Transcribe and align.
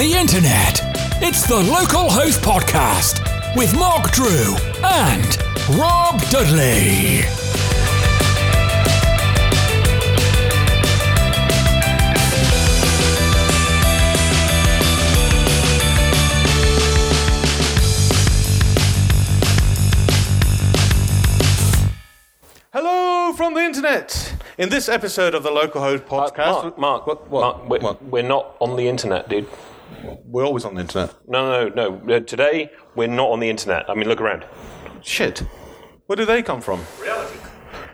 the 0.00 0.14
internet. 0.14 0.80
It's 1.20 1.46
the 1.46 1.56
Local 1.56 2.08
Host 2.08 2.40
Podcast 2.40 3.20
with 3.54 3.76
Mark 3.78 4.10
Drew 4.12 4.56
and 4.82 5.36
Rob 5.78 6.18
Dudley. 6.30 7.20
Hello 22.72 23.34
from 23.34 23.52
the 23.52 23.60
internet. 23.60 24.34
In 24.56 24.70
this 24.70 24.88
episode 24.88 25.34
of 25.34 25.42
the 25.42 25.50
Local 25.50 25.82
Host 25.82 26.04
uh, 26.04 26.06
podcast, 26.06 26.62
Mark, 26.62 26.78
Mark, 26.78 27.06
what, 27.06 27.28
what, 27.28 27.40
Mark, 27.40 27.68
we're, 27.68 27.78
what? 27.80 28.02
we're 28.02 28.22
not 28.22 28.56
on 28.60 28.76
the 28.76 28.88
internet, 28.88 29.28
dude. 29.28 29.46
We're 30.24 30.44
always 30.44 30.64
on 30.64 30.74
the 30.74 30.80
internet. 30.82 31.14
No, 31.28 31.68
no, 31.68 31.98
no. 31.98 32.14
Uh, 32.16 32.20
Today, 32.20 32.70
we're 32.94 33.08
not 33.08 33.30
on 33.30 33.40
the 33.40 33.50
internet. 33.50 33.88
I 33.88 33.94
mean, 33.94 34.08
look 34.08 34.20
around. 34.20 34.44
Shit. 35.02 35.40
Where 36.06 36.16
do 36.16 36.24
they 36.24 36.42
come 36.42 36.60
from? 36.60 36.84
Reality. 37.00 37.36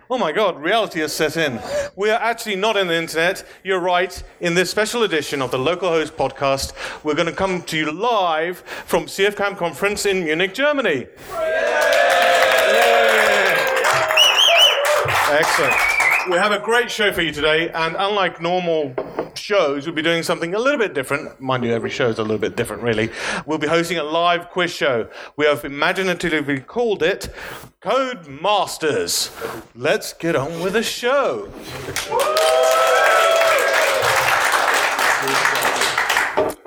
Oh 0.08 0.18
my 0.18 0.30
god, 0.30 0.60
reality 0.62 1.00
has 1.00 1.12
set 1.12 1.36
in. 1.36 1.58
We 1.96 2.10
are 2.10 2.20
actually 2.20 2.54
not 2.54 2.76
on 2.76 2.86
the 2.86 2.94
internet. 2.94 3.44
You're 3.64 3.80
right. 3.80 4.22
In 4.40 4.54
this 4.54 4.70
special 4.70 5.02
edition 5.02 5.42
of 5.42 5.50
the 5.50 5.58
Local 5.58 5.88
Host 5.88 6.16
podcast, 6.16 6.74
we're 7.02 7.16
going 7.16 7.26
to 7.26 7.32
come 7.32 7.62
to 7.62 7.76
you 7.76 7.90
live 7.90 8.58
from 8.86 9.06
CF 9.06 9.36
Camp 9.36 9.58
Conference 9.58 10.06
in 10.06 10.24
Munich, 10.24 10.54
Germany. 10.54 11.08
Excellent. 15.28 15.95
We 16.28 16.38
have 16.38 16.50
a 16.50 16.58
great 16.58 16.90
show 16.90 17.12
for 17.12 17.22
you 17.22 17.30
today, 17.30 17.70
and 17.70 17.94
unlike 17.96 18.40
normal 18.40 18.94
shows, 19.34 19.86
we'll 19.86 19.94
be 19.94 20.02
doing 20.02 20.24
something 20.24 20.54
a 20.54 20.58
little 20.58 20.78
bit 20.78 20.92
different. 20.92 21.40
Mind 21.40 21.62
you, 21.62 21.72
every 21.72 21.90
show 21.90 22.08
is 22.08 22.18
a 22.18 22.22
little 22.22 22.38
bit 22.38 22.56
different, 22.56 22.82
really. 22.82 23.10
We'll 23.46 23.58
be 23.58 23.68
hosting 23.68 23.98
a 23.98 24.02
live 24.02 24.50
quiz 24.50 24.72
show. 24.72 25.08
We 25.36 25.46
have 25.46 25.64
imaginatively 25.64 26.60
called 26.60 27.04
it 27.04 27.28
Code 27.80 28.26
Masters. 28.26 29.30
Let's 29.76 30.14
get 30.14 30.34
on 30.34 30.60
with 30.60 30.72
the 30.72 30.82
show. 30.82 31.48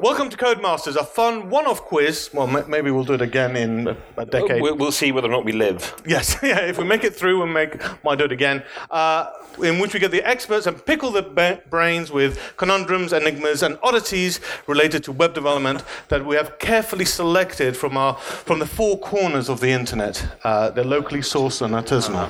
Welcome 0.02 0.30
to 0.30 0.38
Codemasters, 0.38 0.96
a 0.96 1.04
fun 1.04 1.50
one-off 1.50 1.82
quiz. 1.82 2.30
Well, 2.34 2.48
m- 2.56 2.70
maybe 2.70 2.90
we'll 2.90 3.04
do 3.04 3.16
it 3.16 3.22
again 3.22 3.58
in 3.58 3.86
a- 3.90 3.98
a 4.16 4.26
decade. 4.26 4.62
We'll, 4.62 4.78
we'll 4.78 4.94
see 4.94 5.12
whether 5.12 5.28
or 5.28 5.32
not 5.32 5.44
we 5.44 5.52
live. 5.52 5.94
Yes, 6.08 6.38
yeah. 6.44 6.60
If 6.60 6.78
we 6.78 6.86
make 6.86 7.04
it 7.04 7.14
through, 7.14 7.40
we'll 7.40 7.48
make 7.48 7.76
might 8.04 8.18
do 8.18 8.24
it 8.24 8.32
again. 8.32 8.64
Uh, 8.90 9.26
in 9.62 9.78
which 9.80 9.94
we 9.94 10.00
get 10.00 10.12
the 10.12 10.24
experts 10.24 10.68
and 10.68 10.86
pickle 10.86 11.12
the 11.12 11.22
ba- 11.22 11.62
brains 11.70 12.12
with 12.12 12.40
conundrums, 12.56 13.12
enigmas, 13.12 13.62
and 13.62 13.78
oddities 13.84 14.40
related 14.68 15.04
to 15.04 15.12
web 15.12 15.34
development 15.34 15.84
that 16.08 16.26
we 16.26 16.38
have 16.38 16.58
carefully 16.60 17.04
selected 17.04 17.76
from 17.76 17.98
our 17.98 18.14
from 18.16 18.60
the 18.60 18.66
four 18.66 18.98
corners 19.00 19.50
of 19.50 19.60
the 19.60 19.70
internet. 19.70 20.26
Uh, 20.46 20.70
they're 20.70 20.86
locally 20.86 21.20
sourced 21.20 21.62
and 21.62 21.74
artisanal. 21.74 22.30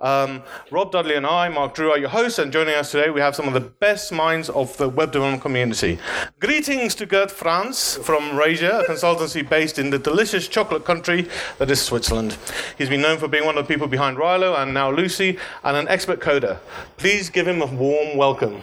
Um, 0.00 0.42
Rob 0.70 0.92
Dudley 0.92 1.16
and 1.16 1.26
I, 1.26 1.48
Mark 1.48 1.74
Drew, 1.74 1.90
are 1.90 1.98
your 1.98 2.10
hosts, 2.10 2.38
and 2.38 2.52
joining 2.52 2.74
us 2.76 2.92
today 2.92 3.10
we 3.10 3.20
have 3.20 3.34
some 3.34 3.48
of 3.48 3.54
the 3.54 3.60
best 3.60 4.12
minds 4.12 4.48
of 4.50 4.76
the 4.76 4.88
web 4.88 5.10
development 5.10 5.42
community. 5.42 5.98
Greetings 6.38 6.94
to 6.94 7.07
Gert 7.08 7.30
Franz 7.30 7.96
from 7.96 8.36
Rasia, 8.36 8.80
a 8.80 8.84
consultancy 8.84 9.48
based 9.48 9.78
in 9.78 9.88
the 9.90 9.98
delicious 9.98 10.46
chocolate 10.46 10.84
country 10.84 11.28
that 11.56 11.70
is 11.70 11.80
Switzerland. 11.80 12.36
He's 12.76 12.90
been 12.90 13.00
known 13.00 13.18
for 13.18 13.28
being 13.28 13.46
one 13.46 13.56
of 13.56 13.66
the 13.66 13.72
people 13.72 13.88
behind 13.88 14.18
Railo 14.18 14.58
and 14.58 14.74
now 14.74 14.90
Lucee, 14.90 15.38
and 15.64 15.76
an 15.76 15.88
expert 15.88 16.20
coder. 16.20 16.58
Please 16.98 17.30
give 17.30 17.48
him 17.48 17.62
a 17.62 17.66
warm 17.66 18.16
welcome. 18.16 18.62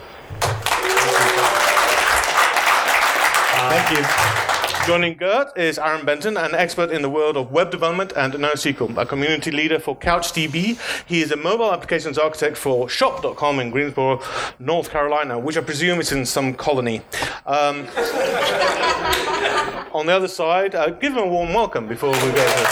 Thank 3.70 3.98
you. 3.98 4.55
Joining 4.86 5.18
Gert 5.18 5.58
is 5.58 5.80
Aaron 5.80 6.06
Benton, 6.06 6.38
an 6.38 6.54
expert 6.54 6.92
in 6.92 7.02
the 7.02 7.10
world 7.10 7.38
of 7.38 7.52
web 7.52 7.72
development 7.72 8.14
and 8.16 8.36
NoSQL, 8.36 8.96
a 9.02 9.06
community 9.08 9.50
leader 9.50 9.80
for 9.80 9.98
CouchDB. 9.98 10.78
He 11.08 11.24
is 11.24 11.32
a 11.32 11.36
mobile 11.36 11.74
applications 11.74 12.20
architect 12.20 12.56
for 12.56 12.88
Shop.com 12.88 13.60
in 13.60 13.72
Greensboro, 13.72 14.22
North 14.60 14.92
Carolina, 14.92 15.40
which 15.40 15.58
I 15.58 15.62
presume 15.62 16.02
is 16.02 16.12
in 16.12 16.24
some 16.24 16.54
colony. 16.54 17.02
Um, 17.48 17.88
on 19.92 20.06
the 20.06 20.14
other 20.14 20.28
side, 20.28 20.76
uh, 20.76 20.92
give 20.92 21.14
him 21.14 21.24
a 21.24 21.28
warm 21.28 21.56
welcome 21.56 21.88
before 21.88 22.12
we 22.12 22.20
go. 22.20 22.36
To... 22.36 22.66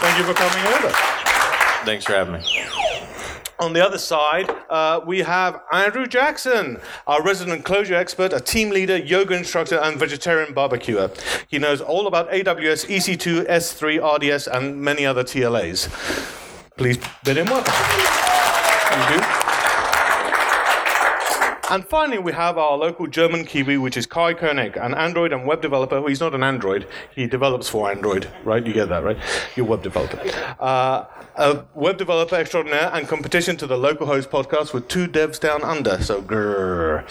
Thank 0.00 0.16
you 0.16 0.24
for 0.24 0.32
coming 0.32 0.66
over. 0.74 0.88
Thanks 1.84 2.06
for 2.06 2.12
having 2.12 2.40
me. 2.40 2.79
On 3.60 3.74
the 3.74 3.84
other 3.84 3.98
side, 3.98 4.50
uh, 4.70 5.00
we 5.04 5.18
have 5.18 5.60
Andrew 5.70 6.06
Jackson, 6.06 6.80
our 7.06 7.22
resident 7.22 7.62
closure 7.62 7.94
expert, 7.94 8.32
a 8.32 8.40
team 8.40 8.70
leader, 8.70 8.96
yoga 8.96 9.34
instructor, 9.34 9.78
and 9.78 9.98
vegetarian 9.98 10.54
barbecuer. 10.54 11.10
He 11.46 11.58
knows 11.58 11.82
all 11.82 12.06
about 12.06 12.30
AWS, 12.30 12.86
EC2, 12.86 13.46
S3, 13.46 14.00
RDS, 14.16 14.46
and 14.46 14.80
many 14.80 15.04
other 15.04 15.22
TLAs. 15.22 15.88
Please 16.78 16.96
bid 17.22 17.36
him 17.36 17.46
welcome. 17.46 17.74
Thank 17.74 19.44
you. 19.44 19.49
And 21.70 21.86
finally, 21.86 22.18
we 22.18 22.32
have 22.32 22.58
our 22.58 22.76
local 22.76 23.06
German 23.06 23.44
Kiwi, 23.44 23.78
which 23.78 23.96
is 23.96 24.04
Kai 24.04 24.34
Koenig, 24.34 24.76
an 24.76 24.92
Android 24.92 25.32
and 25.32 25.46
web 25.46 25.62
developer. 25.62 26.00
Well, 26.00 26.08
he's 26.08 26.18
not 26.18 26.34
an 26.34 26.42
Android, 26.42 26.88
he 27.14 27.28
develops 27.28 27.68
for 27.68 27.88
Android, 27.88 28.28
right? 28.42 28.66
You 28.66 28.72
get 28.72 28.88
that, 28.88 29.04
right? 29.04 29.16
You're 29.54 29.66
web 29.66 29.84
developer. 29.84 30.20
Uh, 30.58 31.04
a 31.36 31.64
web 31.74 31.96
developer 31.96 32.34
extraordinaire 32.34 32.90
and 32.92 33.06
competition 33.06 33.56
to 33.58 33.68
the 33.68 33.76
local 33.76 34.08
host 34.08 34.30
podcast 34.30 34.74
with 34.74 34.88
two 34.88 35.06
devs 35.06 35.38
down 35.38 35.62
under. 35.62 36.02
So, 36.02 36.20
grrr. 36.20 37.04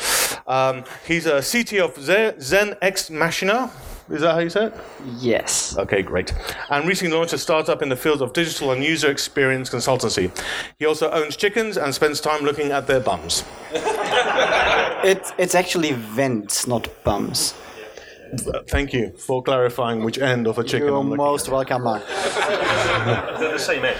Um, 0.45 0.83
he's 1.07 1.25
a 1.25 1.41
CT 1.41 1.79
of 1.79 1.97
Zen, 1.97 2.41
Zen 2.41 2.75
X 2.81 3.09
Machina. 3.09 3.71
Is 4.11 4.21
that 4.21 4.33
how 4.33 4.39
you 4.39 4.49
say 4.49 4.65
it? 4.67 4.73
Yes. 5.17 5.77
Okay, 5.77 6.01
great. 6.01 6.33
And 6.69 6.87
recently 6.87 7.15
launched 7.15 7.33
a 7.33 7.37
startup 7.37 7.81
in 7.81 7.89
the 7.89 7.95
field 7.95 8.21
of 8.21 8.33
digital 8.33 8.71
and 8.71 8.83
user 8.83 9.11
experience 9.11 9.69
consultancy. 9.69 10.31
He 10.79 10.85
also 10.85 11.11
owns 11.11 11.35
chickens 11.35 11.77
and 11.77 11.93
spends 11.93 12.19
time 12.19 12.43
looking 12.43 12.71
at 12.71 12.87
their 12.87 12.99
bums. 12.99 13.43
It, 15.01 15.31
it's 15.37 15.55
actually 15.55 15.93
vents, 15.93 16.67
not 16.67 16.89
bums. 17.05 17.53
Thank 18.67 18.91
you 18.91 19.13
for 19.17 19.41
clarifying 19.41 20.03
which 20.03 20.19
end 20.19 20.45
of 20.45 20.59
a 20.59 20.63
chicken 20.63 20.87
You're 20.87 20.97
I'm 20.97 21.09
looking 21.09 21.23
most 21.23 21.47
welcome, 21.47 21.83
Mark. 21.83 22.05
They're 22.07 23.53
the 23.53 23.57
same 23.57 23.85
end. 23.85 23.97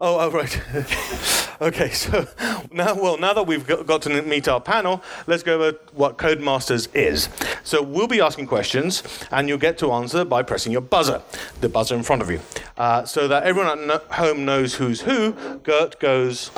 Oh, 0.00 0.18
oh 0.18 0.30
right. 0.32 0.60
okay, 1.60 1.90
so 1.92 2.26
now, 2.72 2.94
well, 2.94 3.18
now 3.18 3.32
that 3.32 3.46
we've 3.46 3.66
got 3.66 4.02
to 4.02 4.22
meet 4.22 4.48
our 4.48 4.60
panel, 4.60 5.02
let's 5.26 5.42
go 5.42 5.60
over 5.62 5.78
what 5.92 6.18
Codemasters 6.18 6.88
is. 6.94 7.28
So 7.64 7.82
we'll 7.82 8.08
be 8.08 8.20
asking 8.20 8.46
questions, 8.46 9.02
and 9.30 9.48
you'll 9.48 9.58
get 9.58 9.78
to 9.78 9.92
answer 9.92 10.24
by 10.24 10.42
pressing 10.42 10.72
your 10.72 10.80
buzzer, 10.80 11.22
the 11.60 11.68
buzzer 11.68 11.94
in 11.94 12.02
front 12.02 12.22
of 12.22 12.30
you, 12.30 12.40
uh, 12.76 13.04
so 13.04 13.28
that 13.28 13.44
everyone 13.44 13.90
at 13.90 14.02
home 14.12 14.44
knows 14.44 14.74
who's 14.74 15.02
who. 15.02 15.32
Gert 15.62 16.00
goes. 16.00 16.50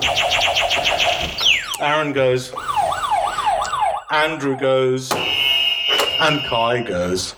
Aaron 1.81 2.13
goes. 2.13 2.53
Andrew 4.11 4.57
goes. 4.59 5.11
And 6.21 6.41
Kai 6.49 6.83
goes. 6.83 7.35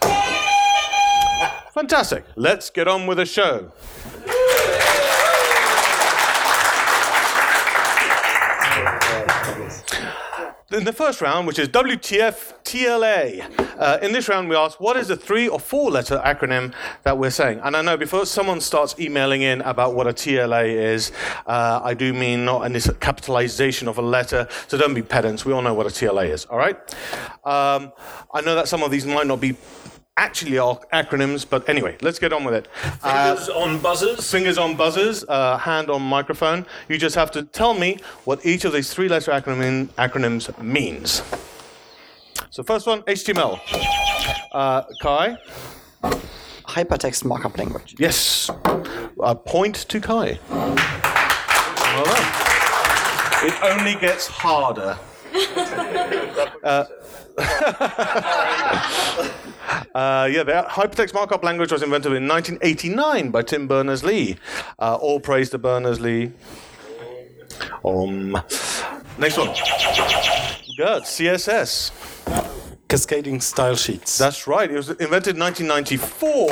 Fantastic. 1.72 2.24
Let's 2.36 2.70
get 2.70 2.86
on 2.86 3.06
with 3.06 3.18
the 3.18 3.26
show. 3.26 3.72
In 10.74 10.82
the 10.82 10.92
first 10.92 11.20
round, 11.20 11.46
which 11.46 11.60
is 11.60 11.68
WTF 11.68 12.52
TLA, 12.64 13.78
uh, 13.78 13.98
in 14.02 14.10
this 14.10 14.28
round 14.28 14.48
we 14.48 14.56
ask 14.56 14.80
what 14.80 14.96
is 14.96 15.06
the 15.06 15.16
three 15.16 15.46
or 15.46 15.60
four 15.60 15.88
letter 15.88 16.20
acronym 16.24 16.74
that 17.04 17.16
we're 17.16 17.30
saying? 17.30 17.60
And 17.62 17.76
I 17.76 17.82
know 17.82 17.96
before 17.96 18.26
someone 18.26 18.60
starts 18.60 18.98
emailing 18.98 19.42
in 19.42 19.60
about 19.60 19.94
what 19.94 20.08
a 20.08 20.12
TLA 20.12 20.66
is, 20.66 21.12
uh, 21.46 21.80
I 21.80 21.94
do 21.94 22.12
mean 22.12 22.44
not 22.44 22.66
a 22.66 22.94
capitalization 22.94 23.86
of 23.86 23.98
a 23.98 24.02
letter, 24.02 24.48
so 24.66 24.76
don't 24.76 24.94
be 24.94 25.02
pedants. 25.02 25.44
We 25.44 25.52
all 25.52 25.62
know 25.62 25.74
what 25.74 25.86
a 25.86 25.90
TLA 25.90 26.30
is, 26.30 26.44
all 26.46 26.58
right? 26.58 26.76
Um, 27.44 27.92
I 28.32 28.40
know 28.44 28.56
that 28.56 28.66
some 28.66 28.82
of 28.82 28.90
these 28.90 29.06
might 29.06 29.28
not 29.28 29.40
be 29.40 29.54
actually 30.16 30.58
are 30.58 30.78
acronyms, 30.92 31.44
but 31.48 31.68
anyway, 31.68 31.96
let's 32.00 32.18
get 32.18 32.32
on 32.32 32.44
with 32.44 32.54
it. 32.54 32.68
Uh, 33.02 33.34
Fingers 33.34 33.48
on 33.48 33.78
buzzers. 33.80 34.30
fingers 34.30 34.58
on 34.58 34.76
buzzers, 34.76 35.24
uh, 35.28 35.58
hand 35.58 35.90
on 35.90 36.02
microphone. 36.02 36.66
You 36.88 36.98
just 36.98 37.14
have 37.16 37.30
to 37.32 37.42
tell 37.42 37.74
me 37.74 37.98
what 38.24 38.44
each 38.46 38.64
of 38.64 38.72
these 38.72 38.92
three 38.94 39.08
letter 39.08 39.32
acronym, 39.32 39.88
acronyms 39.98 40.56
means. 40.62 41.22
So, 42.50 42.62
first 42.62 42.86
one 42.86 43.02
HTML. 43.02 43.58
Uh, 44.52 44.82
Kai? 45.02 45.36
Hypertext 46.68 47.24
markup 47.24 47.58
language. 47.58 47.96
Yes. 47.98 48.50
A 49.20 49.34
point 49.34 49.74
to 49.88 50.00
Kai. 50.00 50.38
Well 50.48 52.04
done. 52.04 52.24
It 53.46 53.62
only 53.62 53.94
gets 54.00 54.26
harder. 54.28 54.96
Uh, 59.94 60.28
yeah, 60.30 60.42
the 60.42 60.52
hypertext 60.68 61.14
markup 61.14 61.42
language 61.44 61.70
was 61.72 61.82
invented 61.82 62.12
in 62.12 62.26
1989 62.28 63.30
by 63.30 63.42
Tim 63.42 63.66
Berners-Lee. 63.68 64.36
Uh, 64.78 64.96
all 64.96 65.18
praise 65.20 65.48
to 65.50 65.58
Berners-Lee. 65.58 66.32
Um, 67.84 68.32
next 69.18 69.38
one. 69.38 69.48
Good. 70.76 71.02
CSS. 71.04 71.92
cascading 72.88 73.40
style 73.40 73.76
sheets. 73.76 74.18
That's 74.18 74.46
right. 74.46 74.70
It 74.70 74.76
was 74.76 74.90
invented 74.90 75.36
in 75.36 75.40
1994. 75.40 76.48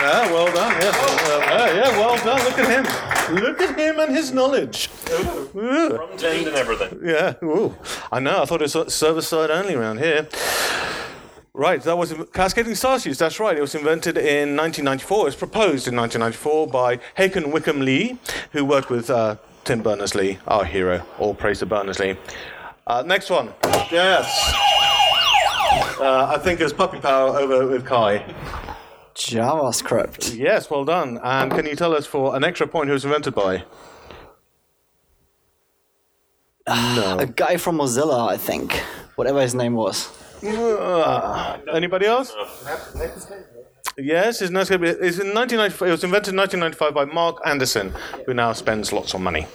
Yeah, 0.00 0.32
well 0.32 0.46
done. 0.46 0.72
Yes. 0.80 0.96
Uh, 0.96 1.72
yeah, 1.74 1.90
well 1.98 2.16
done. 2.24 2.44
Look 2.44 2.58
at 2.58 2.68
him. 2.68 2.84
Look 3.30 3.60
at 3.60 3.78
him 3.78 3.98
and 4.00 4.14
his 4.14 4.32
knowledge. 4.32 4.88
Yeah. 5.08 5.88
Front 5.88 6.22
and 6.22 6.48
everything. 6.48 7.00
Yeah, 7.02 7.34
ooh. 7.42 7.74
I 8.10 8.20
know. 8.20 8.42
I 8.42 8.44
thought 8.44 8.62
it 8.62 8.74
was 8.74 8.94
server 8.94 9.22
side 9.22 9.50
only 9.50 9.74
around 9.74 9.98
here. 9.98 10.28
Right, 11.52 11.82
that 11.82 11.98
was 11.98 12.14
cascading 12.32 12.76
star 12.76 13.00
sheets. 13.00 13.18
That's 13.18 13.40
right. 13.40 13.56
It 13.56 13.60
was 13.60 13.74
invented 13.74 14.16
in 14.16 14.56
1994. 14.56 15.20
It 15.20 15.24
was 15.24 15.36
proposed 15.36 15.88
in 15.88 15.96
1994 15.96 16.68
by 16.68 16.96
Håkon 17.16 17.52
Wium 17.52 17.84
Lie, 17.84 18.16
who 18.52 18.64
worked 18.64 18.90
with 18.90 19.10
uh, 19.10 19.36
Tim 19.64 19.82
Berners-Lee, 19.82 20.38
our 20.46 20.64
hero. 20.64 21.04
All 21.18 21.34
praise 21.34 21.58
to 21.58 21.66
Berners-Lee. 21.66 22.16
Uh, 22.86 23.02
next 23.04 23.28
one. 23.28 23.52
Yes. 23.90 24.52
Uh, 26.00 26.32
I 26.32 26.38
think 26.38 26.60
it's 26.60 26.72
puppy 26.72 27.00
power 27.00 27.36
over 27.36 27.66
with 27.66 27.84
Kai. 27.84 28.24
JavaScript. 29.18 30.36
Yes, 30.36 30.70
well 30.70 30.84
done. 30.84 31.18
And 31.22 31.50
can 31.50 31.66
you 31.66 31.74
tell 31.74 31.94
us 31.94 32.06
for 32.06 32.36
an 32.36 32.44
extra 32.44 32.66
point 32.68 32.86
who 32.86 32.92
was 32.94 33.04
invented 33.04 33.34
by? 33.34 33.64
A 36.66 37.26
guy 37.26 37.56
from 37.56 37.78
Mozilla, 37.78 38.28
I 38.28 38.36
think. 38.36 38.74
Whatever 39.16 39.40
his 39.42 39.54
name 39.54 39.74
was. 39.74 40.08
Uh, 40.44 41.58
anybody 41.72 42.06
else? 42.06 42.32
Yes, 43.96 44.40
it's, 44.40 44.52
not 44.52 44.68
gonna 44.68 44.78
be, 44.78 44.88
it's 44.88 45.18
in 45.18 45.34
1995. 45.34 45.88
It 45.88 45.90
was 45.90 46.04
invented 46.04 46.34
in 46.34 46.38
1995 46.38 46.94
by 46.94 47.04
Marc 47.12 47.42
Andreessen, 47.42 47.90
who 48.26 48.34
now 48.34 48.52
spends 48.52 48.92
lots 48.92 49.14
of 49.14 49.20
money. 49.20 49.46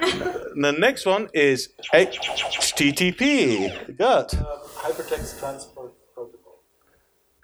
the 0.00 0.74
next 0.78 1.04
one 1.04 1.28
is 1.34 1.68
HTTP. 1.92 3.68
Gert. 3.98 4.28
Hypertext 4.28 5.38
transport 5.38 5.74
protocol. 5.74 5.99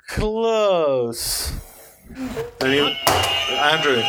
Close. 0.07 1.53
Any, 2.61 2.81
Andrew. 3.51 4.03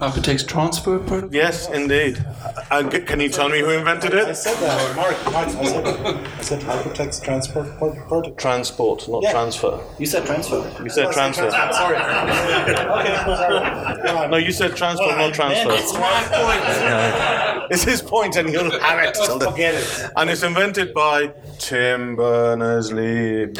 Hypertext 0.00 0.48
transfer 0.48 0.98
protocol? 0.98 1.32
Yes, 1.32 1.68
indeed. 1.68 2.24
Uh, 2.26 2.64
and 2.72 2.90
c- 2.92 3.02
can 3.02 3.20
you 3.20 3.28
tell 3.28 3.48
me 3.48 3.60
who 3.60 3.70
invented 3.70 4.12
it? 4.14 4.26
I 4.26 4.32
said 4.32 4.56
that, 4.56 4.96
Mark. 4.96 5.16
Mark, 5.32 5.46
I 5.46 5.64
said, 5.64 5.86
I 5.86 6.42
said 6.42 6.60
hypertext 6.62 7.22
transport 7.22 7.78
protocol. 7.78 8.34
Transport, 8.34 9.06
not 9.08 9.22
Yeah. 9.22 9.30
transfer. 9.30 9.78
You 10.00 10.06
said 10.06 10.26
transfer. 10.26 10.68
You 10.82 10.90
said 10.90 11.06
oh, 11.06 11.12
transfer. 11.12 11.48
Sorry. 11.50 11.96
okay, 11.96 13.24
sorry. 13.24 14.28
No, 14.28 14.36
you 14.38 14.50
said 14.50 14.74
transport, 14.74 15.16
not 15.16 15.34
transfer. 15.34 15.70
It's 15.72 15.92
my 15.94 16.22
point. 16.30 17.68
It's 17.70 17.84
his 17.84 18.02
point, 18.02 18.36
and 18.36 18.48
he'll 18.50 18.70
have 18.80 18.98
it. 19.04 19.16
Forget 19.16 19.74
it. 19.74 20.10
And 20.16 20.28
it's 20.28 20.42
invented 20.42 20.92
by 20.92 21.32
Tim 21.58 22.16
Berners-Lee. 22.16 23.52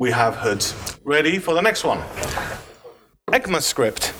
We 0.00 0.10
have 0.12 0.36
hoods. 0.36 0.98
Ready 1.04 1.38
for 1.38 1.52
the 1.52 1.60
next 1.60 1.84
one? 1.84 1.98
ECMAScript. 3.28 4.14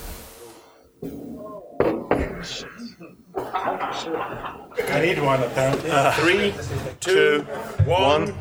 I 4.89 5.01
need 5.01 5.21
one, 5.21 5.43
apparently. 5.43 5.91
Three, 6.23 6.55
Two, 7.01 7.41
one. 7.85 8.35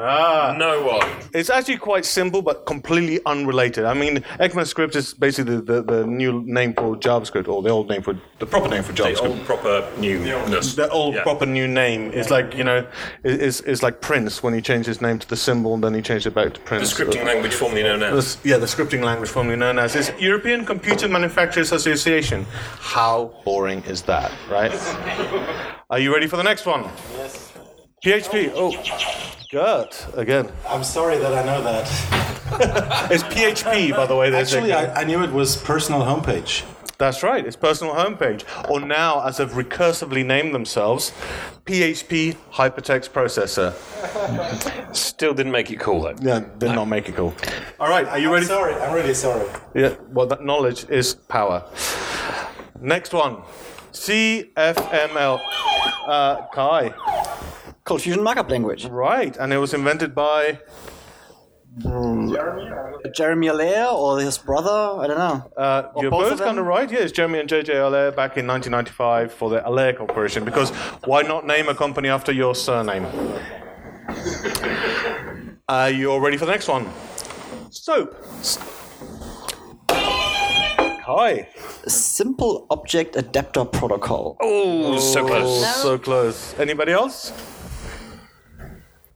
Ah. 0.00 0.54
no 0.58 0.82
one. 0.82 1.08
It's 1.32 1.48
actually 1.48 1.76
quite 1.78 2.04
simple, 2.04 2.42
but 2.42 2.66
completely 2.66 3.20
unrelated. 3.24 3.84
I 3.84 3.94
mean, 3.94 4.18
ECMAScript 4.40 4.94
is 4.96 5.14
basically 5.14 5.56
the, 5.56 5.62
the, 5.62 5.82
the 5.82 6.06
new 6.06 6.42
name 6.44 6.74
for 6.74 6.96
JavaScript, 6.96 7.48
or 7.48 7.62
the 7.62 7.70
old 7.70 7.88
name 7.88 8.02
for 8.02 8.18
the 8.38 8.46
proper 8.46 8.68
name 8.68 8.82
for 8.82 8.92
JavaScript. 8.92 9.16
The 9.16 9.22
JavaScript. 9.22 9.28
old 9.30 9.44
proper 9.44 9.90
newness. 9.98 10.74
The 10.74 10.88
old 10.90 11.14
Yeah. 11.14 11.22
proper 11.22 11.46
new 11.46 11.66
name 11.68 12.10
is 12.12 12.30
like 12.30 12.54
you 12.54 12.64
know, 12.64 12.86
is 13.24 13.38
is 13.38 13.60
is 13.62 13.82
like 13.82 14.00
Prince 14.00 14.42
when 14.42 14.54
he 14.54 14.60
changed 14.60 14.86
his 14.86 15.00
name 15.00 15.18
to 15.18 15.28
the 15.28 15.36
symbol, 15.36 15.74
and 15.74 15.82
then 15.84 15.94
he 15.94 16.02
changed 16.02 16.26
it 16.26 16.34
back 16.34 16.52
to 16.54 16.60
Prince. 16.60 16.90
The 16.90 17.04
Prince. 17.04 17.16
scripting 17.16 17.24
language 17.26 17.54
formerly 17.54 17.82
known 17.82 18.00
The 18.00 18.06
as. 18.08 18.36
s- 18.36 18.38
yeah, 18.44 18.58
the 18.58 18.66
scripting 18.66 19.02
language 19.04 19.30
formerly 19.30 19.56
known 19.56 19.78
as 19.78 19.94
is 19.96 20.12
European 20.18 20.64
Computer 20.66 21.08
Manufacturers 21.08 21.72
Association. 21.72 22.44
How 22.80 23.32
boring 23.44 23.82
is 23.84 24.02
that, 24.02 24.30
right? 24.50 24.72
Are 25.88 26.00
you 26.00 26.12
ready 26.12 26.26
for 26.26 26.36
the 26.36 26.42
next 26.42 26.66
one? 26.66 26.82
Yes. 27.12 27.52
PHP. 28.04 28.50
Oh, 28.54 28.72
Gert 29.50 30.06
again. 30.14 30.50
I'm 30.68 30.82
sorry 30.82 31.16
that 31.18 31.32
I 31.32 31.44
know 31.44 31.62
that. 31.62 31.86
It's 33.10 33.22
PHP, 33.24 33.94
by 33.94 34.06
the 34.06 34.14
way. 34.16 34.30
there's 34.30 34.52
a- 34.52 34.56
Actually, 34.58 34.72
I, 34.72 35.00
I 35.02 35.04
knew 35.04 35.22
it 35.22 35.32
was 35.32 35.56
personal 35.56 36.00
homepage. 36.02 36.64
That's 36.98 37.22
right. 37.22 37.44
It's 37.46 37.56
personal 37.56 37.94
homepage, 37.94 38.44
or 38.70 38.80
now, 38.80 39.20
as 39.26 39.36
they've 39.36 39.50
recursively 39.50 40.24
named 40.24 40.54
themselves, 40.54 41.12
PHP 41.66 42.36
Hypertext 42.52 43.10
Processor. 43.10 43.74
Still 44.94 45.34
didn't 45.34 45.52
make 45.52 45.70
it 45.70 45.78
cool 45.78 46.02
though. 46.02 46.14
Yeah, 46.20 46.44
did 46.58 46.72
not 46.72 46.86
make 46.86 47.08
it 47.08 47.14
cool. 47.16 47.34
All 47.78 47.88
right, 47.90 48.06
are 48.08 48.18
you 48.18 48.32
ready? 48.32 48.46
Sorry, 48.46 48.74
I'm 48.74 48.94
really 48.94 49.14
sorry. 49.14 49.46
Yeah, 49.74 49.94
well, 50.10 50.26
that 50.26 50.42
knowledge 50.44 50.88
is 50.88 51.14
power. 51.14 51.64
Next 52.80 53.12
one 53.12 53.42
CFML. 53.92 55.40
Uh, 56.06 56.46
Kai. 56.54 56.94
Cold 57.84 58.02
Fusion 58.02 58.22
Markup 58.22 58.48
Language. 58.50 58.86
Right, 58.86 59.36
and 59.36 59.52
it 59.52 59.58
was 59.58 59.74
invented 59.74 60.14
by. 60.14 60.60
Jeremy 63.14 63.48
Allaire 63.48 63.92
or 63.92 64.18
his 64.18 64.38
brother? 64.38 64.70
I 64.70 65.06
don't 65.06 65.18
know. 65.18 65.50
Uh, 65.56 65.90
you're 66.00 66.10
both 66.10 66.30
both, 66.30 66.38
kind 66.38 66.58
of 66.58 66.66
right. 66.66 66.90
Yeah, 66.90 67.00
it's 67.00 67.12
Jeremy 67.12 67.40
and 67.40 67.48
JJ 67.48 67.68
Allaire 67.74 68.12
back 68.12 68.38
in 68.38 68.46
1995 68.46 69.32
for 69.32 69.50
the 69.50 69.66
Allaire 69.68 69.92
Corporation. 69.92 70.44
Because 70.44 70.70
why 71.04 71.22
not 71.22 71.46
name 71.46 71.68
a 71.68 71.74
company 71.74 72.08
after 72.08 72.32
your 72.32 72.54
surname? 72.54 73.06
Uh, 75.68 75.92
you're 75.94 76.20
ready 76.20 76.36
for 76.36 76.46
the 76.46 76.52
next 76.52 76.68
one. 76.68 76.88
Soap. 77.70 78.16
Kai. 81.10 81.46
Simple 81.86 82.66
Object 82.68 83.14
Adapter 83.14 83.64
Protocol. 83.64 84.36
Oh, 84.40 84.98
so 84.98 85.20
Oh, 85.22 85.26
close. 85.28 85.76
so 85.82 85.98
close. 85.98 86.58
Anybody 86.58 86.90
else? 86.90 87.32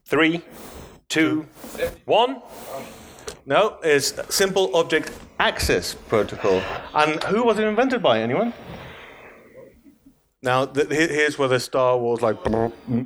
Three, 0.06 0.42
two, 1.08 1.46
one. 2.04 2.42
No, 3.44 3.78
it's 3.82 4.14
Simple 4.32 4.70
Object 4.76 5.10
Access 5.40 5.94
Protocol. 5.94 6.62
And 6.94 7.20
who 7.24 7.42
was 7.42 7.58
it 7.58 7.64
invented 7.64 8.02
by? 8.04 8.20
Anyone? 8.20 8.54
Now, 10.42 10.66
th- 10.66 10.88
here's 10.88 11.38
where 11.40 11.48
the 11.48 11.58
Star 11.58 11.98
Wars, 11.98 12.22
like 12.22 12.36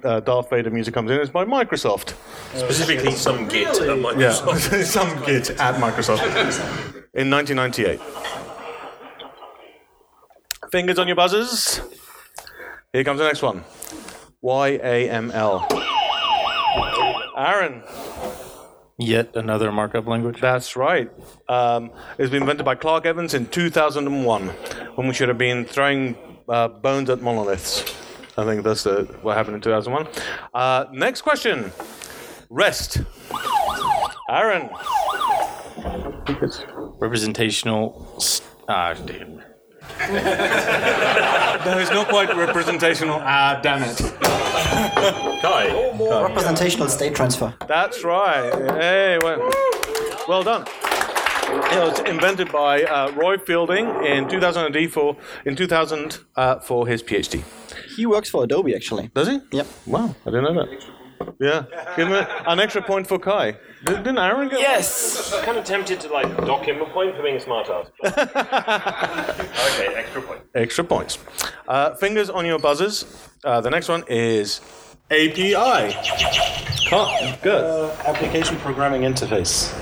uh, 0.05 0.21
Darth 0.21 0.51
Vader 0.51 0.71
music 0.71 0.93
comes 0.93 1.11
in. 1.11 1.19
It's 1.21 1.31
by 1.31 1.47
Microsoft. 1.47 2.13
Specifically, 2.55 3.13
some 3.13 3.49
Git 3.49 3.67
at 3.69 3.99
Microsoft. 3.99 4.73
Yeah, 4.73 4.85
some 4.99 5.25
Git 5.25 5.51
at 5.59 5.77
Microsoft 5.77 6.23
in 7.15 7.31
1998. 7.31 8.44
Fingers 10.75 10.99
on 10.99 11.07
your 11.07 11.15
buzzers. 11.15 11.81
Here 12.93 13.05
comes 13.05 13.21
the 13.21 13.25
next 13.25 13.43
one. 13.43 13.63
YAML. 14.43 15.69
Aaron. 17.37 17.85
Yet 18.99 19.37
another 19.37 19.71
markup 19.71 20.09
language. 20.09 20.41
That's 20.41 20.75
right. 20.75 21.13
Um, 21.49 21.93
it's 22.19 22.29
been 22.29 22.43
invented 22.43 22.65
by 22.65 22.75
Clark 22.75 23.07
Evans 23.07 23.35
in 23.35 23.47
2001, 23.47 24.49
when 24.97 25.07
we 25.07 25.15
should 25.15 25.29
have 25.29 25.39
been 25.39 25.65
throwing 25.65 26.17
uh, 26.49 26.67
bones 26.67 27.09
at 27.09 27.23
monoliths. 27.23 27.83
I 28.37 28.45
think 28.45 28.65
that's 28.65 28.83
the, 28.83 29.05
what 29.23 29.37
happened 29.37 29.55
in 29.55 29.61
2001. 29.61 30.09
Uh, 30.53 30.87
next 30.91 31.21
question. 31.21 31.71
REST. 32.51 33.01
Aaron. 34.29 34.71
Representational. 36.99 38.13
s- 38.17 38.43
Ah, 40.01 41.61
damn. 41.65 41.79
No, 41.79 41.95
not 41.95 42.09
quite 42.09 42.35
representational. 42.37 43.21
Ah, 43.23 43.61
damn 43.63 43.83
it. 43.83 43.97
Kai. 45.43 45.69
Representational 46.23 46.89
State 46.89 47.15
Transfer. 47.15 47.55
That's 47.67 48.05
right. 48.05 48.53
Hey, 48.75 49.19
well, 49.23 49.51
well 50.29 50.43
done. 50.43 50.67
It 51.47 51.79
was 51.79 52.01
invented 52.01 52.51
by 52.51 52.83
uh, 52.83 53.13
Roy 53.13 53.39
Fielding 53.39 53.87
in 54.05 54.29
2000 54.29 54.89
for 54.91 55.17
in 55.45 55.55
2000 55.55 56.19
uh, 56.37 56.59
for 56.61 56.87
his 56.87 57.03
PhD. 57.03 57.43
He 57.97 58.07
works 58.07 58.29
for 58.31 58.45
Adobe, 58.45 58.75
actually. 58.75 59.11
Does 59.15 59.29
he? 59.29 59.41
Yep. 59.53 59.67
Wow, 59.87 60.15
I 60.27 60.31
didn't 60.31 60.45
know 60.45 60.55
that. 60.65 60.85
Yeah, 61.41 61.65
give 61.97 62.09
him 62.09 62.15
a, 62.15 62.29
an 62.47 62.61
extra 62.61 62.83
point 62.83 63.07
for 63.07 63.19
Kai. 63.19 63.53
Did, 63.85 63.97
didn't 63.99 64.19
Aaron 64.19 64.49
get? 64.49 64.61
Yes! 64.61 65.33
I'm 65.33 65.45
kind 65.45 65.59
of 65.59 65.65
tempted 65.65 66.01
to 66.01 66.13
like 66.13 66.37
dock 66.39 66.65
him 66.67 66.81
a 66.81 66.87
point 66.87 67.15
for 67.17 67.23
being 67.23 67.37
a 67.37 67.41
smart 67.41 67.69
ass. 67.69 67.87
okay, 68.05 69.95
extra 69.95 70.23
point. 70.23 70.41
Extra 70.55 70.85
points. 70.85 71.19
Uh, 71.69 71.95
fingers 71.95 72.31
on 72.31 72.47
your 72.47 72.59
buzzers. 72.59 73.29
Uh, 73.45 73.61
the 73.61 73.71
next 73.71 73.89
one 73.89 74.05
is 74.09 74.61
API. 75.11 75.93
Can't, 76.89 77.43
good. 77.43 77.65
Uh, 77.65 77.95
application 78.07 78.57
programming 78.59 79.03
interface. 79.03 79.73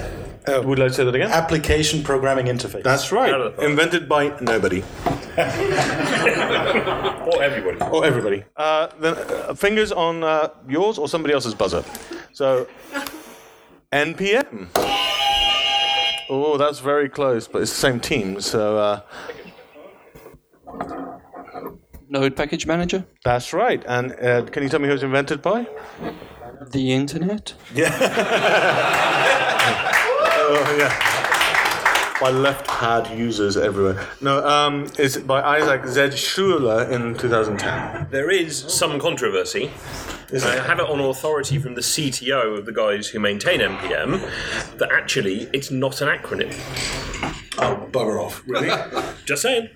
Uh, 0.47 0.61
would 0.65 0.79
you 0.79 0.85
like 0.85 0.91
to 0.93 0.97
say 0.97 1.05
that 1.05 1.15
again? 1.15 1.31
Application 1.31 2.03
programming 2.03 2.47
interface. 2.47 2.83
That's 2.83 3.13
right. 3.13 3.33
Out 3.33 3.59
Invented 3.63 4.09
by 4.09 4.37
nobody. 4.41 4.83
Or 7.33 7.43
everybody. 7.43 7.79
Or 7.81 8.05
everybody. 8.05 8.45
Uh, 8.57 8.89
then, 9.01 9.15
uh, 9.15 9.55
fingers 9.55 9.93
on 9.93 10.23
uh, 10.25 10.49
yours 10.69 10.99
or 10.99 11.09
somebody 11.09 11.33
else's 11.33 11.55
buzzer. 11.55 11.83
So, 12.33 12.67
NPM. 13.93 14.69
Oh, 16.29 16.57
that's 16.59 16.81
very 16.81 17.09
close, 17.09 17.47
but 17.49 17.63
it's 17.63 17.71
the 17.73 17.79
same 17.79 18.01
team. 18.01 18.41
So 18.41 18.79
uh, 18.79 19.01
Node 22.09 22.37
Package 22.37 22.67
Manager? 22.67 23.05
that's 23.25 23.53
right. 23.53 23.83
And 23.87 24.13
uh, 24.13 24.43
can 24.47 24.63
you 24.63 24.69
tell 24.69 24.81
me 24.81 24.87
who 24.87 24.93
it 24.93 24.95
was 24.95 25.03
invented 25.03 25.41
by? 25.43 25.67
The 26.71 26.93
Internet? 26.93 27.55
Oh 30.45 30.77
yeah. 30.77 32.19
By 32.21 32.31
left 32.31 32.67
pad 32.67 33.17
users 33.17 33.57
everywhere. 33.57 34.09
No, 34.21 34.45
um, 34.47 34.89
it's 34.99 35.17
by 35.17 35.41
Isaac 35.41 35.87
Z. 35.87 36.01
Schlueter 36.17 36.91
in 36.91 37.17
2010. 37.17 38.09
There 38.11 38.31
is 38.31 38.57
some 38.57 38.99
controversy. 38.99 39.71
I 40.33 40.57
have 40.61 40.81
it 40.81 40.89
on 40.89 40.99
authority 40.99 41.59
from 41.59 41.75
the 41.75 41.81
CTO 41.81 42.59
of 42.59 42.67
the 42.67 42.73
guys 42.73 43.09
who 43.09 43.21
maintain 43.21 43.61
NPM 43.61 44.21
that 44.79 44.91
actually 44.91 45.49
it's 45.53 45.71
not 45.71 46.01
an 46.01 46.09
acronym. 46.09 46.53
Oh, 47.59 47.89
bugger 47.93 48.25
off. 48.25 48.43
Really? 48.47 48.69
Just 49.25 49.43
saying. 49.43 49.69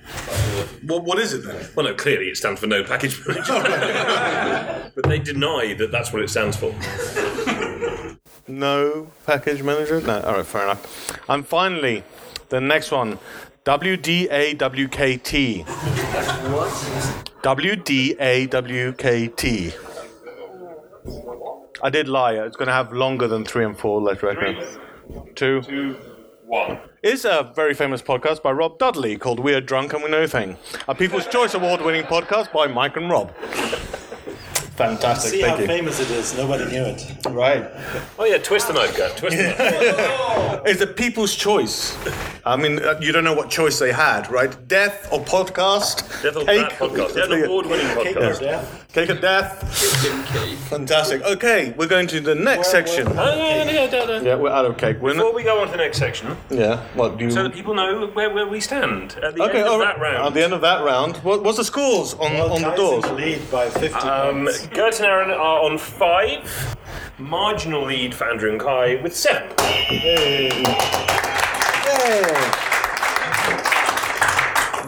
what, 0.82 1.04
what 1.04 1.18
is 1.18 1.35
it 1.35 1.44
then? 1.44 1.68
Well, 1.76 1.87
no, 1.87 1.94
clearly 1.94 2.26
it 2.26 2.37
stands 2.37 2.61
for 2.61 2.66
No 2.66 2.82
Package 2.82 3.25
Manager. 3.26 4.90
but 4.94 5.04
they 5.04 5.18
deny 5.18 5.75
that 5.75 5.92
that's 5.92 6.12
what 6.12 6.23
it 6.23 6.30
stands 6.30 6.56
for. 6.56 6.75
No 8.48 9.08
package 9.26 9.62
manager? 9.62 10.00
No, 10.00 10.20
alright, 10.20 10.46
fair 10.46 10.62
enough. 10.64 11.18
And 11.28 11.46
finally, 11.46 12.02
the 12.48 12.60
next 12.60 12.90
one 12.92 13.18
WDAWKT. 13.64 15.64
What? 16.52 16.70
WDAWKT. 17.42 19.74
I 21.82 21.90
did 21.90 22.08
lie. 22.08 22.32
It's 22.34 22.56
going 22.56 22.68
to 22.68 22.72
have 22.72 22.92
longer 22.92 23.26
than 23.28 23.44
three 23.44 23.64
and 23.64 23.76
four 23.76 24.00
letter 24.00 24.28
acronyms. 24.28 24.78
Two. 25.34 25.60
Two, 25.62 25.96
one. 26.44 26.78
It's 27.02 27.24
a 27.24 27.52
very 27.54 27.74
famous 27.74 28.00
podcast 28.02 28.42
by 28.42 28.52
Rob 28.52 28.78
Dudley 28.78 29.16
called 29.16 29.40
We're 29.40 29.60
Drunk 29.60 29.92
and 29.92 30.02
We 30.02 30.08
Know 30.10 30.26
Thing. 30.26 30.56
A 30.88 30.94
People's 30.94 31.26
Choice 31.26 31.52
Award 31.54 31.82
winning 31.82 32.04
podcast 32.04 32.52
by 32.52 32.66
Mike 32.68 32.96
and 32.96 33.10
Rob. 33.10 33.32
Fantastic. 34.76 35.30
See 35.33 35.40
how 35.40 35.56
you. 35.56 35.66
famous 35.66 36.00
it 36.00 36.11
is. 36.11 36.37
Nobody 36.37 36.66
knew 36.66 36.85
it. 36.85 37.16
Right. 37.30 37.66
Oh 38.18 38.25
yeah, 38.25 38.38
twist 38.38 38.68
the 38.68 38.75
mode, 38.75 38.95
go. 38.95 39.09
Twist 39.16 39.37
the 39.37 39.54
mode. 39.59 40.62
It's 40.66 40.80
a 40.83 40.87
people's 40.87 41.35
choice. 41.35 41.97
I 42.45 42.56
mean, 42.56 42.78
uh, 42.85 42.99
you 43.00 43.12
don't 43.12 43.25
know 43.25 43.35
what 43.35 43.50
choice 43.50 43.78
they 43.78 43.92
had, 43.92 44.30
right? 44.30 44.52
Death 44.68 45.09
or 45.12 45.21
podcast? 45.21 46.23
Death 46.23 46.37
or 46.37 46.45
Cake. 46.45 46.68
That 46.68 46.73
podcast. 46.73 47.16
Yeah, 47.16 47.26
the 47.26 47.45
award-winning 47.47 47.87
podcast. 47.87 48.40
Yeah. 48.42 48.64
Cake 48.96 49.10
of 49.10 49.20
death. 49.20 49.62
Fantastic. 50.70 51.22
Okay, 51.22 51.74
we're 51.76 51.86
going 51.86 52.06
to 52.06 52.18
the 52.18 52.34
next 52.34 52.70
section. 52.70 53.06
Yeah, 53.14 54.36
we're 54.36 54.48
out 54.48 54.64
of 54.64 54.78
cake. 54.78 55.02
We're 55.02 55.12
Before 55.12 55.26
not, 55.26 55.34
we 55.34 55.42
go 55.42 55.60
on 55.60 55.66
to 55.66 55.72
the 55.72 55.76
next 55.76 55.98
section, 55.98 56.34
yeah. 56.48 56.82
What 56.94 57.18
do 57.18 57.26
you? 57.26 57.30
so 57.30 57.42
that 57.42 57.52
people 57.52 57.74
know 57.74 58.06
where, 58.14 58.32
where 58.32 58.46
we 58.46 58.58
stand 58.58 59.18
at 59.22 59.34
the 59.34 59.42
okay, 59.42 59.58
end 59.58 59.66
of 59.66 59.72
all 59.74 59.78
that 59.80 60.00
round. 60.00 60.28
At 60.28 60.32
the 60.32 60.42
end 60.42 60.54
of 60.54 60.62
that 60.62 60.82
round, 60.82 61.18
what, 61.18 61.44
what's 61.44 61.58
the 61.58 61.64
scores 61.64 62.14
on 62.14 62.32
Well, 62.32 62.52
on 62.54 62.62
the 62.62 62.70
doors? 62.74 63.04
lead 63.10 63.50
by 63.50 63.68
50 63.68 63.94
Um, 63.98 64.44
points. 64.46 64.66
Gert 64.68 64.96
and 64.96 65.04
Aaron 65.06 65.30
are 65.30 65.60
on 65.60 65.76
five. 65.76 66.74
Marginal 67.18 67.84
lead 67.84 68.14
for 68.14 68.24
Andrew 68.30 68.50
and 68.50 68.58
Kai 68.58 68.94
with 69.02 69.14
seven. 69.14 69.50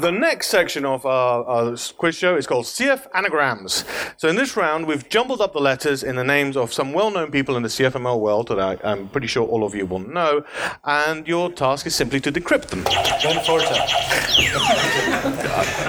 The 0.01 0.13
next 0.13 0.47
section 0.49 0.85
of 0.85 1.05
our, 1.07 1.45
our 1.45 1.77
quiz 1.97 2.15
show 2.15 2.37
is 2.37 2.47
called 2.47 2.67
CF 2.67 3.09
Anagrams. 3.15 3.85
So 4.17 4.29
in 4.29 4.37
this 4.37 4.57
round, 4.57 4.87
we've 4.87 5.09
jumbled 5.09 5.41
up 5.41 5.55
the 5.55 5.61
letters 5.61 6.05
in 6.05 6.15
the 6.15 6.23
names 6.23 6.57
of 6.57 6.73
some 6.73 6.93
well-known 6.93 7.33
people 7.33 7.57
in 7.57 7.65
the 7.65 7.69
CFML 7.69 8.21
world 8.21 8.47
that 8.47 8.61
I, 8.61 8.79
I'm 8.85 9.09
pretty 9.09 9.27
sure 9.27 9.45
all 9.45 9.65
of 9.65 9.75
you 9.75 9.87
will 9.87 9.99
know, 9.99 10.45
and 10.85 11.27
your 11.27 11.51
task 11.51 11.85
is 11.85 11.97
simply 11.97 12.21
to 12.21 12.31
decrypt 12.31 12.67
them. 12.67 12.85
Ben 12.85 13.45
Forta. 13.45 13.75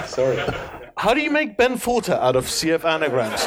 Sorry. 0.08 0.38
How 0.96 1.14
do 1.14 1.20
you 1.20 1.30
make 1.30 1.56
Ben 1.56 1.76
Forta 1.76 2.18
out 2.18 2.34
of 2.34 2.46
CF 2.46 2.84
Anagrams? 2.84 3.44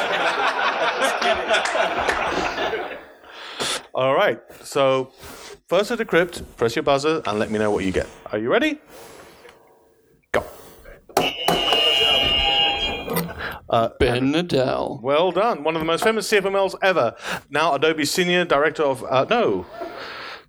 all 3.93 4.15
right. 4.15 4.39
So 4.63 5.11
first 5.67 5.89
to 5.89 5.97
decrypt, 5.97 6.55
press 6.55 6.77
your 6.77 6.83
buzzer 6.83 7.21
and 7.25 7.37
let 7.37 7.51
me 7.51 7.59
know 7.59 7.69
what 7.69 7.83
you 7.83 7.91
get. 7.91 8.07
Are 8.31 8.37
you 8.37 8.49
ready? 8.49 8.79
Ben 13.99 14.31
Nadel. 14.33 15.01
Well 15.01 15.31
done. 15.31 15.63
One 15.63 15.75
of 15.75 15.79
the 15.81 15.85
most 15.85 16.03
famous 16.03 16.29
CFMLs 16.31 16.75
ever. 16.81 17.15
Now 17.49 17.73
Adobe 17.75 18.05
Senior 18.05 18.45
Director 18.45 18.83
of. 18.83 19.03
Uh, 19.03 19.25
no. 19.29 19.65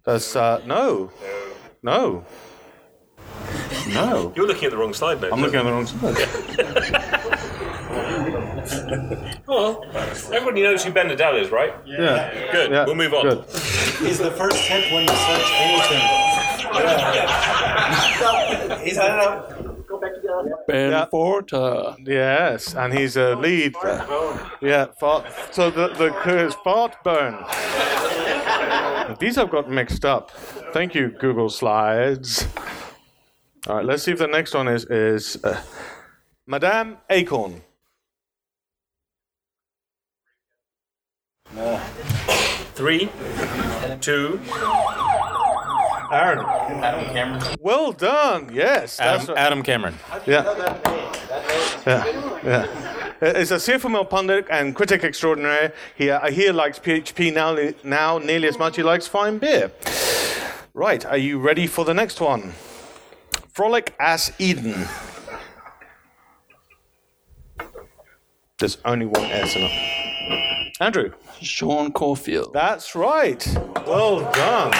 That's. 0.04 0.36
Uh, 0.36 0.60
no. 0.66 1.10
No. 1.82 2.24
No. 3.88 4.32
You're 4.36 4.46
looking 4.46 4.64
at 4.66 4.70
the 4.70 4.76
wrong 4.78 4.94
slide, 4.94 5.20
mate. 5.20 5.32
I'm 5.32 5.40
looking 5.40 5.58
at 5.60 5.64
the 5.64 5.72
wrong 5.72 5.86
slide. 5.86 7.40
Well, 9.46 9.84
everybody 10.32 10.62
knows 10.62 10.82
who 10.84 10.90
Ben 10.90 11.06
Nadel 11.08 11.38
is, 11.40 11.50
right? 11.50 11.74
Yeah. 11.84 12.32
Good. 12.50 12.70
Yeah. 12.70 12.86
We'll 12.86 12.94
move 12.94 13.12
on. 13.12 13.24
Good. 13.28 13.44
He's 14.00 14.18
the 14.18 14.30
first 14.32 14.56
hit 14.56 14.90
when 14.92 15.02
you 15.02 15.08
search 15.08 15.50
anything. 15.52 16.00
Yeah. 16.72 18.78
He's, 18.84 18.98
I 18.98 19.08
don't 19.08 19.66
know. 19.66 19.73
Ben 20.66 20.90
Yeah. 20.90 21.06
Forta. 21.12 21.96
Yes, 22.06 22.75
and 22.75 22.92
he's 22.92 23.16
a 23.16 23.37
lead. 23.37 23.75
Yeah, 24.61 24.87
fart. 24.99 25.26
So 25.52 25.70
the 25.70 25.88
the 25.88 26.11
clue 26.23 26.46
is 26.46 26.54
fart 26.64 26.96
burn. 27.04 27.44
These 29.18 29.38
I've 29.38 29.50
got 29.50 29.70
mixed 29.70 30.04
up. 30.04 30.30
Thank 30.73 30.94
you, 30.94 31.08
Google 31.20 31.50
Slides. 31.50 32.46
All 33.66 33.76
right, 33.76 33.84
let's 33.84 34.02
see 34.02 34.12
if 34.12 34.18
the 34.18 34.26
next 34.26 34.54
one 34.54 34.68
is 34.68 34.84
is 34.87 35.42
uh, 35.44 35.62
Madame 36.46 36.99
Acorn. 37.11 37.62
Three, 42.75 43.08
two, 44.00 44.40
Aaron. 46.12 46.38
Adam 46.38 47.04
Cameron. 47.12 47.56
Well 47.61 47.92
done. 47.92 48.50
Yes, 48.52 49.00
Adam, 49.00 49.26
right. 49.28 49.38
Adam 49.38 49.62
Cameron. 49.62 49.94
Yeah. 50.26 50.44
Yeah. 51.87 52.38
Yeah. 52.44 52.66
Uh, 53.23 53.26
it's 53.26 53.50
a 53.50 53.56
CFML 53.56 54.08
pundit 54.11 54.46
and 54.50 54.75
critic 54.75 55.04
extraordinary. 55.04 55.73
He, 55.96 56.11
uh, 56.11 56.20
I 56.23 56.30
hear 56.30 56.52
likes 56.52 56.78
PHP 56.78 57.32
now, 57.32 57.56
now 57.82 58.18
nearly 58.18 58.49
as 58.49 58.58
much 58.58 58.73
as 58.73 58.76
he 58.76 58.82
likes 58.82 59.06
fine 59.06 59.38
beer. 59.38 59.70
Right, 60.75 61.04
are 61.06 61.16
you 61.16 61.38
ready 61.38 61.66
for 61.66 61.84
the 61.84 61.94
next 61.94 62.20
one? 62.20 62.52
Frolic 63.52 63.94
as 64.00 64.32
Eden. 64.38 64.87
There's 68.58 68.78
only 68.84 69.06
one 69.06 69.25
S 69.25 69.56
in 69.56 69.62
it. 69.62 70.73
Andrew. 70.80 71.12
Sean 71.40 71.92
Corfield. 71.92 72.52
That's 72.52 72.94
right. 72.94 73.46
Well 73.87 74.20
done. 74.32 74.73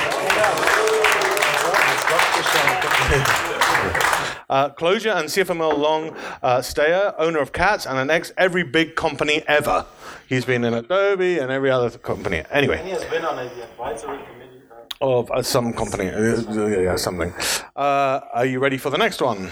Uh, 4.51 4.69
Clojure 4.71 5.17
and 5.17 5.29
CFML 5.29 5.77
long 5.79 6.15
uh, 6.43 6.61
stayer, 6.63 7.15
owner 7.19 7.39
of 7.41 7.53
Cats, 7.53 7.87
and 7.87 7.99
an 7.99 8.11
ex 8.11 8.31
every 8.37 8.63
big 8.63 8.95
company 8.95 9.43
ever. 9.49 9.87
He's 10.29 10.45
been 10.45 10.65
in 10.65 10.75
Adobe 10.75 11.39
and 11.39 11.51
every 11.51 11.71
other 11.71 11.91
company. 11.99 12.43
anyway. 12.51 12.77
He 12.77 12.83
Anyway, 12.83 13.01
has 13.01 13.11
been 13.11 13.25
on 13.25 13.37
the 13.37 13.63
advisory 13.65 14.19
committee. 14.19 14.63
of 15.01 15.31
uh, 15.31 15.43
some 15.43 15.73
company. 15.73 16.09
Uh, 16.11 16.69
yeah, 16.69 16.81
yeah, 16.81 16.97
something. 16.97 17.33
Uh, 17.75 18.21
are 18.33 18.45
you 18.47 18.61
ready 18.61 18.77
for 18.79 18.91
the 18.91 18.99
next 18.99 19.21
one? 19.23 19.51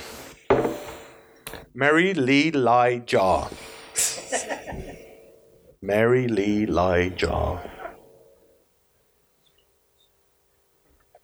Mary 1.75 2.13
Lee 2.15 2.51
Lai 2.51 2.99
Jar. 2.99 3.49
Mary 5.83 6.29
Lee 6.29 6.67
Lai 6.67 7.09
Jar. 7.09 7.63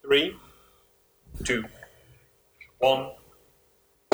three, 0.03 0.35
two, 1.45 1.65
one. 2.79 3.11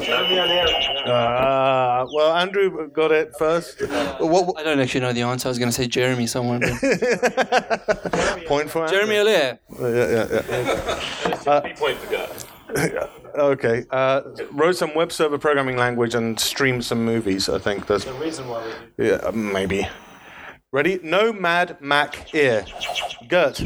Jeremy 0.02 0.36
Allaire. 0.36 0.66
Uh, 1.06 2.06
well, 2.12 2.34
Andrew 2.36 2.88
got 2.90 3.10
it 3.12 3.32
first. 3.38 3.80
What, 4.20 4.58
I 4.58 4.62
don't 4.62 4.80
actually 4.80 5.00
know 5.00 5.12
the 5.12 5.22
answer. 5.22 5.48
I 5.48 5.50
was 5.50 5.58
going 5.58 5.70
to 5.70 5.74
say 5.74 5.86
Jeremy 5.86 6.26
somewhere. 6.26 6.58
But 6.60 6.80
point 8.46 8.70
for 8.70 8.82
Andrew? 8.82 8.98
Jeremy 8.98 9.16
Allaire. 9.16 9.58
Yeah, 9.80 9.88
yeah, 9.88 10.42
yeah. 10.48 11.60
Three 11.60 11.74
point 11.74 11.98
for 11.98 12.10
Gert. 12.10 13.10
Okay. 13.36 13.84
Uh, 13.90 14.22
wrote 14.52 14.76
some 14.76 14.94
web 14.94 15.10
server 15.12 15.38
programming 15.38 15.76
language 15.76 16.14
and 16.14 16.38
streamed 16.38 16.84
some 16.84 17.04
movies. 17.04 17.48
I 17.48 17.58
think 17.58 17.86
that's 17.86 18.04
The 18.04 18.12
reason 18.14 18.48
why 18.48 18.64
we 18.98 19.08
yeah, 19.08 19.30
maybe. 19.32 19.88
Ready? 20.72 21.00
No 21.02 21.32
Mad 21.32 21.80
Mac 21.80 22.34
ear. 22.34 22.64
Gert. 23.28 23.62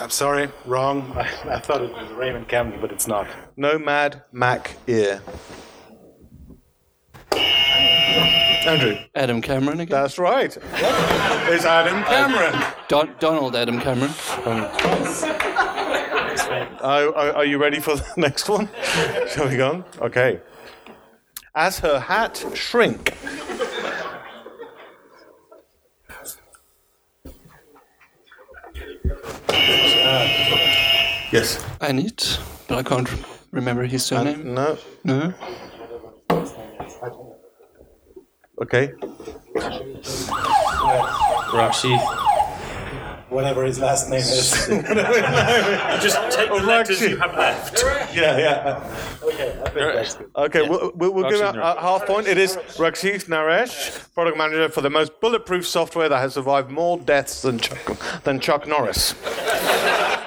I'm 0.00 0.10
sorry, 0.10 0.48
wrong. 0.64 1.12
I, 1.14 1.28
I 1.56 1.60
thought 1.60 1.82
it 1.82 1.92
was 1.92 2.10
Raymond 2.12 2.48
Campbell, 2.48 2.78
but 2.80 2.90
it's 2.90 3.06
not. 3.06 3.28
No 3.56 3.78
Mad 3.78 4.22
Mac 4.32 4.76
ear. 4.86 5.20
Andrew. 8.66 8.96
Adam 9.14 9.42
Cameron 9.42 9.80
again. 9.80 10.00
That's 10.00 10.18
right. 10.18 10.56
It's 10.56 11.64
Adam 11.64 11.98
uh, 11.98 12.06
Cameron. 12.06 12.64
Don- 12.88 13.14
Donald 13.18 13.56
Adam 13.56 13.78
Cameron. 13.80 14.10
Are, 16.82 17.14
are, 17.14 17.32
are 17.36 17.44
you 17.44 17.58
ready 17.58 17.78
for 17.80 17.96
the 17.96 18.06
next 18.16 18.48
one? 18.48 18.68
Shall 19.28 19.48
we 19.48 19.56
go 19.56 19.68
on? 19.70 19.84
Okay. 20.00 20.40
As 21.54 21.78
her 21.80 22.00
hat 22.00 22.42
shrink. 22.54 23.14
Uh, 29.62 30.26
yes. 31.32 31.64
I 31.80 31.92
need, 31.92 32.22
but 32.68 32.78
I 32.78 32.82
can't 32.82 33.08
remember 33.52 33.84
his 33.84 34.02
uh, 34.12 34.16
surname. 34.16 34.54
No. 34.54 34.78
No. 35.04 35.34
Okay. 38.62 38.92
Rakshith. 41.52 42.39
Whatever 43.30 43.64
his 43.64 43.78
last 43.78 44.10
name 44.10 44.20
is. 44.20 44.50
Just 46.02 46.36
take 46.36 46.48
the 46.48 46.62
letters 46.64 47.00
you 47.00 47.16
have 47.16 47.36
left. 47.36 47.82
Yeah, 48.12 48.36
yeah. 48.38 49.18
okay, 49.22 49.50
I 49.64 49.68
think 49.70 49.74
that's 49.74 50.14
good. 50.16 50.30
Okay, 50.34 50.68
we'll, 50.68 50.90
we'll, 50.96 51.12
we'll 51.12 51.30
give 51.30 51.40
Rakshith 51.40 51.54
a, 51.54 51.78
a 51.78 51.80
half 51.80 52.06
point. 52.06 52.26
It 52.26 52.38
is 52.38 52.56
Rakshith 52.56 53.26
Naresh, 53.26 54.12
product 54.14 54.36
manager 54.36 54.68
for 54.68 54.80
the 54.80 54.90
most 54.90 55.20
bulletproof 55.20 55.66
software 55.66 56.08
that 56.08 56.18
has 56.18 56.34
survived 56.34 56.70
more 56.70 56.98
deaths 56.98 57.42
than 57.42 57.58
Chuck, 57.58 58.22
than 58.24 58.40
Chuck 58.40 58.66
Norris. 58.66 59.12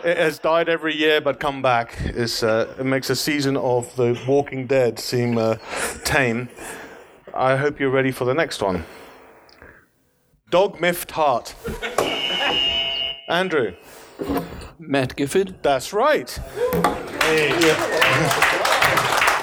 it 0.06 0.18
has 0.18 0.40
died 0.40 0.70
every 0.70 0.96
year 0.96 1.20
but 1.20 1.42
come 1.42 1.62
back. 1.62 1.98
It's, 2.06 2.42
uh, 2.42 2.74
it 2.80 2.86
makes 2.86 3.10
a 3.10 3.16
season 3.18 3.58
of 3.58 3.94
The 3.98 4.20
Walking 4.26 4.66
Dead 4.66 4.98
seem 4.98 5.38
uh, 5.38 5.58
tame. 6.06 6.48
I 7.34 7.58
hope 7.58 7.80
you're 7.80 7.90
ready 7.90 8.12
for 8.12 8.26
the 8.26 8.34
next 8.34 8.62
one. 8.62 8.86
Dog 10.50 10.80
miffed 10.80 11.12
heart. 11.12 11.56
Andrew, 13.30 13.74
Matt 14.80 15.15
Gifford. 15.15 15.56
that's 15.63 15.94
right. 15.94 16.30
Hey, 17.24 17.50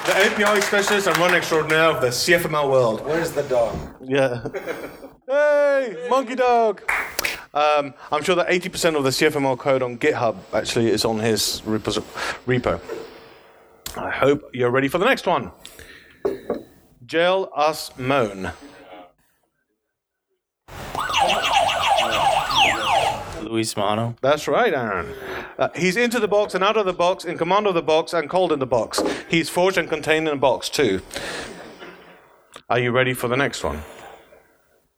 The 0.05 0.13
API 0.15 0.61
specialist 0.61 1.07
and 1.07 1.17
run 1.17 1.33
extraordinaire 1.33 1.85
of 1.91 2.01
the 2.01 2.07
CFML 2.07 2.69
world. 2.69 3.05
Where's 3.05 3.31
the 3.31 3.43
dog? 3.43 3.77
Yeah. 4.03 4.43
hey, 5.27 6.07
monkey 6.09 6.35
dog. 6.35 6.81
Um, 7.53 7.93
I'm 8.11 8.23
sure 8.23 8.35
that 8.35 8.47
80% 8.47 8.95
of 8.95 9.03
the 9.03 9.09
CFML 9.09 9.57
code 9.57 9.81
on 9.83 9.97
GitHub 9.97 10.37
actually 10.53 10.89
is 10.89 11.03
on 11.05 11.19
his 11.19 11.61
repo. 11.65 12.79
I 13.97 14.09
hope 14.09 14.49
you're 14.53 14.71
ready 14.71 14.87
for 14.87 14.99
the 14.99 15.05
next 15.05 15.27
one. 15.27 15.51
Jail 17.05 17.49
us 17.55 17.91
moan. 17.97 18.51
Luis 23.51 23.73
Majano. 23.73 24.15
That's 24.21 24.47
right, 24.47 24.73
Aaron. 24.73 25.13
Uh, 25.59 25.67
he's 25.75 25.97
into 25.97 26.21
the 26.21 26.27
box 26.27 26.55
and 26.55 26.63
out 26.63 26.77
of 26.77 26.85
the 26.85 26.93
box, 26.93 27.25
in 27.25 27.37
command 27.37 27.67
of 27.67 27.73
the 27.73 27.81
box 27.81 28.13
and 28.13 28.29
called 28.29 28.53
in 28.53 28.59
the 28.59 28.65
box. 28.65 29.03
He's 29.27 29.49
forged 29.49 29.77
and 29.77 29.89
contained 29.89 30.29
in 30.29 30.35
a 30.35 30.37
box 30.37 30.69
too. 30.69 31.01
Are 32.69 32.79
you 32.79 32.91
ready 32.91 33.13
for 33.13 33.27
the 33.27 33.35
next 33.35 33.61
one? 33.61 33.81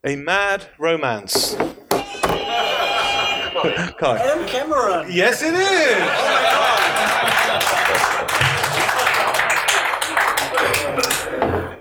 A 0.03 0.15
mad 0.15 0.67
romance. 0.77 1.55
Kai. 3.99 4.19
Adam 4.19 4.45
Cameron! 4.45 5.07
Yes, 5.09 5.41
it 5.41 5.55
is. 5.55 6.03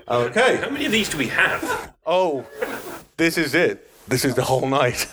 Okay. 0.09 0.55
How 0.57 0.69
many 0.69 0.85
of 0.87 0.91
these 0.91 1.09
do 1.09 1.17
we 1.17 1.27
have? 1.27 1.93
Oh, 2.05 2.45
this 3.17 3.37
is 3.37 3.53
it. 3.53 3.89
This 4.07 4.25
is 4.25 4.35
the 4.35 4.43
whole 4.43 4.67
night. 4.67 5.07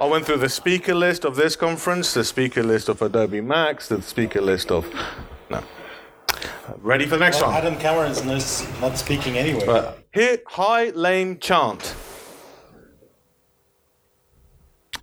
I 0.00 0.06
went 0.06 0.24
through 0.24 0.38
the 0.38 0.48
speaker 0.48 0.94
list 0.94 1.26
of 1.26 1.36
this 1.36 1.56
conference, 1.56 2.14
the 2.14 2.24
speaker 2.24 2.62
list 2.62 2.88
of 2.88 3.02
Adobe 3.02 3.42
Max, 3.42 3.86
the 3.86 4.00
speaker 4.00 4.40
list 4.40 4.70
of. 4.70 4.90
No. 5.50 5.62
Ready 6.78 7.04
for 7.04 7.16
the 7.16 7.18
next 7.18 7.42
Well, 7.42 7.50
one? 7.50 7.56
Adam 7.58 7.76
Cameron's 7.76 8.24
not, 8.24 8.80
not 8.80 8.96
speaking 8.96 9.36
anyway. 9.36 9.66
Uh, 9.66 9.92
here, 10.14 10.38
high 10.46 10.88
lame 10.90 11.38
chant. 11.38 11.94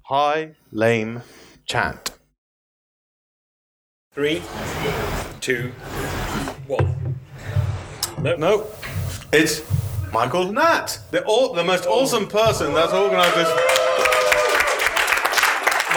High 0.05 0.55
lame 0.71 1.21
chant. 1.67 2.17
Three, 4.13 4.41
two, 5.41 5.73
one. 6.65 7.19
No. 8.19 8.35
No, 8.35 8.67
it's 9.31 9.61
Michael 10.11 10.45
Hnat, 10.45 11.11
the 11.11 11.21
the 11.55 11.63
most 11.63 11.85
awesome 11.85 12.27
person 12.27 12.73
that's 12.73 12.93
organised 12.93 13.35
this. 13.35 13.86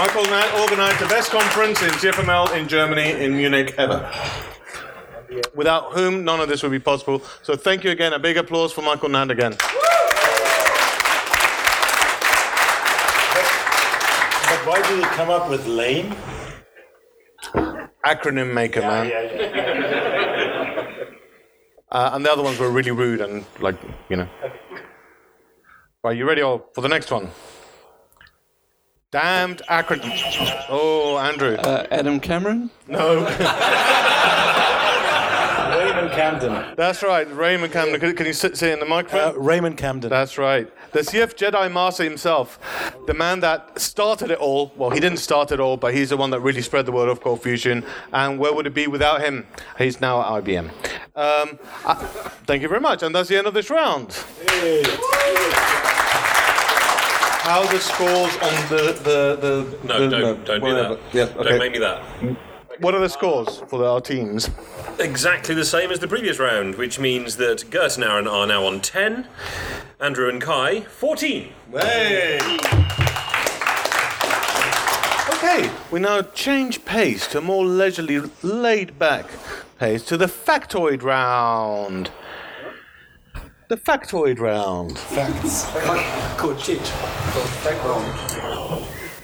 Michael 0.01 0.23
Hnat 0.23 0.59
organised 0.59 0.99
the 0.99 1.07
best 1.09 1.31
conference 1.31 1.83
in 1.83 1.91
CFML 1.91 2.57
in 2.57 2.67
Germany 2.69 3.11
in 3.23 3.37
Munich 3.37 3.75
ever. 3.77 4.11
Without 5.55 5.93
whom 5.93 6.25
none 6.25 6.41
of 6.41 6.49
this 6.49 6.63
would 6.63 6.73
be 6.73 6.79
possible. 6.79 7.23
So 7.43 7.55
thank 7.55 7.85
you 7.85 7.91
again. 7.91 8.15
A 8.15 8.19
big 8.19 8.39
applause 8.39 8.73
for 8.73 8.81
Michael 8.81 9.11
Hnat 9.11 9.31
again. 9.31 9.53
but 14.49 14.61
why 14.67 14.81
did 14.89 15.01
he 15.01 15.05
come 15.17 15.29
up 15.29 15.51
with 15.51 15.67
lame? 15.67 16.17
Acronym 18.03 18.55
maker, 18.55 18.81
man. 18.81 19.13
Uh, 21.93 22.11
and 22.13 22.25
the 22.25 22.31
other 22.31 22.45
ones 22.45 22.57
were 22.57 22.71
really 22.71 22.93
rude 22.93 23.21
and 23.21 23.45
like, 23.59 23.75
you 24.09 24.15
know. 24.15 24.29
Right, 26.05 26.17
you 26.17 26.25
ready 26.25 26.41
all 26.41 26.71
for 26.73 26.83
the 26.83 26.89
next 26.89 27.11
one? 27.11 27.33
Damned 29.11 29.62
acronym. 29.68 30.12
Oh, 30.68 31.18
Andrew. 31.18 31.57
Uh, 31.57 31.85
Adam 31.90 32.20
Cameron. 32.20 32.70
No, 32.87 33.16
Raymond 35.77 36.11
Camden. 36.12 36.75
that's 36.77 37.03
right. 37.03 37.27
Raymond 37.35 37.73
Camden. 37.73 37.99
Can, 37.99 38.14
can 38.14 38.27
you 38.27 38.33
sit, 38.33 38.57
say 38.57 38.73
in 38.73 38.79
the 38.79 38.87
Uh, 38.87 38.88
microphone? 38.88 39.42
Raymond 39.42 39.77
Camden. 39.79 40.11
That's 40.11 40.38
right. 40.38 40.70
The 40.92 41.01
CF 41.01 41.35
Jedi 41.35 41.73
Master 41.73 42.05
himself, 42.05 42.59
the 43.09 43.14
man 43.14 43.40
that 43.40 43.81
started 43.81 44.31
it 44.31 44.38
all. 44.38 44.73
Well, 44.77 44.90
he 44.90 45.01
didn't 45.01 45.18
start 45.18 45.51
it 45.51 45.59
all, 45.59 45.77
but 45.77 45.92
he's 45.94 46.11
the 46.11 46.16
one 46.16 46.31
that 46.31 46.40
really 46.40 46.62
spread 46.62 46.87
the 46.87 46.92
word 46.92 47.09
of 47.09 47.20
Cold 47.20 47.42
Fusion. 47.42 47.85
And 48.12 48.38
where 48.38 48.53
would 48.53 48.66
it 48.68 48.75
be 48.75 48.87
without 48.87 49.23
him? 49.23 49.46
He's 49.79 50.01
now 50.01 50.20
at 50.20 50.44
IBM. 50.44 50.68
Um, 51.16 51.59
uh, 51.85 51.94
thank 52.46 52.62
you 52.62 52.68
very 52.68 52.81
much. 52.81 53.03
And 53.03 53.12
that's 53.14 53.29
the 53.29 53.38
end 53.38 53.46
of 53.49 53.55
this 53.55 53.70
round. 53.70 54.11
How 57.51 57.67
the 57.67 57.81
scores 57.81 58.33
on 58.37 58.69
the 58.69 58.93
the 59.03 59.37
the? 59.41 59.79
No, 59.85 60.09
the- 60.09 60.19
don't, 60.21 60.45
don't 60.45 60.61
do 60.61 60.67
whatever. 60.67 60.95
that. 60.95 61.01
Yeah, 61.13 61.43
Don't 61.43 61.59
make 61.59 61.73
me 61.73 61.81
that. 61.81 62.01
What 62.79 62.95
are 62.95 63.01
the 63.01 63.09
scores 63.09 63.59
for 63.67 63.85
our 63.85 64.01
teams? 64.01 64.49
Exactly 65.01 65.57
the 65.57 65.65
same 65.65 65.91
as 65.91 65.99
the 65.99 66.07
previous 66.07 66.39
round, 66.39 66.77
which 66.77 67.01
means 67.01 67.39
that 67.39 67.69
Gert 67.69 67.97
and 67.97 68.05
Aaron 68.05 68.29
are 68.29 68.47
now 68.47 68.65
on 68.65 68.81
10, 68.81 69.27
Andrew 69.99 70.29
and 70.29 70.41
Kai, 70.41 70.83
14. 70.83 71.53
Hey! 71.73 72.39
Okay, 75.35 75.71
we 75.91 75.99
now 75.99 76.23
change 76.23 76.85
pace 76.85 77.27
to 77.33 77.39
a 77.39 77.41
more 77.41 77.65
leisurely, 77.65 78.21
laid 78.43 78.97
back 78.97 79.27
pace 79.77 80.05
to 80.05 80.17
the 80.17 80.27
factoid 80.27 81.03
round. 81.03 82.13
The 83.71 83.77
factoid 83.77 84.41
round. 84.41 84.99
Facts. 84.99 85.63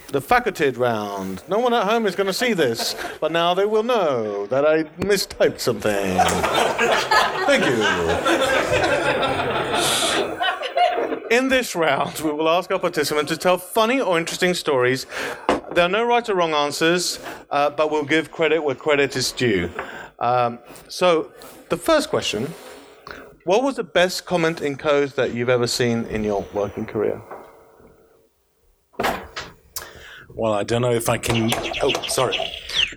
The 0.07 0.21
facultative 0.21 0.77
round. 0.77 1.43
No 1.49 1.59
one 1.59 1.73
at 1.73 1.83
home 1.83 2.05
is 2.05 2.15
going 2.15 2.27
to 2.27 2.33
see 2.33 2.53
this, 2.53 2.95
but 3.19 3.33
now 3.33 3.53
they 3.53 3.65
will 3.65 3.83
know 3.83 4.47
that 4.47 4.65
I 4.65 4.83
mistyped 5.03 5.59
something. 5.59 6.17
Thank 7.45 7.65
you. 7.65 7.83
In 11.37 11.49
this 11.49 11.75
round, 11.75 12.21
we 12.21 12.31
will 12.31 12.47
ask 12.47 12.71
our 12.71 12.79
participants 12.79 13.29
to 13.33 13.37
tell 13.37 13.57
funny 13.57 13.99
or 13.99 14.17
interesting 14.17 14.53
stories. 14.53 15.07
There 15.73 15.83
are 15.83 15.89
no 15.89 16.07
right 16.07 16.29
or 16.29 16.35
wrong 16.35 16.53
answers, 16.53 17.19
uh, 17.51 17.69
but 17.71 17.91
we'll 17.91 18.05
give 18.05 18.31
credit 18.31 18.63
where 18.63 18.75
credit 18.75 19.17
is 19.17 19.33
due. 19.33 19.69
Um, 20.19 20.59
so, 20.87 21.33
the 21.67 21.75
first 21.75 22.09
question 22.09 22.53
What 23.47 23.63
was 23.63 23.77
the 23.77 23.83
best 23.85 24.25
comment 24.25 24.59
in 24.59 24.75
code 24.75 25.11
that 25.11 25.33
you've 25.33 25.47
ever 25.47 25.67
seen 25.67 26.03
in 26.07 26.25
your 26.25 26.45
working 26.53 26.85
career? 26.85 27.21
Well, 30.35 30.51
I 30.51 30.63
don't 30.63 30.81
know 30.81 30.91
if 30.91 31.07
I 31.07 31.17
can. 31.17 31.53
Oh, 31.81 31.93
sorry. 32.09 32.37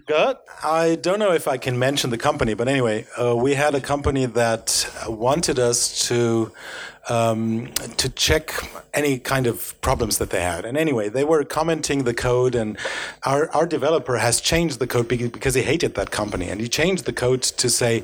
Gert? 0.09 0.39
I 0.65 0.97
don't 0.97 1.21
know 1.21 1.31
if 1.31 1.47
I 1.47 1.57
can 1.57 1.79
mention 1.79 2.11
the 2.11 2.19
company, 2.19 2.55
but 2.55 2.67
anyway, 2.67 3.07
uh, 3.17 3.37
we 3.37 3.55
had 3.55 3.77
a 3.77 3.81
company 3.81 4.27
that 4.27 4.93
wanted 5.07 5.61
us 5.61 6.09
to 6.09 6.51
um, 7.09 7.73
to 7.99 8.09
check 8.09 8.53
any 8.93 9.21
kind 9.21 9.47
of 9.47 9.81
problems 9.83 10.19
that 10.19 10.31
they 10.31 10.43
had. 10.43 10.65
And 10.65 10.77
anyway, 10.77 11.09
they 11.11 11.23
were 11.23 11.45
commenting 11.45 12.03
the 12.03 12.13
code, 12.13 12.57
and 12.57 12.77
our 13.23 13.49
our 13.53 13.67
developer 13.67 14.17
has 14.17 14.41
changed 14.41 14.81
the 14.81 14.89
code 14.89 15.07
because 15.07 15.55
he 15.55 15.63
hated 15.63 15.95
that 15.95 16.11
company, 16.11 16.49
and 16.49 16.61
he 16.61 16.69
changed 16.69 17.05
the 17.05 17.13
code 17.13 17.43
to 17.43 17.71
say. 17.71 18.03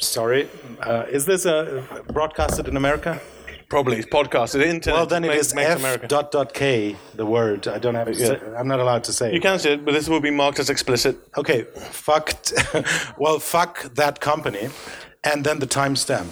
Sorry. 0.00 0.48
Uh, 0.80 1.04
is 1.10 1.26
this 1.26 1.46
uh, 1.46 1.84
broadcasted 2.08 2.68
in 2.68 2.76
America? 2.76 3.20
Probably 3.68 3.98
it's 3.98 4.08
podcasted. 4.08 4.64
Internet. 4.64 4.96
Well, 4.96 5.06
then 5.06 5.24
it 5.24 5.28
makes, 5.28 5.46
is 5.46 5.54
makes 5.54 5.70
F 5.70 5.78
America. 5.78 6.08
dot 6.08 6.32
dot 6.32 6.54
K, 6.54 6.96
the 7.14 7.24
word. 7.24 7.68
I 7.68 7.78
don't 7.78 7.94
have 7.94 8.08
to 8.08 8.14
say, 8.14 8.40
I'm 8.58 8.66
not 8.66 8.80
allowed 8.80 9.04
to 9.04 9.12
say. 9.12 9.32
You 9.32 9.40
can 9.40 9.60
say 9.60 9.74
it, 9.74 9.84
but 9.84 9.92
this 9.92 10.08
will 10.08 10.20
be 10.20 10.32
marked 10.32 10.58
as 10.58 10.70
explicit. 10.70 11.16
Okay, 11.36 11.62
fucked. 11.62 12.52
well, 13.18 13.38
fuck 13.38 13.94
that 13.94 14.20
company, 14.20 14.70
and 15.22 15.44
then 15.44 15.60
the 15.60 15.68
timestamp. 15.68 16.30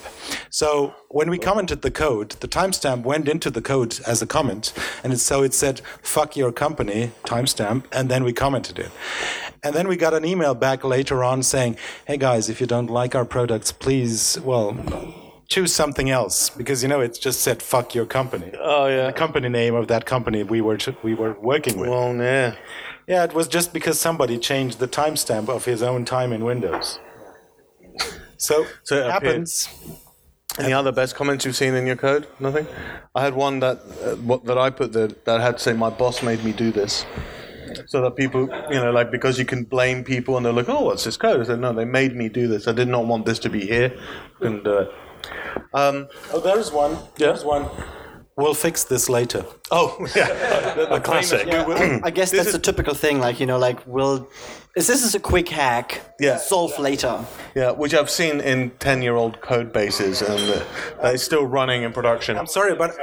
So 0.50 0.96
when 1.10 1.30
we 1.30 1.38
commented 1.38 1.82
the 1.82 1.92
code, 1.92 2.30
the 2.40 2.48
timestamp 2.48 3.04
went 3.04 3.28
into 3.28 3.50
the 3.50 3.62
code 3.62 4.00
as 4.04 4.20
a 4.20 4.26
comment, 4.26 4.72
and 5.04 5.12
it, 5.12 5.18
so 5.18 5.44
it 5.44 5.54
said 5.54 5.80
"fuck 6.02 6.36
your 6.36 6.50
company" 6.50 7.12
timestamp, 7.24 7.84
and 7.92 8.08
then 8.08 8.24
we 8.24 8.32
commented 8.32 8.80
it. 8.80 8.90
And 9.62 9.74
then 9.74 9.88
we 9.88 9.96
got 9.96 10.14
an 10.14 10.24
email 10.24 10.54
back 10.54 10.84
later 10.84 11.24
on 11.24 11.42
saying, 11.42 11.76
"Hey 12.06 12.16
guys, 12.16 12.48
if 12.48 12.60
you 12.60 12.66
don't 12.66 12.90
like 12.90 13.14
our 13.14 13.24
products, 13.24 13.72
please, 13.72 14.38
well." 14.40 14.76
Choose 15.48 15.74
something 15.74 16.10
else 16.10 16.50
because 16.50 16.82
you 16.82 16.90
know 16.90 17.00
it 17.00 17.18
just 17.18 17.40
said 17.40 17.62
"fuck 17.62 17.94
your 17.94 18.04
company." 18.04 18.52
Oh 18.60 18.86
yeah. 18.86 19.06
The 19.06 19.14
company 19.14 19.48
name 19.48 19.74
of 19.74 19.88
that 19.88 20.04
company 20.04 20.42
we 20.42 20.60
were 20.60 20.78
we 21.02 21.14
were 21.14 21.40
working 21.40 21.78
with. 21.78 21.88
Well, 21.88 22.14
yeah. 22.14 22.54
Yeah, 23.06 23.24
it 23.24 23.32
was 23.32 23.48
just 23.48 23.72
because 23.72 23.98
somebody 23.98 24.38
changed 24.38 24.78
the 24.78 24.86
timestamp 24.86 25.48
of 25.48 25.64
his 25.64 25.82
own 25.82 26.04
time 26.04 26.34
in 26.34 26.44
Windows. 26.44 26.98
So, 28.36 28.66
So 28.84 28.96
it 28.98 29.10
happens. 29.10 29.68
Any 30.58 30.72
other 30.72 30.92
best 30.92 31.14
comments 31.14 31.44
you've 31.44 31.56
seen 31.56 31.74
in 31.74 31.86
your 31.86 31.96
code? 31.96 32.26
Nothing. 32.38 32.66
I 33.14 33.22
had 33.22 33.34
one 33.34 33.60
that 33.60 33.78
uh, 34.04 34.16
what, 34.16 34.44
that 34.44 34.58
I 34.58 34.70
put 34.70 34.92
that 34.92 35.24
that 35.24 35.40
had 35.40 35.58
to 35.58 35.62
say 35.62 35.72
my 35.72 35.90
boss 35.90 36.22
made 36.22 36.44
me 36.44 36.52
do 36.52 36.70
this, 36.72 37.06
so 37.86 38.02
that 38.02 38.16
people, 38.16 38.42
you 38.70 38.76
know, 38.76 38.90
like 38.90 39.10
because 39.10 39.38
you 39.38 39.44
can 39.44 39.64
blame 39.64 40.04
people 40.04 40.36
and 40.36 40.44
they're 40.46 40.52
like, 40.52 40.68
oh, 40.68 40.82
what's 40.82 41.04
this 41.04 41.16
code? 41.16 41.40
I 41.40 41.44
said, 41.44 41.60
no, 41.60 41.72
they 41.72 41.84
made 41.84 42.14
me 42.16 42.28
do 42.28 42.46
this. 42.48 42.68
I 42.68 42.72
did 42.72 42.88
not 42.88 43.06
want 43.06 43.26
this 43.26 43.38
to 43.40 43.50
be 43.50 43.66
here. 43.66 43.96
Couldn't 44.38 44.64
do 44.64 44.78
it. 44.78 44.92
Um, 45.74 46.08
Oh, 46.32 46.40
there's 46.40 46.70
one. 46.72 46.98
There's 47.16 47.44
one. 47.44 47.66
We'll 48.36 48.54
fix 48.54 48.84
this 48.84 49.08
later. 49.08 49.44
Oh, 49.70 49.96
yeah, 50.16 50.74
the, 50.74 50.86
the 50.86 51.00
classic. 51.00 51.40
famous 51.48 51.64
Google- 51.64 52.00
I 52.04 52.10
guess 52.10 52.30
This 52.30 52.38
that's 52.38 52.48
is- 52.50 52.54
a 52.54 52.58
typical 52.60 52.94
thing. 52.94 53.18
Like 53.20 53.40
you 53.40 53.46
know, 53.46 53.58
like 53.58 53.86
will 53.86 54.28
is 54.76 54.86
this 54.86 55.02
is 55.02 55.14
a 55.14 55.20
quick 55.20 55.48
hack? 55.48 56.02
Yeah. 56.20 56.36
Solve 56.36 56.78
later. 56.78 57.24
Yeah, 57.54 57.70
which 57.72 57.94
I've 57.94 58.10
seen 58.10 58.40
in 58.40 58.70
ten-year-old 58.78 59.40
code 59.40 59.72
bases, 59.72 60.20
and 60.22 60.40
uh, 60.50 60.64
that 61.02 61.14
is 61.14 61.22
still 61.22 61.44
running 61.46 61.82
in 61.84 61.92
production. 61.92 62.36
I'm 62.36 62.46
sorry, 62.46 62.74
but 62.74 62.96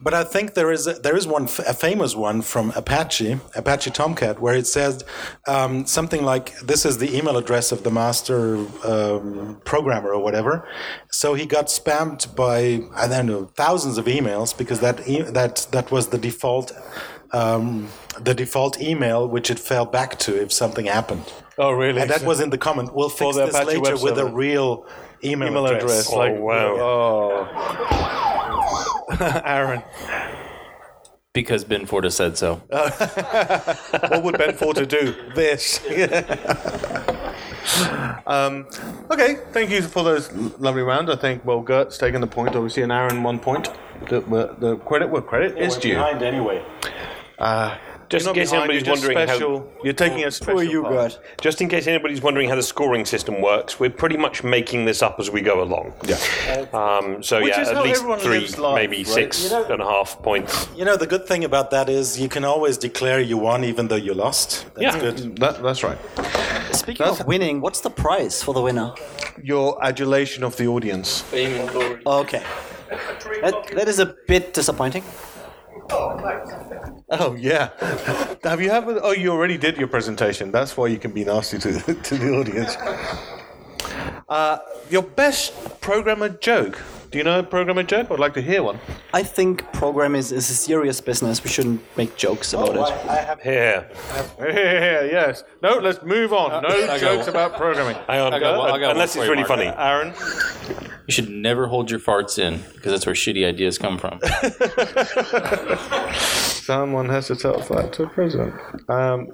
but 0.00 0.14
I 0.14 0.24
think 0.24 0.54
there 0.54 0.72
is 0.72 0.86
a, 0.86 0.94
there 0.94 1.16
is 1.16 1.26
one 1.26 1.44
f- 1.44 1.60
a 1.60 1.74
famous 1.74 2.14
one 2.16 2.42
from 2.42 2.72
Apache, 2.74 3.38
Apache 3.54 3.90
Tomcat, 3.90 4.40
where 4.40 4.54
it 4.54 4.66
says 4.66 5.04
um, 5.46 5.86
something 5.86 6.22
like, 6.24 6.58
"This 6.60 6.84
is 6.84 6.96
the 6.98 7.14
email 7.16 7.36
address 7.36 7.72
of 7.72 7.82
the 7.82 7.90
master 7.90 8.56
um, 8.84 9.60
programmer 9.64 10.12
or 10.14 10.22
whatever." 10.22 10.66
So 11.10 11.34
he 11.34 11.46
got 11.46 11.66
spammed 11.66 12.34
by 12.34 12.80
I 12.96 13.06
don't 13.06 13.26
know 13.26 13.44
thousands 13.56 13.96
of 13.98 14.06
emails 14.06 14.56
because 14.56 14.80
that 14.80 15.06
e- 15.06 15.22
that 15.22 15.66
that 15.72 15.90
was 15.90 16.08
the 16.12 16.18
default. 16.18 16.70
Um, 17.32 17.88
the 18.20 18.34
default 18.34 18.78
email 18.78 19.26
which 19.26 19.50
it 19.50 19.58
fell 19.58 19.86
back 19.86 20.18
to 20.18 20.38
if 20.40 20.52
something 20.52 20.84
happened. 20.84 21.24
Oh, 21.56 21.72
really? 21.72 22.02
And 22.02 22.10
that 22.10 22.24
was 22.24 22.40
in 22.40 22.50
the 22.50 22.58
comment. 22.58 22.94
We'll 22.94 23.08
fix 23.08 23.36
this 23.36 23.54
Apache 23.54 23.78
later 23.78 23.94
web 23.94 24.02
with 24.02 24.18
a 24.18 24.26
real 24.26 24.86
email, 25.24 25.48
email 25.48 25.66
address. 25.66 26.12
Oh, 26.12 26.18
like, 26.18 26.38
wow. 26.38 26.76
Oh. 26.78 27.48
Aaron, 29.44 29.82
Because 31.32 31.64
Ben 31.64 31.86
Forta 31.86 32.12
said 32.12 32.36
so. 32.36 32.56
what 32.68 34.22
would 34.22 34.36
Ben 34.36 34.54
Forta 34.54 34.86
do? 34.86 35.14
This. 35.34 35.80
um, 38.26 38.66
okay, 39.10 39.38
thank 39.52 39.70
you 39.70 39.82
for 39.82 40.04
those 40.04 40.30
lovely 40.32 40.82
rounds. 40.82 41.10
I 41.10 41.16
think 41.16 41.44
well, 41.44 41.60
Gert's 41.60 41.96
taken 41.96 42.20
the 42.20 42.26
point. 42.26 42.54
Obviously, 42.54 42.82
and 42.82 42.92
Aaron 42.92 43.22
one 43.22 43.38
point. 43.38 43.68
The, 44.08 44.20
the, 44.20 44.54
the 44.58 44.76
credit 44.78 45.08
where 45.10 45.22
credit 45.22 45.58
is 45.58 45.76
due. 45.76 45.94
behind 45.94 46.22
anyway. 46.22 46.64
Uh, 47.38 47.76
just 48.08 48.26
in 48.26 48.34
case 48.34 48.52
anybody's 48.52 48.86
wondering 48.86 49.16
special. 49.16 49.60
how, 49.60 49.84
you're 49.84 49.94
taking 49.94 50.22
a 50.24 50.30
special. 50.30 50.54
Poor 50.56 50.62
you, 50.62 50.82
part. 50.82 51.12
Gert. 51.12 51.18
just 51.40 51.62
in 51.62 51.68
case 51.70 51.86
anybody's 51.86 52.20
wondering 52.20 52.46
how 52.46 52.54
the 52.56 52.62
scoring 52.62 53.06
system 53.06 53.40
works, 53.40 53.80
we're 53.80 53.88
pretty 53.88 54.18
much 54.18 54.44
making 54.44 54.84
this 54.84 55.00
up 55.02 55.18
as 55.18 55.30
we 55.30 55.40
go 55.40 55.62
along. 55.62 55.94
Yeah. 56.04 56.18
Uh, 56.74 56.76
um, 56.76 57.22
so 57.22 57.40
Which 57.40 57.54
yeah, 57.54 57.62
is 57.62 57.68
at 57.68 57.76
how 57.76 57.84
least 57.84 58.04
three, 58.20 58.46
life, 58.62 58.74
maybe 58.74 58.98
right? 58.98 59.06
six 59.06 59.44
You 59.44 59.50
know- 59.50 59.64
and 59.64 59.80
a 59.80 59.86
half 59.86 60.20
points. 60.22 60.68
You 60.76 60.84
know, 60.84 60.96
the 60.98 61.06
good 61.06 61.26
thing 61.26 61.42
about 61.44 61.70
that 61.70 61.88
is 61.88 62.20
you 62.20 62.28
can 62.28 62.44
always 62.44 62.76
declare 62.76 63.18
you 63.18 63.38
won 63.38 63.64
even 63.64 63.88
though 63.88 63.96
you 63.96 64.12
lost. 64.12 64.66
That's 64.74 64.94
Yeah. 64.94 65.00
good. 65.00 65.16
Mm, 65.16 65.38
that, 65.38 65.62
that's 65.62 65.82
right. 65.82 65.98
Speaking 66.72 67.06
of 67.06 67.24
winning, 67.26 67.62
what's 67.62 67.80
the 67.80 67.90
prize 67.90 68.42
for 68.42 68.52
the 68.52 68.60
winner? 68.60 68.92
Your 69.42 69.82
adulation 69.82 70.44
of 70.44 70.56
the 70.58 70.66
audience. 70.66 71.22
Fame 71.22 71.58
and 71.62 71.70
glory. 71.70 72.02
Okay. 72.04 72.42
That, 73.42 73.54
that 73.74 73.88
is 73.88 73.98
a 73.98 74.14
bit 74.26 74.54
disappointing. 74.54 75.04
Oh 77.10 77.34
yeah. 77.38 77.70
Have 78.44 78.60
you 78.60 78.70
have? 78.70 78.88
Oh, 78.88 79.12
you 79.12 79.30
already 79.30 79.58
did 79.58 79.76
your 79.76 79.88
presentation. 79.88 80.50
That's 80.50 80.76
why 80.76 80.86
you 80.86 80.98
can 80.98 81.12
be 81.12 81.24
nasty 81.24 81.58
to 81.58 81.94
to 81.94 82.16
the 82.16 82.30
audience. 82.32 82.76
Uh, 84.28 84.58
your 84.88 85.02
best 85.02 85.80
programmer 85.80 86.30
joke. 86.30 86.80
Do 87.12 87.18
you 87.18 87.24
know 87.24 87.38
a 87.40 87.42
programmer 87.42 87.82
joke? 87.82 88.10
I'd 88.10 88.18
like 88.18 88.32
to 88.34 88.40
hear 88.40 88.62
one. 88.62 88.78
I 89.12 89.22
think 89.22 89.70
programming 89.74 90.18
is, 90.18 90.32
is 90.32 90.48
a 90.48 90.54
serious 90.54 90.98
business. 90.98 91.44
We 91.44 91.50
shouldn't 91.50 91.82
make 91.98 92.16
jokes 92.16 92.54
about 92.54 92.70
it. 92.74 92.80
I 93.06 93.16
have 93.16 93.38
Here, 93.42 93.86
Yeah, 94.40 95.02
yes. 95.04 95.44
No, 95.62 95.76
let's 95.78 96.02
move 96.02 96.32
on. 96.32 96.62
No 96.62 96.98
jokes 96.98 97.26
about 97.28 97.54
programming. 97.58 97.96
hang 98.06 98.20
on, 98.20 98.32
I 98.32 98.38
got 98.38 98.56
one- 98.58 98.70
I 98.70 98.78
got 98.78 98.92
unless 98.92 99.14
it's 99.14 99.26
really 99.28 99.44
Mark. 99.44 99.48
funny. 99.48 99.66
Aaron. 99.66 100.14
You 101.06 101.12
should 101.12 101.28
never 101.28 101.66
hold 101.66 101.90
your 101.90 102.00
farts 102.00 102.38
in 102.38 102.62
because 102.74 102.92
that's 102.92 103.04
where 103.04 103.14
shitty 103.14 103.46
ideas 103.46 103.76
come 103.76 103.98
from. 103.98 104.18
Someone 106.14 107.10
has 107.10 107.26
to 107.26 107.36
tell 107.36 107.58
that 107.58 107.92
to 107.94 108.02
the 108.04 108.08
president. 108.08 108.54
Um, 108.88 109.28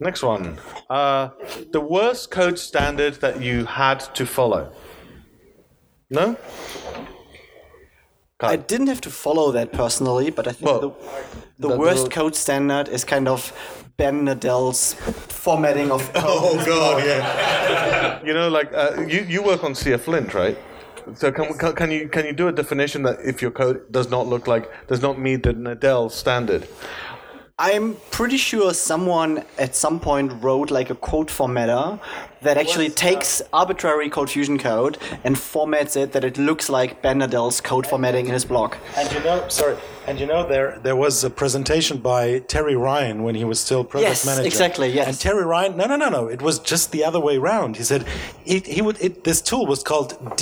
next 0.00 0.22
one. 0.22 0.56
Uh, 0.88 1.28
the 1.72 1.80
worst 1.80 2.30
code 2.30 2.58
standard 2.58 3.14
that 3.16 3.42
you 3.42 3.66
had 3.66 4.00
to 4.14 4.24
follow. 4.24 4.72
No. 6.10 6.36
I 8.40 8.56
didn't 8.56 8.88
have 8.88 9.00
to 9.02 9.10
follow 9.10 9.50
that 9.52 9.72
personally, 9.72 10.30
but 10.30 10.46
I 10.46 10.52
think 10.52 10.70
Well, 10.70 10.96
the, 11.58 11.68
the, 11.68 11.76
worst 11.78 12.04
the- 12.04 12.10
code 12.10 12.36
standard 12.36 12.88
is 12.88 13.02
kind 13.04 13.28
of 13.28 13.52
Ben 13.96 14.26
Nadel's 14.26 14.92
formatting 14.92 15.90
of 15.90 16.12
code. 16.12 16.22
Oh 16.26 16.64
God, 16.66 17.02
yeah. 17.04 18.22
you 18.24 18.34
know, 18.34 18.48
like 18.48 18.70
uh, 18.74 19.00
you 19.08 19.22
you 19.22 19.42
work 19.42 19.64
on 19.64 19.72
CFLint, 19.72 20.34
right? 20.34 20.58
So 21.14 21.32
can, 21.32 21.56
can 21.56 21.72
can 21.74 21.90
you 21.90 22.08
can 22.08 22.26
you 22.26 22.32
do 22.34 22.48
a 22.48 22.52
definition 22.52 23.02
that 23.04 23.20
if 23.24 23.40
your 23.40 23.50
code 23.52 23.90
does 23.90 24.10
not 24.10 24.26
look 24.26 24.46
like 24.46 24.68
does 24.86 25.00
not 25.00 25.18
meet 25.18 25.44
the 25.44 25.54
Nadel 25.54 26.10
standard? 26.10 26.68
I'm 27.58 27.96
pretty 28.10 28.36
sure 28.36 28.74
someone 28.74 29.42
at 29.56 29.74
some 29.74 29.98
point 29.98 30.30
wrote 30.42 30.70
like 30.70 30.90
a 30.90 30.94
code 30.94 31.28
formatter 31.28 31.98
that 32.42 32.58
actually 32.58 32.90
takes 32.90 33.40
arbitrary 33.50 34.10
Cold 34.10 34.28
Fusion 34.28 34.58
code 34.58 34.98
and 35.24 35.36
formats 35.36 35.96
it 35.96 36.12
that 36.12 36.22
it 36.22 36.36
looks 36.36 36.68
like 36.68 37.00
Ben 37.00 37.20
Nadel's 37.20 37.62
code 37.62 37.86
formatting 37.86 38.26
in 38.26 38.34
his 38.34 38.44
blog. 38.44 38.74
And 38.94 39.10
you 39.10 39.20
know, 39.20 39.48
sorry, 39.48 39.78
and 40.06 40.20
you 40.20 40.26
know, 40.26 40.46
there 40.46 40.78
there 40.82 40.96
was 40.96 41.24
a 41.24 41.30
presentation 41.30 41.96
by 41.96 42.40
Terry 42.40 42.76
Ryan 42.76 43.22
when 43.22 43.34
he 43.34 43.44
was 43.44 43.58
still 43.58 43.84
product 43.84 44.10
Yes, 44.10 44.26
manager. 44.26 44.46
exactly, 44.46 44.88
yes. 44.92 45.08
And 45.08 45.18
Terry 45.18 45.46
Ryan, 45.46 45.78
no, 45.78 45.86
no, 45.86 45.96
no, 45.96 46.10
no, 46.10 46.26
it 46.26 46.42
was 46.42 46.58
just 46.58 46.92
the 46.92 47.04
other 47.04 47.20
way 47.20 47.38
around. 47.38 47.78
He 47.78 47.84
said 47.84 48.04
he, 48.44 48.58
he 48.58 48.82
would. 48.82 49.00
It, 49.00 49.24
this 49.24 49.40
tool 49.40 49.64
was 49.64 49.82
called 49.82 50.36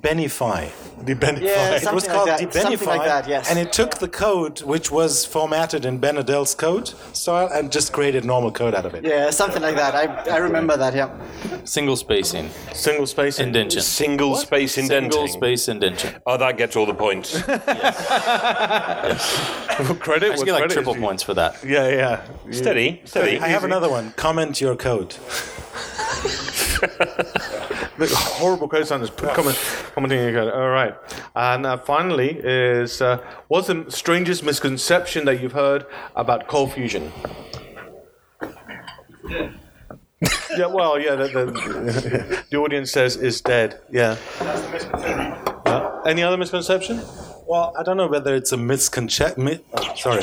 Debenify. 0.00 0.70
Debenify. 1.04 1.42
Yeah, 1.42 1.76
It 1.76 1.92
was 1.94 2.06
called 2.06 2.28
like 2.28 2.40
that, 2.40 2.52
something 2.54 2.78
Debenify, 2.78 2.86
like 2.86 3.04
that, 3.04 3.28
yes. 3.28 3.50
and 3.50 3.58
it 3.58 3.72
took 3.72 3.98
the 3.98 4.08
code 4.08 4.62
which 4.62 4.90
was 4.90 5.24
formatted 5.26 5.84
in 5.84 5.98
Ben 5.98 6.16
Nadel's 6.16 6.54
code 6.54 6.88
style 7.14 7.48
and 7.52 7.70
just 7.72 7.92
created 7.92 8.24
normal 8.24 8.50
code 8.50 8.74
out 8.74 8.86
of 8.86 8.94
it. 8.94 9.04
Yeah, 9.04 9.30
something 9.30 9.62
like 9.62 9.76
that. 9.76 9.94
I, 9.94 10.34
I 10.34 10.38
remember 10.38 10.76
that, 10.76 10.94
yeah. 10.94 11.10
Single 11.64 11.96
spacing. 11.96 12.50
Single 12.74 13.06
space 13.06 13.38
Indention. 13.40 13.80
Single 13.82 14.36
space 14.36 14.78
indenting. 14.78 15.12
Single 15.12 15.28
space 15.28 15.68
indentation. 15.68 16.20
Oh, 16.26 16.36
that 16.36 16.56
gets 16.56 16.76
all 16.76 16.86
the 16.86 16.94
points. 16.94 17.40
credit. 17.42 17.60
I 20.32 20.36
what 20.36 20.44
get 20.44 20.52
like 20.52 20.60
credit 20.62 20.74
triple 20.74 20.92
is 20.94 20.98
due. 20.98 21.06
points 21.06 21.22
for 21.22 21.34
that. 21.34 21.62
Yeah, 21.64 21.88
yeah. 21.88 22.22
steady, 22.50 23.00
steady. 23.04 23.38
I 23.38 23.48
have 23.48 23.64
another 23.64 23.88
one. 23.88 24.12
Comment 24.12 24.60
your 24.60 24.76
code. 24.76 25.14
The 28.00 28.06
horrible 28.16 28.66
code 28.66 28.86
standards. 28.86 29.12
Comment, 29.14 29.58
commenting 29.94 30.32
code. 30.32 30.52
All 30.52 30.70
right. 30.70 30.94
And 31.36 31.66
uh, 31.66 31.76
finally 31.76 32.30
is 32.42 33.02
uh, 33.02 33.18
what's 33.48 33.66
the 33.66 33.84
strangest 33.90 34.42
misconception 34.42 35.26
that 35.26 35.42
you've 35.42 35.52
heard 35.52 35.84
about 36.16 36.48
Cold 36.48 36.72
Fusion? 36.72 37.12
yeah, 40.56 40.66
well, 40.66 40.98
yeah, 40.98 41.14
the, 41.14 41.28
the, 41.28 42.44
the 42.50 42.56
audience 42.56 42.90
says 42.90 43.16
is 43.16 43.42
dead. 43.42 43.80
Yeah. 43.90 44.16
Yeah. 44.40 46.00
Any 46.06 46.22
other 46.22 46.38
misconception? 46.38 47.02
Well, 47.46 47.74
I 47.78 47.82
don't 47.82 47.98
know 47.98 48.08
whether 48.08 48.34
it's 48.34 48.52
a 48.52 48.56
misconception. 48.56 49.44
Mi- 49.44 49.60
oh, 49.74 49.94
sorry. 49.94 50.22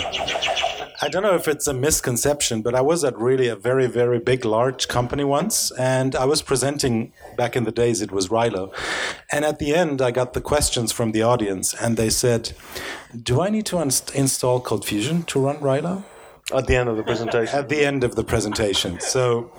I 1.00 1.10
don't 1.10 1.22
know 1.22 1.36
if 1.36 1.48
it's 1.48 1.68
a 1.68 1.74
misconception, 1.74 2.64
but 2.64 2.74
I 2.74 2.82
was 2.82 3.04
at 3.04 3.16
really 3.20 3.48
a 3.48 3.56
very, 3.56 3.86
very 3.86 4.18
big, 4.20 4.44
large 4.44 4.88
company 4.88 5.24
once, 5.24 5.70
and 5.78 6.16
I 6.16 6.26
was 6.26 6.42
presenting 6.42 7.14
back 7.38 7.56
in 7.56 7.66
the 7.66 7.72
days, 7.72 8.02
it 8.02 8.12
was 8.12 8.30
Railo. 8.30 8.74
And 9.32 9.46
at 9.46 9.60
the 9.60 9.76
end, 9.76 10.02
I 10.02 10.10
got 10.10 10.34
the 10.34 10.42
questions 10.42 10.92
from 10.92 11.12
the 11.12 11.22
audience, 11.22 11.76
and 11.76 11.98
they 11.98 12.10
said, 12.10 12.54
Do 13.22 13.42
I 13.42 13.50
need 13.50 13.68
to 13.68 13.76
unst- 13.76 14.14
install 14.16 14.60
Cold 14.60 14.86
Fusion 14.86 15.22
to 15.24 15.40
run 15.46 15.58
Railo? 15.58 16.04
At 16.56 16.66
the 16.66 16.76
end 16.76 16.90
of 16.90 16.98
the 16.98 17.04
presentation. 17.04 17.60
At 17.60 17.70
the 17.70 17.86
end 17.86 18.04
of 18.04 18.16
the 18.16 18.24
presentation. 18.24 19.00
So 19.00 19.52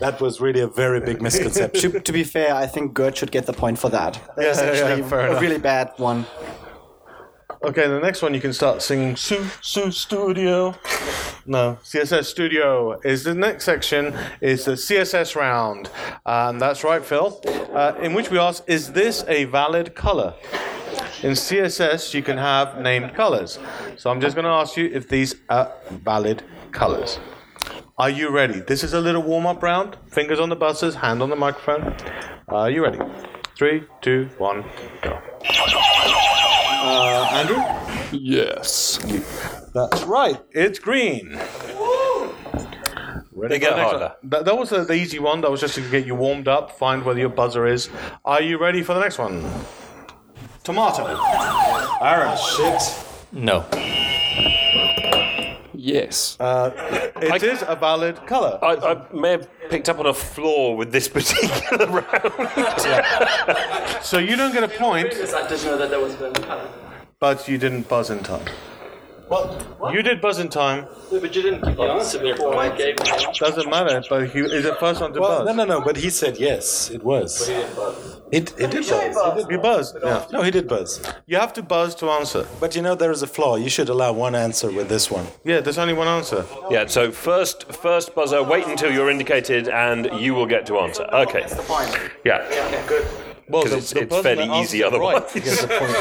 that 0.00 0.20
was 0.20 0.40
really 0.40 0.60
a 0.60 0.68
very 0.68 1.00
big 1.00 1.20
misconception. 1.20 1.92
To, 1.92 2.00
to 2.00 2.12
be 2.12 2.24
fair, 2.24 2.54
I 2.54 2.66
think 2.66 2.94
Gert 2.94 3.18
should 3.18 3.32
get 3.32 3.44
the 3.46 3.52
point 3.52 3.78
for 3.78 3.90
that. 3.90 4.18
That's 4.36 4.60
Yeah, 4.60 4.64
yeah, 4.64 4.70
actually 4.88 5.02
fair 5.10 5.20
a 5.20 5.30
enough. 5.30 5.42
really 5.42 5.58
bad 5.58 5.92
one. 5.98 6.24
Okay, 7.64 7.88
the 7.88 7.98
next 7.98 8.20
one 8.20 8.34
you 8.34 8.42
can 8.42 8.52
start 8.52 8.82
singing 8.82 9.16
Su 9.16 9.42
Su 9.62 9.90
Studio. 9.90 10.74
No, 11.46 11.78
CSS 11.82 12.26
Studio 12.26 13.00
is 13.00 13.24
the 13.24 13.34
next 13.34 13.64
section. 13.64 14.14
Is 14.42 14.66
the 14.66 14.72
CSS 14.72 15.34
round, 15.34 15.88
and 16.26 16.60
that's 16.60 16.84
right, 16.84 17.02
Phil. 17.02 17.40
Uh, 17.72 17.94
in 18.02 18.12
which 18.12 18.30
we 18.30 18.38
ask, 18.38 18.62
is 18.66 18.92
this 18.92 19.24
a 19.28 19.44
valid 19.44 19.94
color? 19.94 20.34
In 21.22 21.32
CSS, 21.32 22.12
you 22.12 22.22
can 22.22 22.36
have 22.36 22.82
named 22.82 23.14
colors. 23.14 23.58
So 23.96 24.10
I'm 24.10 24.20
just 24.20 24.36
going 24.36 24.44
to 24.44 24.50
ask 24.50 24.76
you 24.76 24.90
if 24.92 25.08
these 25.08 25.34
are 25.48 25.72
valid 25.90 26.42
colors. 26.70 27.18
Are 27.96 28.10
you 28.10 28.28
ready? 28.28 28.60
This 28.60 28.84
is 28.84 28.92
a 28.92 29.00
little 29.00 29.22
warm-up 29.22 29.62
round. 29.62 29.96
Fingers 30.08 30.38
on 30.38 30.50
the 30.50 30.56
buzzers, 30.56 30.96
hand 30.96 31.22
on 31.22 31.30
the 31.30 31.36
microphone. 31.36 31.96
Are 32.48 32.70
you 32.70 32.82
ready? 32.82 32.98
Three, 33.56 33.84
two, 34.02 34.28
one, 34.36 34.66
go. 35.00 35.13
Uh, 36.86 37.28
Andrew. 37.32 37.62
Yes. 38.12 38.98
That's 39.72 40.02
right. 40.02 40.38
It's 40.50 40.78
green. 40.78 41.38
Ready 43.32 43.54
They 43.54 43.58
get 43.58 43.74
the 43.74 43.82
harder. 43.82 44.12
That, 44.24 44.44
that 44.44 44.56
was 44.56 44.68
the, 44.68 44.84
the 44.84 44.92
easy 44.92 45.18
one. 45.18 45.40
That 45.40 45.50
was 45.50 45.60
just 45.60 45.74
to 45.76 45.90
get 45.90 46.06
you 46.06 46.14
warmed 46.14 46.46
up, 46.46 46.70
find 46.72 47.02
where 47.04 47.16
your 47.18 47.30
buzzer 47.30 47.66
is. 47.66 47.88
Are 48.24 48.42
you 48.42 48.58
ready 48.58 48.82
for 48.82 48.92
the 48.92 49.00
next 49.00 49.18
one? 49.18 49.42
Tomato. 50.62 51.06
Aaron. 52.02 52.36
Shit. 52.36 52.82
No. 53.32 53.64
Yes. 55.84 56.38
Uh, 56.40 56.70
it 57.20 57.42
is 57.42 57.62
a 57.68 57.76
valid 57.76 58.16
color. 58.26 58.58
I, 58.62 58.76
I 58.76 59.14
may 59.14 59.32
have 59.32 59.46
picked 59.68 59.90
up 59.90 59.98
on 59.98 60.06
a 60.06 60.14
flaw 60.14 60.74
with 60.74 60.90
this 60.92 61.08
particular 61.16 61.86
round. 61.86 62.80
So 64.02 64.16
you 64.16 64.34
don't 64.34 64.54
get 64.54 64.64
a 64.64 64.68
point, 64.68 65.08
I 65.08 65.46
didn't 65.46 65.64
know 65.66 65.76
that 65.76 65.90
there 65.90 66.00
was 66.00 66.14
a 66.14 66.70
but 67.18 67.46
you 67.48 67.58
didn't 67.58 67.86
buzz 67.86 68.08
in 68.08 68.20
time. 68.20 68.46
You 69.92 70.02
did 70.02 70.20
buzz 70.20 70.38
in 70.38 70.48
time. 70.48 70.86
But 71.10 71.34
you 71.34 71.42
didn't 71.42 71.64
give 71.64 71.76
the 71.76 71.82
answer 71.82 72.18
before 72.18 72.56
I 72.56 72.68
gave 72.76 72.96
it. 72.98 73.34
Doesn't 73.38 73.70
matter, 73.70 74.02
but 74.08 74.30
he 74.30 74.40
is 74.40 74.64
the 74.64 74.74
first 74.76 75.00
one 75.00 75.12
to 75.12 75.20
well, 75.20 75.44
buzz. 75.44 75.56
no, 75.56 75.64
no, 75.64 75.78
no, 75.78 75.84
but 75.84 75.96
he 75.96 76.10
said 76.10 76.38
yes, 76.38 76.90
it 76.90 77.02
was. 77.02 77.48
It, 78.32 78.52
it 78.58 78.70
did 78.70 78.86
buzz. 78.88 79.46
You 79.48 79.58
buzzed. 79.58 79.96
Yeah. 80.02 80.26
No, 80.32 80.42
he 80.42 80.50
did 80.50 80.66
buzz. 80.68 81.02
You 81.26 81.36
have 81.36 81.52
to 81.54 81.62
buzz 81.62 81.94
to 81.96 82.10
answer. 82.10 82.46
But 82.60 82.74
you 82.74 82.82
know, 82.82 82.94
there 82.94 83.12
is 83.12 83.22
a 83.22 83.26
flaw. 83.26 83.56
You 83.56 83.68
should 83.68 83.88
allow 83.88 84.12
one 84.12 84.34
answer 84.34 84.70
with 84.70 84.88
this 84.88 85.10
one. 85.10 85.26
Yeah, 85.44 85.60
there's 85.60 85.78
only 85.78 85.94
one 85.94 86.08
answer. 86.08 86.44
yeah, 86.70 86.86
so 86.86 87.10
first 87.12 87.72
first 87.72 88.14
buzzer, 88.14 88.42
wait 88.42 88.66
until 88.66 88.92
you're 88.92 89.10
indicated 89.10 89.68
and 89.68 90.10
you 90.20 90.34
will 90.34 90.46
get 90.46 90.66
to 90.66 90.78
answer. 90.78 91.04
Okay. 91.12 91.46
Yeah. 92.24 93.30
Well, 93.48 93.62
'Cause 93.62 93.70
the- 93.72 93.76
it's- 93.78 93.90
the 93.92 94.00
it's 94.02 94.18
fairly 94.22 94.44
easy 94.60 94.82
answers 94.82 94.98
right 95.00 95.14
otherwise. 95.16 95.32
gets 95.34 95.62
a 95.62 95.68
point. 95.68 95.96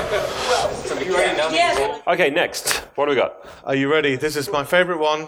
Okay, 2.08 2.30
next. 2.30 2.70
What 2.96 3.06
do 3.06 3.10
we 3.12 3.16
got? 3.16 3.46
Are 3.66 3.76
you 3.76 3.92
ready? 3.92 4.16
This 4.16 4.36
is 4.36 4.50
my 4.52 4.64
favorite 4.64 5.00
one. 5.00 5.28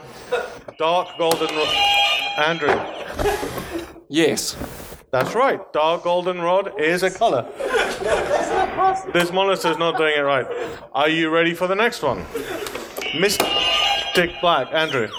Dark 0.78 1.10
golden. 1.18 1.54
Ro- 1.56 1.66
Andrew. 2.38 2.76
Yes. 4.10 4.56
That's 5.12 5.34
right. 5.36 5.60
Dark 5.74 6.04
golden 6.04 6.42
rod 6.42 6.80
is 6.80 7.04
a 7.04 7.10
color. 7.10 7.46
this 9.14 9.32
monitor's 9.32 9.78
not 9.78 9.98
doing 9.98 10.16
it 10.18 10.22
right. 10.22 10.46
Are 10.94 11.10
you 11.10 11.30
ready 11.30 11.54
for 11.54 11.68
the 11.68 11.76
next 11.76 12.02
one? 12.04 12.26
Mystic 14.16 14.40
black. 14.40 14.68
Andrew. 14.74 15.10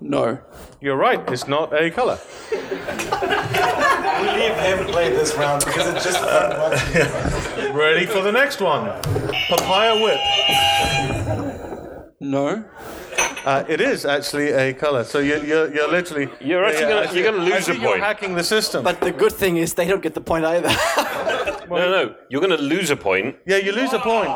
No. 0.00 0.38
You're 0.80 0.96
right. 0.96 1.20
It's 1.30 1.46
not 1.46 1.72
a 1.78 1.90
color. 1.90 2.18
We 2.50 2.56
haven't 4.56 4.86
played 4.88 5.12
this 5.12 5.34
round 5.36 5.62
because 5.64 5.86
it's 5.94 6.04
just 6.04 6.18
fun. 6.18 7.74
Ready 7.76 8.06
for 8.06 8.22
the 8.22 8.32
next 8.32 8.62
one? 8.62 8.86
Papaya 9.50 10.02
whip. 10.02 10.18
No. 12.20 12.64
Uh, 13.44 13.64
it 13.68 13.80
is 13.82 14.06
actually 14.06 14.52
a 14.52 14.72
color. 14.72 15.04
So 15.04 15.18
you're, 15.18 15.44
you're, 15.44 15.72
you're 15.74 15.90
literally. 15.90 16.28
You're 16.40 16.64
actually 16.64 16.84
Yeah, 16.88 17.04
gonna- 17.04 17.12
you're 17.14 17.30
gonna 17.30 17.44
lose 17.44 17.66
see 17.66 17.72
a 17.72 17.74
You're 17.74 17.90
point. 17.90 18.02
hacking 18.02 18.34
the 18.34 18.42
system. 18.42 18.82
But 18.82 19.00
the 19.02 19.12
good 19.12 19.32
thing 19.32 19.58
is 19.58 19.74
they 19.74 19.86
don't 19.86 20.02
get 20.02 20.14
the 20.14 20.20
point 20.22 20.44
either. 20.46 20.70
No, 21.68 21.76
no, 21.78 21.90
no. 21.90 22.14
You're 22.30 22.40
going 22.40 22.56
to 22.56 22.62
lose 22.62 22.90
a 22.90 22.96
point. 22.96 23.34
yeah, 23.44 23.56
you 23.56 23.72
lose 23.72 23.92
a 23.92 23.98
point. 23.98 24.28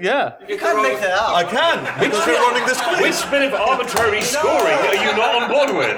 Yeah, 0.00 0.34
you 0.48 0.56
can't 0.58 0.82
make 0.82 0.98
that 1.00 1.12
up. 1.12 1.34
I 1.36 1.44
can 1.44 1.84
because 2.02 2.26
we're 2.26 2.40
running 2.40 2.66
this 2.66 2.80
quiz. 2.80 3.00
Which 3.00 3.30
bit 3.30 3.42
of 3.52 3.54
arbitrary 3.54 4.20
scoring 4.22 4.78
are 4.90 4.94
you 4.94 5.12
not 5.16 5.34
on 5.42 5.50
board 5.50 5.70
with? 5.76 5.96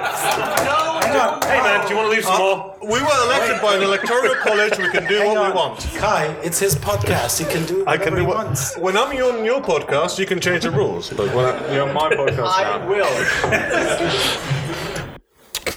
No. 1.17 1.39
Hey 1.47 1.61
man, 1.63 1.83
do 1.87 1.91
you 1.95 1.97
want 1.97 2.09
to 2.11 2.15
leave 2.15 2.25
some 2.25 2.35
uh, 2.35 2.39
more? 2.39 2.77
We 2.83 3.01
were 3.01 3.19
elected 3.27 3.61
by 3.63 3.77
an 3.77 3.83
electoral 3.83 4.35
college. 4.37 4.77
We 4.79 4.91
can 4.91 5.07
do 5.09 5.19
Hang 5.19 5.35
what 5.35 5.49
we 5.49 5.55
want. 5.55 5.81
Kai, 5.97 6.27
it's 6.43 6.59
his 6.59 6.75
podcast. 6.75 7.39
He 7.39 7.45
can 7.47 7.65
do 7.67 7.85
I 7.87 7.97
can 7.97 8.15
whatever 8.15 8.17
do 8.17 8.21
he 8.23 8.27
what. 8.27 8.37
wants. 8.47 8.77
When 8.79 8.97
I'm 8.97 9.17
on 9.17 9.45
your 9.45 9.61
podcast, 9.63 10.19
you 10.19 10.27
can 10.27 10.41
change 10.41 10.65
the 10.65 10.71
rules. 10.71 11.11
But 11.11 11.33
when 11.35 11.45
I, 11.47 11.75
you're 11.75 11.89
on 11.89 11.95
my 11.95 12.11
podcast 12.21 12.47
I 12.47 12.79
now. 12.79 12.89
will. 12.89 13.07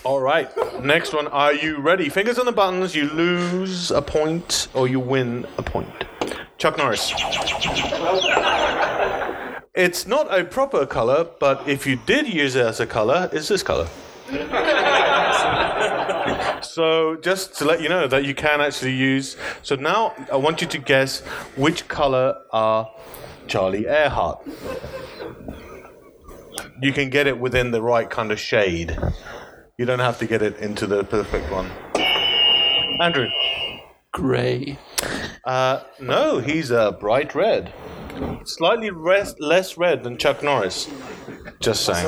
All 0.06 0.20
right. 0.22 0.50
Next 0.84 1.14
one. 1.14 1.28
Are 1.28 1.54
you 1.54 1.78
ready? 1.80 2.10
Fingers 2.10 2.40
on 2.40 2.46
the 2.46 2.52
buttons. 2.52 2.96
You 2.96 3.06
lose 3.10 3.92
a 3.92 4.02
point 4.02 4.68
or 4.74 4.88
you 4.88 5.00
win 5.00 5.46
a 5.58 5.62
point. 5.64 5.90
Chuck 6.60 6.78
Norris. 6.78 7.14
It's 9.74 10.06
not 10.06 10.28
a 10.38 10.44
proper 10.44 10.86
color, 10.86 11.26
but 11.40 11.66
if 11.70 11.88
you 11.88 11.96
did 11.96 12.28
use 12.28 12.58
it 12.58 12.66
as 12.66 12.82
a 12.82 12.86
color, 12.86 13.30
it's 13.32 13.48
this 13.48 13.64
color. 13.64 13.88
so 16.62 17.16
just 17.22 17.56
to 17.56 17.66
let 17.66 17.82
you 17.82 17.88
know 17.88 18.08
that 18.08 18.26
you 18.26 18.36
can 18.36 18.60
actually 18.60 18.94
use. 18.94 19.38
So 19.64 19.76
now 19.76 20.14
I 20.30 20.36
want 20.36 20.60
you 20.60 20.68
to 20.68 20.78
guess 20.78 21.22
which 21.56 21.88
color 21.88 22.36
are 22.52 22.92
Charlie 23.48 23.86
Arehart. 23.86 24.46
You 26.82 26.92
can 26.92 27.10
get 27.10 27.26
it 27.26 27.40
within 27.40 27.72
the 27.72 27.82
right 27.82 28.10
kind 28.10 28.34
of 28.34 28.40
shade. 28.40 28.98
You 29.78 29.86
don't 29.86 30.00
have 30.00 30.20
to 30.20 30.28
get 30.28 30.42
it 30.42 30.58
into 30.58 30.88
the 30.88 31.06
perfect 31.06 31.50
one. 31.50 31.72
Andrew. 33.00 33.30
Grey. 34.12 34.78
Uh, 35.46 35.82
no, 36.00 36.40
he's 36.40 36.72
a 36.72 36.96
bright 37.00 37.34
red. 37.36 37.74
Slightly 38.46 38.90
res- 38.92 39.36
less 39.40 39.78
red 39.78 40.04
than 40.04 40.18
Chuck 40.18 40.44
Norris. 40.44 40.90
Just 41.62 41.86
saying. 41.86 42.08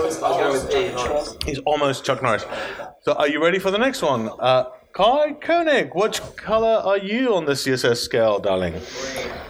He's 1.45 1.59
almost 1.59 2.03
Chuck 2.05 2.21
Norris. 2.21 2.45
So, 3.03 3.13
are 3.13 3.27
you 3.27 3.43
ready 3.43 3.59
for 3.59 3.71
the 3.71 3.77
next 3.77 4.01
one? 4.01 4.29
Uh, 4.39 4.65
Kai 4.93 5.33
Koenig, 5.33 5.95
which 5.95 6.19
color 6.35 6.81
are 6.83 6.97
you 6.97 7.33
on 7.35 7.45
the 7.45 7.53
CSS 7.53 7.97
scale, 7.97 8.39
darling? 8.39 8.73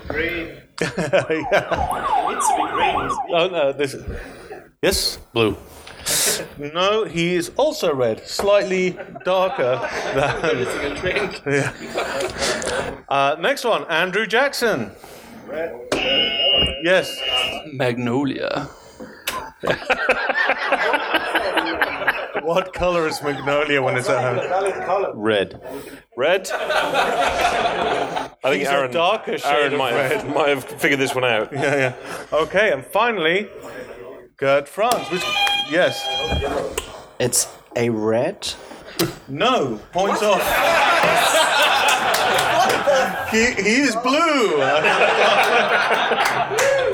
Green. 0.08 0.58
yeah. 0.82 0.88
It 0.90 2.34
needs 2.34 2.48
to 2.48 2.56
be 2.56 2.72
green. 2.72 3.12
Oh, 3.32 3.48
no, 3.52 3.74
this 3.74 3.94
is. 3.94 4.04
Yes? 4.82 5.18
Blue. 5.34 5.56
No, 6.58 7.04
he 7.06 7.36
is 7.36 7.52
also 7.58 7.94
red, 7.94 8.26
slightly 8.28 8.98
darker 9.24 9.80
than. 10.16 11.32
Yeah. 11.46 11.74
Uh, 13.10 13.36
next 13.40 13.64
one, 13.66 13.86
Andrew 13.86 14.26
Jackson. 14.26 14.92
Yes. 16.84 17.16
Magnolia. 17.74 18.70
What 22.44 22.74
color 22.74 23.08
is 23.08 23.22
magnolia 23.22 23.82
when 23.82 23.98
it's 23.98 24.10
at 24.10 24.24
home? 24.88 25.20
Red. 25.20 25.62
Red? 26.18 26.50
I 26.54 28.30
think 28.44 28.60
He's 28.62 28.68
a 28.68 28.72
Aaron, 28.74 28.92
darker 28.92 29.38
shade 29.38 29.48
Aaron 29.48 29.74
of 29.74 29.80
might, 29.80 29.94
have, 29.94 30.28
might 30.28 30.50
have 30.50 30.64
figured 30.64 31.00
this 31.00 31.14
one 31.14 31.24
out. 31.24 31.54
Yeah, 31.54 31.76
yeah. 31.76 31.94
Okay, 32.34 32.72
and 32.72 32.84
finally, 32.86 33.48
Gert 34.38 34.68
Franz. 34.68 35.10
Which, 35.12 35.24
yes. 35.72 36.06
It's 37.20 37.48
a 37.76 37.90
red. 37.90 38.48
No. 39.28 39.80
Points 39.92 40.22
off. 40.22 40.42
he, 43.32 43.52
he 43.62 43.82
is 43.82 43.96
blue. 43.98 44.62
I 44.62 44.82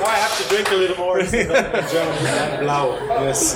have 0.05 0.37
to 0.37 0.43
drink 0.49 0.71
a 0.71 0.75
little 0.75 0.97
more. 0.97 1.21
German 1.23 2.63
blau. 2.63 2.97
Yes. 3.23 3.55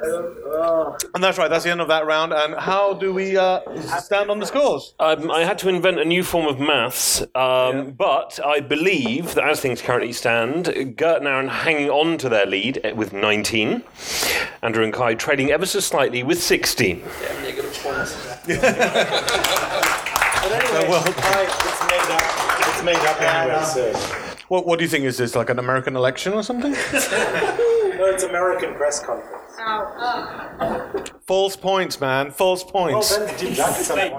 And 0.00 1.22
that's 1.22 1.38
right. 1.38 1.48
That's 1.48 1.64
the 1.64 1.70
end 1.70 1.80
of 1.80 1.88
that 1.88 2.06
round. 2.06 2.32
And 2.32 2.54
how 2.54 2.94
do 2.94 3.12
we 3.12 3.36
uh, 3.36 3.60
stand 4.00 4.30
on 4.30 4.38
the 4.38 4.46
scores? 4.46 4.94
Um, 5.00 5.30
I 5.30 5.44
had 5.44 5.58
to 5.58 5.68
invent 5.68 5.98
a 5.98 6.04
new 6.04 6.22
form 6.22 6.46
of 6.46 6.60
maths, 6.60 7.22
um, 7.34 7.92
but 7.92 8.38
I 8.44 8.60
believe 8.60 9.34
that 9.34 9.44
as 9.44 9.60
things 9.60 9.82
currently 9.82 10.12
stand, 10.12 10.96
Gert 10.96 11.18
and 11.18 11.26
Aaron 11.26 11.48
hanging 11.48 11.90
on 11.90 12.18
to 12.18 12.28
their 12.28 12.46
lead 12.46 12.80
with 12.94 13.12
19, 13.12 13.82
Andrew 14.62 14.84
and 14.84 14.92
Kai 14.92 15.14
trading 15.14 15.50
ever 15.50 15.66
so 15.66 15.80
slightly 15.80 16.22
with 16.22 16.42
16. 16.42 17.02
well, 20.88 21.04
it's 21.06 21.82
made 21.86 22.10
up. 22.10 22.22
It's 22.68 22.82
made 22.84 22.96
up 22.96 23.20
anyway. 23.20 23.64
So. 23.64 23.92
What, 24.48 24.66
what 24.66 24.78
do 24.78 24.84
you 24.84 24.88
think? 24.88 25.04
Is 25.04 25.18
this 25.18 25.34
like 25.36 25.50
an 25.50 25.58
American 25.58 25.94
election 25.96 26.32
or 26.32 26.42
something? 26.42 26.74
No, 27.98 28.04
it's 28.06 28.22
American 28.22 28.74
press 28.74 29.00
conference. 29.04 29.34
Oh, 29.58 31.04
False 31.26 31.56
points, 31.56 32.00
man. 32.00 32.30
False 32.30 32.62
points. 32.62 33.16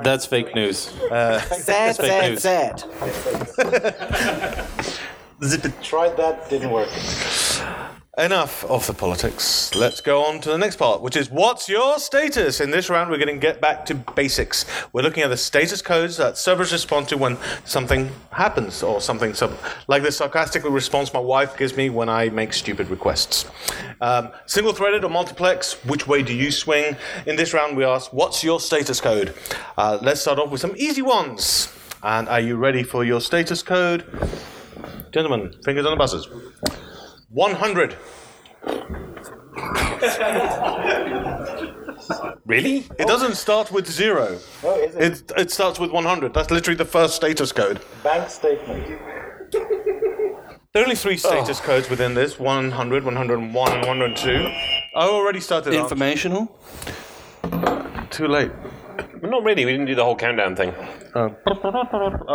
That's 0.04 0.26
fake 0.26 0.54
news. 0.54 0.94
Uh, 1.04 1.40
sad, 1.42 1.96
fake 1.96 2.06
sad, 2.08 2.32
news. 2.32 2.42
sad. 2.42 2.78
Tried 5.82 6.18
that, 6.18 6.50
didn't 6.50 6.72
work. 6.72 6.90
Enough 8.20 8.66
of 8.66 8.86
the 8.86 8.94
politics. 8.94 9.74
Let's 9.74 10.02
go 10.02 10.26
on 10.26 10.42
to 10.42 10.50
the 10.50 10.58
next 10.58 10.76
part, 10.76 11.02
which 11.02 11.16
is 11.16 11.32
what's 11.32 11.70
your 11.70 12.00
status? 12.00 12.60
In 12.60 12.70
this 12.70 12.90
round, 12.90 13.10
we're 13.10 13.18
going 13.18 13.34
to 13.34 13.40
get 13.40 13.62
back 13.62 13.86
to 13.86 13.96
basics. 13.96 14.66
We're 14.92 15.04
looking 15.04 15.24
at 15.24 15.30
the 15.30 15.38
status 15.38 15.82
codes 15.82 16.18
that 16.18 16.38
servers 16.38 16.74
respond 16.74 17.08
to 17.10 17.18
when 17.18 17.38
something 17.64 18.12
happens, 18.32 18.84
or 18.84 19.00
something 19.00 19.34
some, 19.34 19.56
like 19.88 20.04
the 20.04 20.12
sarcastic 20.12 20.66
response 20.66 21.14
my 21.14 21.22
wife 21.22 21.58
gives 21.58 21.78
me 21.78 21.90
when 21.90 22.10
I 22.10 22.28
make 22.28 22.52
stupid 22.52 22.90
requests. 22.90 23.50
Um, 24.02 24.32
single 24.48 24.74
threaded 24.74 25.06
or 25.06 25.10
multiplex, 25.10 25.82
which 25.86 26.06
way 26.06 26.22
do 26.22 26.34
you 26.34 26.52
swing? 26.52 26.98
In 27.26 27.38
this 27.38 27.54
round, 27.54 27.78
we 27.78 27.86
ask, 27.86 28.12
what's 28.12 28.44
your 28.44 28.60
status 28.60 29.00
code? 29.00 29.34
Uh, 29.78 29.98
let's 30.02 30.20
start 30.20 30.40
off 30.40 30.52
with 30.52 30.60
some 30.60 30.76
easy 30.76 31.02
ones. 31.02 31.74
And 32.04 32.28
are 32.28 32.42
you 32.42 32.58
ready 32.58 32.84
for 32.84 33.06
your 33.06 33.22
status 33.22 33.64
code? 33.64 34.04
Gentlemen, 35.14 35.54
fingers 35.64 35.86
on 35.86 35.92
the 35.92 35.98
buzzers. 35.98 36.28
100. 37.30 37.98
Really? 42.46 42.88
It 42.98 43.08
doesn't 43.08 43.36
start 43.36 43.72
with 43.72 43.88
zero. 43.88 44.40
Oh, 44.64 44.76
is 44.80 44.96
it? 44.96 45.02
It, 45.02 45.32
it 45.38 45.52
starts 45.52 45.80
with 45.80 45.92
100. 45.92 46.34
That's 46.34 46.50
literally 46.50 46.78
the 46.78 46.86
first 46.86 47.16
status 47.16 47.52
code. 47.52 47.82
Bank 48.04 48.30
statement. 48.30 48.88
There 50.72 50.84
are 50.84 50.86
only 50.86 50.96
three 50.96 51.18
status 51.18 51.60
codes 51.60 51.90
within 51.90 52.14
this 52.14 52.40
100, 52.40 53.04
101, 53.04 53.72
and 53.72 53.88
102. 53.88 54.32
I 54.96 55.08
already 55.08 55.40
started 55.40 55.76
on. 55.76 55.82
Informational. 55.82 56.58
Too 58.10 58.28
late. 58.28 58.52
Well, 59.22 59.32
not 59.32 59.44
really. 59.44 59.66
We 59.66 59.72
didn't 59.72 59.88
do 59.88 59.96
the 59.96 60.04
whole 60.04 60.16
countdown 60.16 60.56
thing. 60.56 60.74
All 61.16 61.30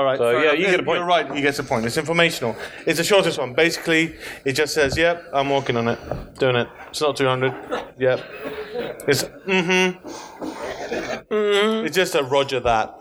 right. 0.04 0.18
So, 0.18 0.32
fair 0.32 0.44
yeah, 0.44 0.50
enough. 0.50 0.58
you 0.58 0.66
get 0.66 0.80
a 0.80 0.82
point. 0.82 0.98
You're 0.98 1.06
right. 1.06 1.32
He 1.34 1.40
gets 1.40 1.58
a 1.58 1.64
point. 1.64 1.86
It's 1.86 1.96
informational. 1.96 2.56
It's 2.86 2.98
the 2.98 3.04
shortest 3.04 3.38
one. 3.38 3.54
Basically, 3.54 4.16
it 4.44 4.52
just 4.52 4.74
says, 4.74 4.96
"Yep, 4.96 5.30
I'm 5.32 5.50
working 5.50 5.76
on 5.76 5.88
it, 5.88 5.98
doing 6.38 6.56
it." 6.56 6.68
It's 6.90 7.00
not 7.00 7.16
200. 7.16 7.52
Yep. 7.98 8.20
It's 9.08 9.24
mm-hmm. 9.24 10.08
mm-hmm. 11.34 11.86
It's 11.86 11.96
just 11.96 12.14
a 12.14 12.22
Roger 12.22 12.60
that. 12.60 12.94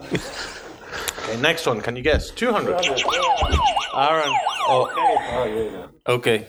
okay. 1.24 1.42
Next 1.42 1.66
one. 1.66 1.82
Can 1.82 1.96
you 1.96 2.04
guess? 2.04 2.32
200. 2.32 2.86
Aaron. 3.96 4.36
Oh, 4.68 5.90
Okay. 6.08 6.46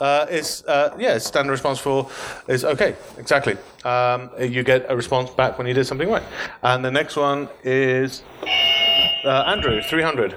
Uh, 0.00 0.26
it's 0.30 0.64
uh, 0.64 0.94
yeah. 0.98 1.14
It's 1.14 1.26
standard 1.26 1.52
response 1.52 1.78
for 1.78 2.08
is 2.46 2.64
okay. 2.64 2.96
Exactly. 3.18 3.56
Um, 3.84 4.30
you 4.38 4.62
get 4.62 4.86
a 4.88 4.96
response 4.96 5.30
back 5.30 5.58
when 5.58 5.66
you 5.66 5.74
did 5.74 5.86
something 5.86 6.08
right. 6.08 6.22
And 6.62 6.84
the 6.84 6.90
next 6.90 7.16
one 7.16 7.48
is 7.64 8.22
uh, 9.24 9.44
Andrew. 9.46 9.80
300. 9.82 10.36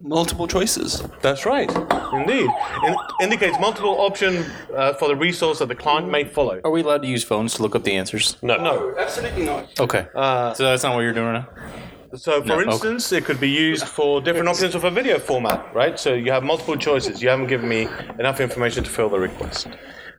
Multiple 0.00 0.46
choices. 0.46 1.02
That's 1.22 1.46
right, 1.46 1.70
indeed. 2.12 2.50
In- 2.86 2.96
indicates 3.22 3.58
multiple 3.58 3.98
option 4.02 4.44
uh, 4.76 4.92
for 4.94 5.08
the 5.08 5.16
resource 5.16 5.60
that 5.60 5.68
the 5.68 5.74
client 5.74 6.10
may 6.10 6.24
follow. 6.24 6.60
Are 6.62 6.70
we 6.70 6.82
allowed 6.82 7.00
to 7.02 7.08
use 7.08 7.24
phones 7.24 7.54
to 7.54 7.62
look 7.62 7.74
up 7.74 7.84
the 7.84 7.94
answers? 7.96 8.36
No. 8.42 8.56
No. 8.58 8.94
Absolutely 8.98 9.46
not. 9.46 9.80
Okay. 9.80 10.06
so 10.14 10.54
that's 10.58 10.82
not 10.82 10.94
what 10.94 11.00
you're 11.00 11.14
doing 11.14 11.28
right 11.32 11.46
now? 11.56 11.93
So, 12.16 12.40
for 12.42 12.46
No, 12.48 12.54
okay. 12.60 12.70
instance, 12.70 13.12
it 13.12 13.24
could 13.24 13.40
be 13.40 13.48
used 13.48 13.88
for 13.88 14.20
different 14.20 14.48
options 14.48 14.74
of 14.74 14.84
a 14.84 14.90
video 14.90 15.18
format, 15.18 15.74
right? 15.74 15.98
So 15.98 16.14
you 16.14 16.30
have 16.32 16.44
multiple 16.44 16.76
choices. 16.76 17.22
You 17.22 17.28
haven't 17.28 17.48
given 17.48 17.68
me 17.68 17.88
enough 18.18 18.40
information 18.40 18.84
to 18.84 18.90
fill 18.90 19.08
the 19.08 19.18
request. 19.18 19.68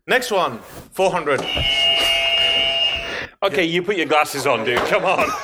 Next 0.08 0.32
one, 0.32 0.60
400. 0.92 1.42
Okay, 3.44 3.66
you 3.66 3.84
put 3.84 3.98
your 3.98 4.06
glasses 4.06 4.48
on, 4.48 4.64
dude. 4.66 4.80
Come 4.88 5.06
on. 5.06 5.30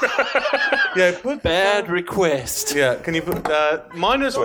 Yeah, 0.93 1.17
put 1.17 1.41
Bad 1.41 1.89
request. 1.89 2.75
Yeah, 2.75 2.95
can 2.95 3.13
you 3.13 3.21
put 3.21 3.49
uh, 3.49 3.83
minus 3.95 4.35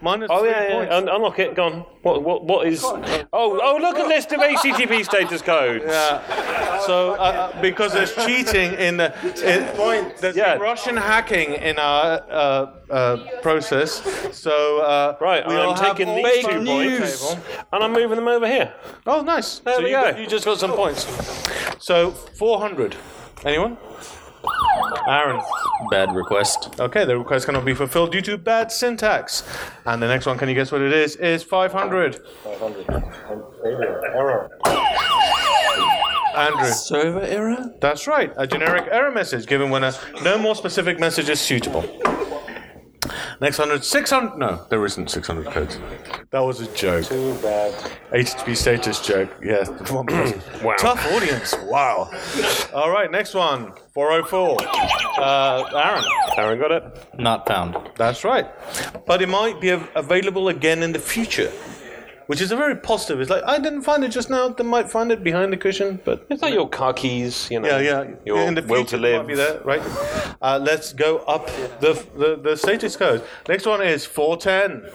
minus 0.00 0.28
Oh 0.32 0.40
three 0.40 0.50
yeah, 0.50 0.62
yeah. 0.68 0.72
points? 0.74 0.92
Un- 0.94 1.08
unlock 1.08 1.38
it. 1.38 1.54
Gone. 1.54 1.84
What? 2.02 2.24
What? 2.24 2.42
What 2.44 2.66
is? 2.66 2.82
Oh, 2.82 3.00
oh! 3.32 3.78
Look 3.80 3.96
at 3.96 4.08
list 4.08 4.32
of 4.32 4.40
HTTP 4.40 5.04
status 5.04 5.42
codes. 5.42 5.84
Yeah. 5.86 6.80
So 6.80 7.12
uh, 7.12 7.14
uh, 7.54 7.62
because 7.62 7.92
there's 7.92 8.12
cheating 8.16 8.72
in 8.72 8.96
the 8.96 9.14
in, 9.44 10.12
there's 10.20 10.36
Yeah. 10.36 10.54
Russian 10.54 10.96
hacking 10.96 11.52
in 11.54 11.78
our 11.78 12.20
uh, 12.28 12.66
uh, 12.90 13.16
process. 13.42 14.02
So 14.36 14.80
uh, 14.80 15.16
Right, 15.20 15.46
we 15.46 15.54
I'm 15.54 15.68
all 15.68 15.74
taking 15.74 16.08
all 16.08 16.16
these 16.16 16.44
phones 16.44 16.66
two 16.66 16.70
on 16.72 16.98
points 16.98 17.36
and 17.72 17.84
I'm 17.84 17.92
moving 17.92 18.16
them 18.16 18.28
over 18.28 18.46
here. 18.46 18.72
Oh, 19.06 19.22
nice. 19.22 19.58
There 19.60 19.74
so 19.74 19.80
we 19.82 19.88
you, 19.90 19.96
go. 19.96 20.10
got- 20.10 20.20
you 20.20 20.26
just 20.26 20.44
got 20.44 20.58
some 20.58 20.72
points. 20.72 21.04
So 21.84 22.10
400. 22.10 22.96
Anyone? 23.44 23.76
Aaron. 25.08 25.40
Bad 25.90 26.14
request. 26.14 26.78
Okay, 26.80 27.04
the 27.04 27.18
request 27.18 27.46
cannot 27.46 27.64
be 27.64 27.74
fulfilled 27.74 28.12
due 28.12 28.22
to 28.22 28.38
bad 28.38 28.70
syntax. 28.70 29.42
And 29.84 30.00
the 30.02 30.06
next 30.08 30.26
one, 30.26 30.38
can 30.38 30.48
you 30.48 30.54
guess 30.54 30.70
what 30.72 30.80
it 30.82 30.92
is? 30.92 31.16
Is 31.16 31.42
500. 31.42 32.20
500 32.44 32.86
Error. 34.14 34.50
Andrew. 36.36 36.66
Server 36.66 37.22
error? 37.22 37.74
That's 37.80 38.06
right, 38.06 38.30
a 38.36 38.46
generic 38.46 38.88
error 38.90 39.10
message 39.10 39.46
given 39.46 39.70
when 39.70 39.82
a 39.84 39.94
no 40.22 40.36
more 40.36 40.54
specific 40.54 41.00
message 41.00 41.30
is 41.30 41.40
suitable. 41.40 41.82
Next 43.40 43.58
100, 43.58 43.84
600. 43.84 44.38
No, 44.38 44.64
there 44.70 44.84
isn't 44.84 45.10
600 45.10 45.46
codes. 45.46 45.78
That 46.30 46.40
was 46.40 46.60
a 46.60 46.72
joke. 46.74 47.04
Too 47.06 47.34
bad. 47.42 47.72
HTTP 48.12 48.56
status 48.56 49.00
joke. 49.06 49.30
Yes. 49.42 49.68
Wow. 50.62 50.74
Tough 50.78 51.04
audience. 51.12 51.54
Wow. 51.64 52.10
All 52.74 52.90
right, 52.90 53.10
next 53.10 53.34
one 53.34 53.72
404. 53.94 54.56
Uh, 55.18 55.64
Aaron. 55.74 56.04
Aaron 56.36 56.58
got 56.58 56.70
it. 56.72 57.08
Not 57.18 57.46
found. 57.46 57.76
That's 57.96 58.24
right. 58.24 58.46
But 59.06 59.22
it 59.22 59.28
might 59.28 59.60
be 59.60 59.72
av- 59.72 59.88
available 59.94 60.48
again 60.48 60.82
in 60.82 60.92
the 60.92 60.98
future. 60.98 61.52
Which 62.26 62.40
is 62.40 62.50
a 62.50 62.56
very 62.56 62.74
positive. 62.74 63.20
It's 63.20 63.30
like, 63.30 63.44
I 63.44 63.58
didn't 63.58 63.82
find 63.82 64.02
it 64.02 64.08
just 64.08 64.30
now. 64.30 64.48
They 64.48 64.64
might 64.64 64.90
find 64.90 65.12
it 65.12 65.22
behind 65.22 65.52
the 65.52 65.56
cushion, 65.56 66.00
but 66.04 66.26
It's 66.28 66.42
like 66.42 66.54
your 66.54 66.68
car 66.68 66.92
keys. 66.92 67.48
You 67.50 67.60
know. 67.60 67.68
Yeah, 67.68 67.80
yeah. 67.80 68.14
Your 68.24 68.40
in 68.40 68.54
the 68.54 68.62
will 68.62 68.84
to 68.86 68.96
live. 68.96 69.22
Might 69.22 69.28
be 69.28 69.34
there, 69.36 69.60
right? 69.64 69.82
Uh, 70.42 70.58
let's 70.60 70.92
go 70.92 71.18
up 71.18 71.46
the, 71.80 71.92
the 72.16 72.36
the 72.42 72.56
status 72.56 72.96
code. 72.96 73.22
Next 73.48 73.64
one 73.66 73.80
is 73.80 74.04
410. 74.04 74.90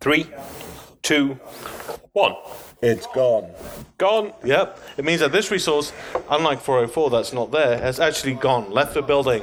Three, 0.00 0.26
two, 1.02 1.38
one. 2.12 2.34
It's 2.84 3.06
gone. 3.06 3.50
Gone. 3.96 4.34
Yep. 4.44 4.78
It 4.98 5.06
means 5.06 5.20
that 5.20 5.32
this 5.32 5.50
resource, 5.50 5.92
unlike 6.28 6.60
404 6.60 7.08
that's 7.08 7.32
not 7.32 7.50
there, 7.50 7.78
has 7.78 7.98
actually 7.98 8.34
gone, 8.34 8.70
left 8.70 8.92
the 8.92 9.00
building. 9.00 9.42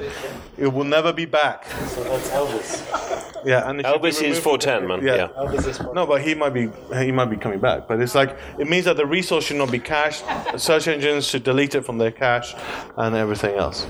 It 0.59 0.67
will 0.67 0.83
never 0.83 1.11
be 1.11 1.25
back. 1.25 1.65
So 1.65 2.03
that's 2.03 2.29
Elvis. 2.29 3.41
Yeah, 3.43 3.67
and 3.67 3.79
it 3.79 3.87
should 3.87 3.99
be 3.99 4.09
Elvis 4.09 4.21
is 4.21 4.39
410, 4.39 4.87
man. 4.87 5.03
Yeah. 5.03 5.15
Yeah. 5.15 5.27
Elvis 5.29 5.67
is 5.67 5.79
No, 5.95 6.05
but 6.05 6.21
he 6.21 6.35
might 6.35 6.53
be 6.53 6.69
he 6.95 7.11
might 7.11 7.31
be 7.31 7.37
coming 7.37 7.59
back. 7.59 7.87
But 7.87 7.99
it's 7.99 8.13
like 8.13 8.37
it 8.59 8.69
means 8.69 8.85
that 8.85 8.97
the 8.97 9.07
resource 9.07 9.45
should 9.45 9.57
not 9.57 9.71
be 9.71 9.79
cached. 9.79 10.23
Search 10.57 10.87
engines 10.87 11.25
should 11.25 11.43
delete 11.43 11.73
it 11.73 11.83
from 11.83 11.97
their 11.97 12.11
cache 12.11 12.53
and 12.95 13.15
everything 13.15 13.55
else. 13.55 13.87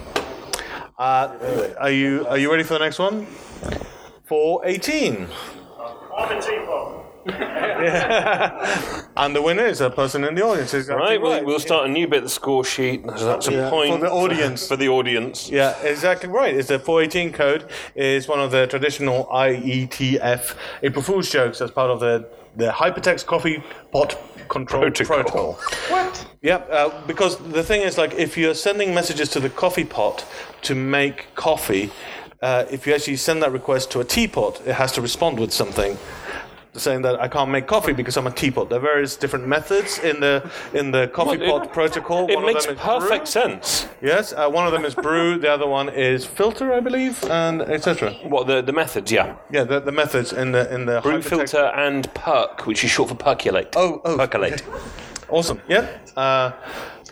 Uh, 0.97 1.73
are 1.77 1.91
you 1.91 2.25
are 2.29 2.37
you 2.37 2.49
ready 2.49 2.63
for 2.63 2.75
the 2.75 2.79
next 2.79 2.99
one? 2.99 3.25
418. 4.27 5.27
Yeah. 7.25 9.01
and 9.17 9.35
the 9.35 9.41
winner 9.41 9.65
is 9.65 9.81
a 9.81 9.89
person 9.89 10.23
in 10.23 10.35
the 10.35 10.43
audience. 10.43 10.73
Exactly 10.73 11.03
Right, 11.03 11.21
we'll, 11.21 11.43
we'll 11.45 11.59
start 11.59 11.89
a 11.89 11.91
new 11.91 12.07
bit 12.07 12.19
of 12.19 12.23
the 12.25 12.29
score 12.29 12.63
sheet. 12.63 13.05
That's 13.05 13.47
a 13.47 13.51
Yeah, 13.51 13.69
point 13.69 13.93
for 13.95 13.99
the 14.01 14.11
audience. 14.11 14.67
For 14.67 14.75
the 14.77 14.89
audience. 14.89 15.49
Yeah, 15.49 15.79
exactly 15.81 16.29
right. 16.29 16.55
It's 16.55 16.67
the 16.67 16.79
418 16.79 17.33
code 17.33 17.69
is 17.95 18.27
one 18.27 18.39
of 18.39 18.51
the 18.51 18.67
traditional 18.67 19.25
IETF 19.27 20.55
April 20.83 21.03
Fool's 21.03 21.29
jokes 21.29 21.61
as 21.61 21.71
part 21.71 21.89
of 21.91 21.99
the, 21.99 22.27
the 22.55 22.69
hypertext 22.71 23.25
coffee 23.25 23.63
pot 23.91 24.17
control 24.49 24.81
Protocol. 24.83 25.15
protocol. 25.23 25.53
What? 25.89 26.27
Yep, 26.41 26.69
uh, 26.71 26.89
because 27.07 27.37
the 27.37 27.63
thing 27.63 27.81
is, 27.81 27.97
like, 27.97 28.13
if 28.15 28.37
you're 28.37 28.53
sending 28.53 28.93
messages 28.93 29.29
to 29.29 29.39
the 29.39 29.49
coffee 29.49 29.85
pot 29.85 30.25
to 30.63 30.75
make 30.75 31.33
coffee, 31.35 31.89
uh, 32.41 32.65
if 32.69 32.85
you 32.87 32.93
actually 32.93 33.15
send 33.15 33.41
that 33.43 33.51
request 33.51 33.91
to 33.91 33.99
a 33.99 34.03
teapot, 34.03 34.59
it 34.65 34.73
has 34.73 34.91
to 34.93 35.01
respond 35.01 35.39
with 35.39 35.53
something. 35.53 35.97
Saying 36.73 37.01
that 37.01 37.19
I 37.19 37.27
can't 37.27 37.51
make 37.51 37.67
coffee 37.67 37.91
because 37.91 38.15
I'm 38.17 38.27
a 38.27 38.31
teapot. 38.31 38.69
There 38.69 38.79
are 38.79 38.81
various 38.81 39.17
different 39.17 39.45
methods 39.47 39.99
in 39.99 40.19
the 40.21 40.49
in 40.73 40.91
the 40.91 41.07
coffee 41.09 41.37
Well, 41.37 41.57
it- 41.57 41.63
pot 41.63 41.73
protocol. 41.73 42.29
It 42.29 42.35
One 42.35 42.45
makes 42.45 42.65
of 42.65 42.77
them 42.77 42.77
is 42.77 42.81
perfect 43.01 43.25
brew. 43.25 43.41
sense. 43.41 43.87
Yes, 44.01 44.33
uh, 44.33 44.49
one 44.49 44.65
of 44.65 44.71
them 44.71 44.85
is 44.85 44.95
brew. 44.95 45.37
the 45.37 45.51
other 45.51 45.67
one 45.67 45.89
is 45.89 46.25
filter, 46.25 46.71
I 46.73 46.79
believe, 46.79 47.23
and 47.29 47.61
etc. 47.61 48.11
What 48.23 48.47
the 48.47 48.61
the 48.61 48.71
methods? 48.73 49.11
Yeah, 49.11 49.35
Yeah, 49.49 49.65
the, 49.65 49.79
the 49.81 49.91
methods 49.91 50.31
in 50.33 50.51
the 50.53 50.73
in 50.73 50.85
the 50.85 51.01
brew 51.01 51.21
filter 51.21 51.65
and 51.75 52.07
perk, 52.13 52.65
which 52.67 52.83
is 52.85 52.89
short 52.91 53.09
for 53.09 53.15
percolate. 53.15 53.73
Oh, 53.75 54.01
oh, 54.05 54.17
percolate. 54.17 54.63
Awesome. 55.29 55.59
Yeah. 55.67 55.87
Uh, 56.15 56.51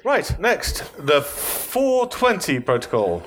right. 0.03 0.39
Next, 0.39 0.83
the 0.97 1.21
420 1.21 2.59
protocol. 2.61 3.23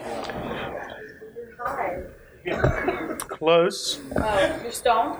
Close. 3.28 4.00
You're 4.62 4.72
stoned? 4.72 5.16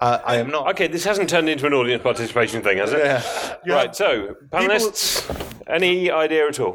Uh, 0.00 0.20
I 0.24 0.36
am 0.36 0.50
not. 0.50 0.68
Okay, 0.70 0.86
this 0.86 1.04
hasn't 1.04 1.28
turned 1.28 1.48
into 1.48 1.66
an 1.66 1.72
audience 1.72 2.02
participation 2.02 2.62
thing, 2.62 2.78
has 2.78 2.92
it? 2.92 2.98
Yeah. 2.98 3.56
Right. 3.66 3.94
So, 3.96 4.36
panelists, 4.50 5.28
any 5.66 6.10
idea 6.10 6.46
at 6.48 6.60
all? 6.60 6.74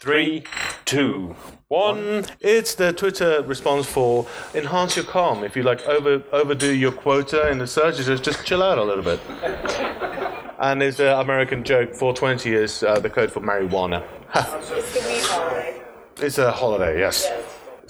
Three, 0.00 0.44
two, 0.84 1.34
one. 1.68 2.24
It's 2.40 2.74
the 2.74 2.92
Twitter 2.92 3.42
response 3.42 3.86
for 3.86 4.26
enhance 4.54 4.96
your 4.96 5.06
calm. 5.06 5.44
If 5.44 5.56
you 5.56 5.62
like 5.62 5.80
over 5.86 6.22
overdo 6.32 6.74
your 6.74 6.92
quota 6.92 7.48
in 7.48 7.58
the 7.58 7.66
search, 7.66 7.96
just 7.96 8.22
just 8.22 8.44
chill 8.44 8.62
out 8.62 8.78
a 8.78 8.84
little 8.84 9.04
bit. 9.04 9.20
And 10.62 10.80
it's 10.80 11.00
an 11.00 11.08
American 11.08 11.64
joke. 11.64 11.92
420 11.92 12.54
is 12.54 12.84
uh, 12.84 13.00
the 13.00 13.10
code 13.10 13.32
for 13.32 13.40
marijuana. 13.40 14.04
It's 14.32 14.92
the 14.94 15.00
weed 15.08 15.24
holiday. 15.24 15.82
It's 16.20 16.38
a 16.38 16.52
holiday. 16.52 17.00
Yes. 17.00 17.28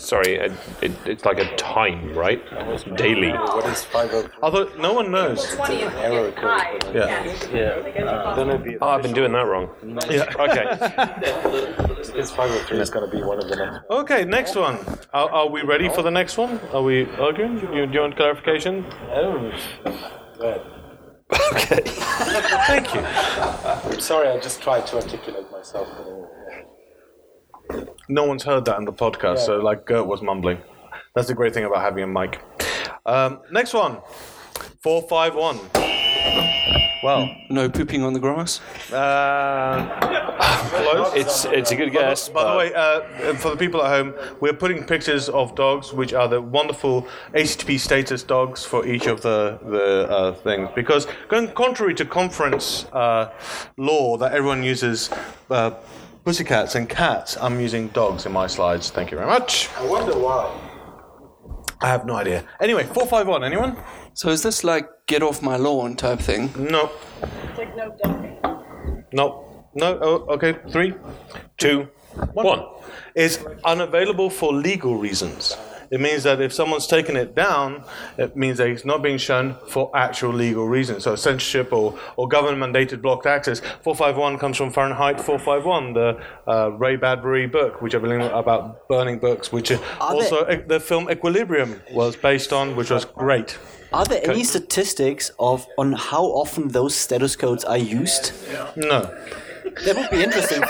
Sorry, 0.03 0.35
it, 0.35 0.53
it, 0.81 0.93
it's 1.07 1.25
like 1.25 1.39
a 1.39 1.55
time, 1.55 2.13
right? 2.15 2.43
Daily. 2.97 3.31
What 3.31 3.65
is 3.67 3.85
503? 3.85 4.37
Although 4.43 4.69
no 4.77 4.93
one 4.95 5.13
knows. 5.13 5.55
20 5.55 5.83
of 5.83 5.93
them 5.93 6.13
get 6.35 6.39
high. 6.39 6.79
Yeah. 6.93 7.25
Yeah. 7.53 8.35
Then 8.35 8.49
it'd 8.51 8.65
be, 8.65 8.77
Oh, 8.81 8.89
I've 8.89 9.03
been 9.03 9.13
doing 9.13 9.31
that 9.33 9.47
wrong. 9.47 9.71
Yeah. 10.11 10.25
Okay. 10.41 10.65
it's 12.19 12.33
503 12.33 12.81
is 12.81 12.91
going 12.91 13.09
to 13.09 13.17
be 13.17 13.23
one 13.23 13.39
of 13.39 13.49
the 13.49 13.55
next. 13.55 13.91
Okay, 13.91 14.25
next 14.25 14.57
one. 14.57 14.79
Are, 15.13 15.31
are 15.31 15.49
we 15.49 15.63
ready 15.63 15.89
for 15.89 16.03
the 16.03 16.11
next 16.11 16.37
one? 16.37 16.59
Are 16.73 16.83
we 16.83 17.07
arguing? 17.13 17.61
You, 17.73 17.87
do 17.87 17.93
you 17.93 18.01
want 18.01 18.17
clarification? 18.17 18.85
Oh, 19.13 19.53
good. 20.41 20.63
okay. 21.55 21.83
Thank 22.67 22.93
you. 22.93 23.01
I'm 23.01 24.01
sorry, 24.01 24.29
I 24.29 24.41
just 24.41 24.61
tried 24.61 24.85
to 24.89 24.97
articulate 24.97 25.51
myself. 25.53 25.87
No 28.09 28.25
one's 28.25 28.43
heard 28.45 28.65
that 28.67 28.79
in 28.79 28.85
the 28.85 28.93
podcast, 28.93 29.39
so 29.47 29.59
like 29.59 29.87
Gert 29.87 30.07
was 30.07 30.23
mumbling. 30.23 30.59
That's 31.15 31.29
the 31.29 31.35
great 31.35 31.55
thing 31.55 31.65
about 31.65 31.81
having 31.83 32.05
a 32.05 32.07
mic. 32.07 32.41
Um, 33.07 33.41
next 33.51 33.75
one. 33.75 33.99
451. 34.83 35.59
Well, 37.05 37.29
No 37.51 37.69
pooping 37.69 38.03
on 38.05 38.13
the 38.13 38.21
grass. 38.21 38.61
uh, 38.93 39.99
close. 40.71 41.13
It's 41.15 41.45
it's 41.47 41.71
a 41.73 41.77
good 41.77 41.91
guess. 41.93 42.29
By 42.29 42.51
the 42.51 42.57
way, 42.57 42.73
uh, 42.75 43.35
for 43.35 43.51
the 43.51 43.57
people 43.57 43.83
at 43.83 43.89
home, 43.89 44.15
we're 44.41 44.53
putting 44.55 44.85
pictures 44.85 45.29
of 45.29 45.55
dogs, 45.57 45.93
which 45.93 46.13
are 46.15 46.29
the 46.29 46.41
wonderful 46.41 47.09
HTTP 47.35 47.79
status 47.81 48.23
dogs 48.23 48.65
for 48.65 48.87
each 48.87 49.07
of 49.09 49.21
the 49.23 49.59
the 49.65 50.09
uh, 50.09 50.35
things. 50.45 50.71
Because 50.77 51.09
going 51.29 51.49
contrary 51.55 51.95
to 51.95 52.05
conference 52.05 52.87
uh, 52.93 53.31
law 53.77 54.17
that 54.19 54.33
everyone 54.33 54.63
uses 54.63 55.11
uh, 55.51 55.73
pussycats 56.25 56.75
and 56.75 56.89
cats, 56.89 57.37
I'm 57.41 57.61
using 57.61 57.89
dogs 57.89 58.27
in 58.27 58.33
my 58.33 58.47
slides. 58.47 58.91
Thank 58.91 59.11
you 59.11 59.17
very 59.17 59.29
much. 59.29 59.69
I 59.77 59.87
wonder 59.87 60.13
why. 60.19 60.51
I 61.81 61.89
have 61.89 62.07
no 62.07 62.15
idea. 62.15 62.45
Anyway, 62.61 62.85
four 62.85 63.07
five 63.07 63.27
one. 63.27 63.43
Anyone? 63.43 63.77
So 64.15 64.29
is 64.29 64.43
this 64.43 64.63
like 64.63 64.89
get 65.07 65.23
off 65.23 65.43
my 65.43 65.57
lawn 65.57 65.97
type 65.97 66.21
thing? 66.21 66.53
No. 66.57 66.91
It's 67.23 67.59
like 67.59 67.77
no 67.77 67.97
dumping. 68.03 68.39
No. 69.13 69.67
No. 69.75 69.99
Oh, 70.01 70.35
okay. 70.35 70.57
Three. 70.71 70.95
two, 71.59 71.89
one. 72.35 72.65
is 73.15 73.45
unavailable 73.65 74.31
for 74.31 74.53
legal 74.53 74.97
reasons. 74.97 75.57
It 75.93 76.01
means 76.01 76.23
that 76.23 76.41
if 76.41 76.55
someone's 76.55 76.87
taken 76.87 77.17
it 77.17 77.35
down, 77.35 77.85
it 78.17 78.35
means 78.35 78.57
that 78.57 78.69
it's 78.69 78.87
not 78.87 79.03
being 79.03 79.19
shown 79.19 79.57
for 79.69 79.95
actual 79.95 80.33
legal 80.33 80.67
reasons. 80.67 81.05
So 81.05 81.17
censorship 81.17 81.71
or, 81.71 81.99
or 82.17 82.27
government 82.29 82.75
mandated 82.75 83.03
blocked 83.03 83.27
access. 83.27 83.61
451 83.61 84.39
comes 84.39 84.57
from 84.57 84.71
Fahrenheit 84.71 85.21
451, 85.21 85.93
the 85.93 86.23
uh, 86.49 86.71
Ray 86.73 86.97
Bradbury 86.97 87.47
book, 87.47 87.83
which 87.83 87.95
I 87.95 87.99
believe 87.99 88.23
about 88.23 88.89
burning 88.89 89.19
books, 89.19 89.53
which 89.53 89.71
also 90.01 90.47
uh, 90.47 90.63
the 90.67 90.81
film 90.81 91.11
Equilibrium 91.11 91.83
was 91.93 92.17
based 92.17 92.55
on, 92.55 92.75
which 92.75 92.89
was 92.89 93.05
great. 93.05 93.59
Are 93.93 94.07
there 94.07 94.23
any 94.25 94.45
statistics 94.45 95.31
of 95.39 95.67
on 95.77 95.93
how 95.93 96.25
often 96.25 96.69
those 96.69 96.95
status 96.95 97.37
codes 97.37 97.65
are 97.65 97.77
used? 97.77 98.33
No. 98.77 99.15
That 99.85 99.97
would 99.97 100.11
be 100.11 100.23
interesting. 100.23 100.63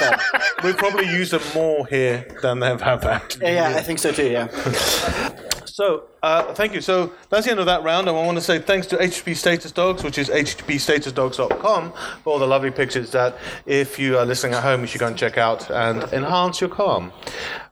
We 0.65 0.73
probably 0.73 1.07
use 1.07 1.31
them 1.31 1.43
more 1.55 1.87
here 1.87 2.27
than 2.43 2.61
they 2.61 2.69
have 2.69 3.05
actually. 3.05 3.47
Yeah, 3.47 3.71
yeah, 3.71 3.77
I 3.77 3.83
think 3.83 3.99
so 3.99 4.13
too. 4.13 4.31
Yeah. 4.31 4.49
So, 5.65 6.05
uh, 6.23 6.55
thank 6.55 6.75
you. 6.75 6.81
So, 6.81 7.13
that's 7.31 7.47
the 7.47 7.51
end 7.51 7.61
of 7.61 7.67
that 7.67 7.83
round. 7.83 8.09
And 8.09 8.17
I 8.17 8.25
want 8.25 8.39
to 8.39 8.45
say 8.45 8.59
thanks 8.59 8.87
to 8.89 8.97
HTTP 8.97 9.37
Status 9.37 9.73
Dogs, 9.73 10.03
which 10.05 10.19
is 10.19 10.29
httpstatusdogs.com, 10.29 11.93
for 12.23 12.33
all 12.33 12.39
the 12.39 12.47
lovely 12.47 12.71
pictures 12.71 13.11
that, 13.13 13.37
if 13.67 13.99
you 13.99 14.19
are 14.19 14.25
listening 14.25 14.55
at 14.55 14.63
home, 14.63 14.81
you 14.81 14.87
should 14.87 15.01
go 15.01 15.07
and 15.07 15.17
check 15.17 15.39
out 15.39 15.71
and 15.71 16.03
enhance 16.13 16.61
your 16.61 16.71
calm. 16.71 17.13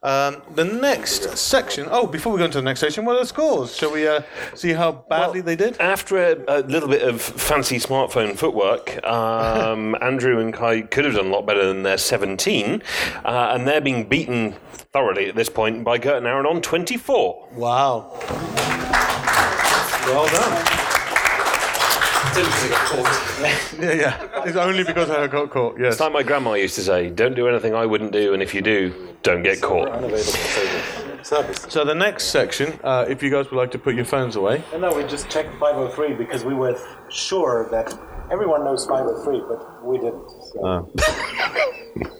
Um, 0.02 0.40
the 0.54 0.64
next 0.64 1.36
section. 1.36 1.86
Oh, 1.90 2.06
before 2.06 2.32
we 2.32 2.38
go 2.38 2.46
into 2.46 2.58
the 2.58 2.64
next 2.64 2.80
section, 2.80 3.04
what 3.04 3.16
are 3.16 3.20
the 3.20 3.26
scores? 3.26 3.76
Shall 3.76 3.92
we 3.92 4.08
uh, 4.08 4.22
see 4.54 4.72
how 4.72 4.92
badly 4.92 5.42
they 5.42 5.56
did? 5.56 5.78
After 5.78 6.16
a, 6.16 6.36
a 6.48 6.60
little 6.62 6.88
bit 6.88 7.02
of 7.02 7.20
fancy 7.20 7.76
smartphone 7.76 8.36
footwork, 8.36 9.04
um, 9.06 9.94
Andrew 10.00 10.40
and 10.40 10.54
Kai 10.54 10.82
could 10.82 11.04
have 11.04 11.14
done 11.14 11.26
a 11.26 11.30
lot 11.30 11.44
better 11.44 11.66
than 11.66 11.82
their 11.82 11.98
17, 11.98 12.82
uh, 13.24 13.52
and 13.52 13.68
they're 13.68 13.82
being 13.82 14.08
beaten 14.08 14.54
thoroughly 14.92 15.28
at 15.28 15.36
this 15.36 15.50
point 15.50 15.84
by 15.84 15.98
Gert 15.98 16.16
and 16.16 16.26
Aaron 16.26 16.46
on 16.46 16.62
24. 16.62 17.48
Wow. 17.52 18.10
Well 20.06 20.26
done. 20.28 20.66
Yeah, 23.80 23.92
yeah. 23.94 24.42
It's 24.44 24.56
only 24.56 24.84
because 24.84 25.10
I 25.10 25.26
got 25.26 25.50
caught. 25.50 25.78
Yes. 25.78 25.94
It's 25.94 26.00
like 26.00 26.12
my 26.12 26.22
grandma 26.22 26.52
used 26.54 26.74
to 26.74 26.82
say, 26.82 27.08
don't 27.08 27.34
do 27.34 27.48
anything 27.48 27.74
I 27.74 27.86
wouldn't 27.86 28.12
do, 28.12 28.34
and 28.34 28.42
if 28.42 28.54
you 28.54 28.60
do, 28.60 29.08
don't 29.22 29.42
get 29.42 29.60
caught. 29.62 29.88
Unavailable 29.88 30.20
service. 30.22 31.26
service. 31.26 31.66
So 31.70 31.84
the 31.84 31.94
next 31.94 32.24
section, 32.26 32.78
uh, 32.84 33.06
if 33.08 33.22
you 33.22 33.30
guys 33.30 33.50
would 33.50 33.56
like 33.56 33.70
to 33.72 33.78
put 33.78 33.94
your 33.94 34.04
phones 34.04 34.36
away, 34.36 34.62
And 34.72 34.82
no, 34.82 34.94
we 34.94 35.04
just 35.04 35.30
checked 35.30 35.54
503 35.58 36.12
because 36.14 36.44
we 36.44 36.54
were 36.54 36.78
sure 37.10 37.68
that 37.70 37.98
everyone 38.30 38.64
knows 38.64 38.84
503, 38.86 39.42
but 39.48 39.84
we 39.84 39.98
didn't. 39.98 40.30
So. 40.52 40.92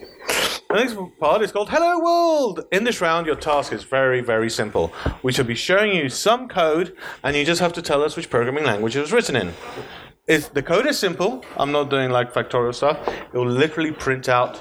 The 0.71 0.77
next 0.77 0.97
part 1.19 1.43
is 1.43 1.51
called 1.51 1.69
Hello 1.69 1.99
World. 1.99 2.61
In 2.71 2.85
this 2.85 3.01
round, 3.01 3.27
your 3.27 3.35
task 3.35 3.73
is 3.73 3.83
very, 3.83 4.21
very 4.21 4.49
simple. 4.49 4.93
We 5.25 5.33
shall 5.33 5.45
be 5.45 5.57
showing 5.57 5.93
you 5.97 6.09
some 6.09 6.47
code, 6.47 6.97
and 7.25 7.35
you 7.35 7.45
just 7.45 7.61
have 7.61 7.73
to 7.73 7.83
tell 7.83 8.05
us 8.05 8.17
which 8.17 8.31
programming 8.31 8.63
language 8.63 8.95
it 8.95 9.01
was 9.01 9.11
written 9.11 9.35
in. 9.35 9.53
If 10.29 10.55
the 10.55 10.63
code 10.63 10.87
is 10.87 10.97
simple, 10.97 11.45
I'm 11.57 11.73
not 11.73 11.91
doing 11.91 12.11
like 12.11 12.33
factorial 12.33 12.73
stuff. 12.73 12.97
It 13.09 13.35
will 13.37 13.49
literally 13.49 13.91
print 13.91 14.29
out 14.29 14.59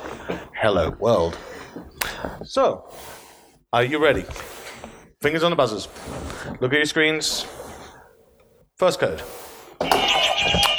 Hello 0.55 0.89
World. 0.99 1.38
So, 2.43 2.91
are 3.72 3.84
you 3.84 3.99
ready? 3.99 4.26
Fingers 5.22 5.43
on 5.43 5.51
the 5.51 5.55
buzzers. 5.55 5.88
Look 6.60 6.74
at 6.74 6.78
your 6.78 6.86
screens. 6.86 7.45
First 8.78 8.99
code. 8.99 9.22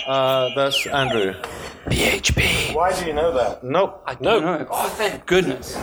Uh, 0.08 0.50
that's 0.56 0.84
Andrew. 0.88 1.34
PHP. 1.86 2.74
Why 2.74 2.92
do 2.98 3.06
you 3.06 3.12
know 3.14 3.32
that? 3.32 3.62
Nope. 3.64 4.02
No, 4.20 4.38
No. 4.40 4.66
Oh, 4.70 4.88
thank 4.90 5.24
goodness. 5.26 5.76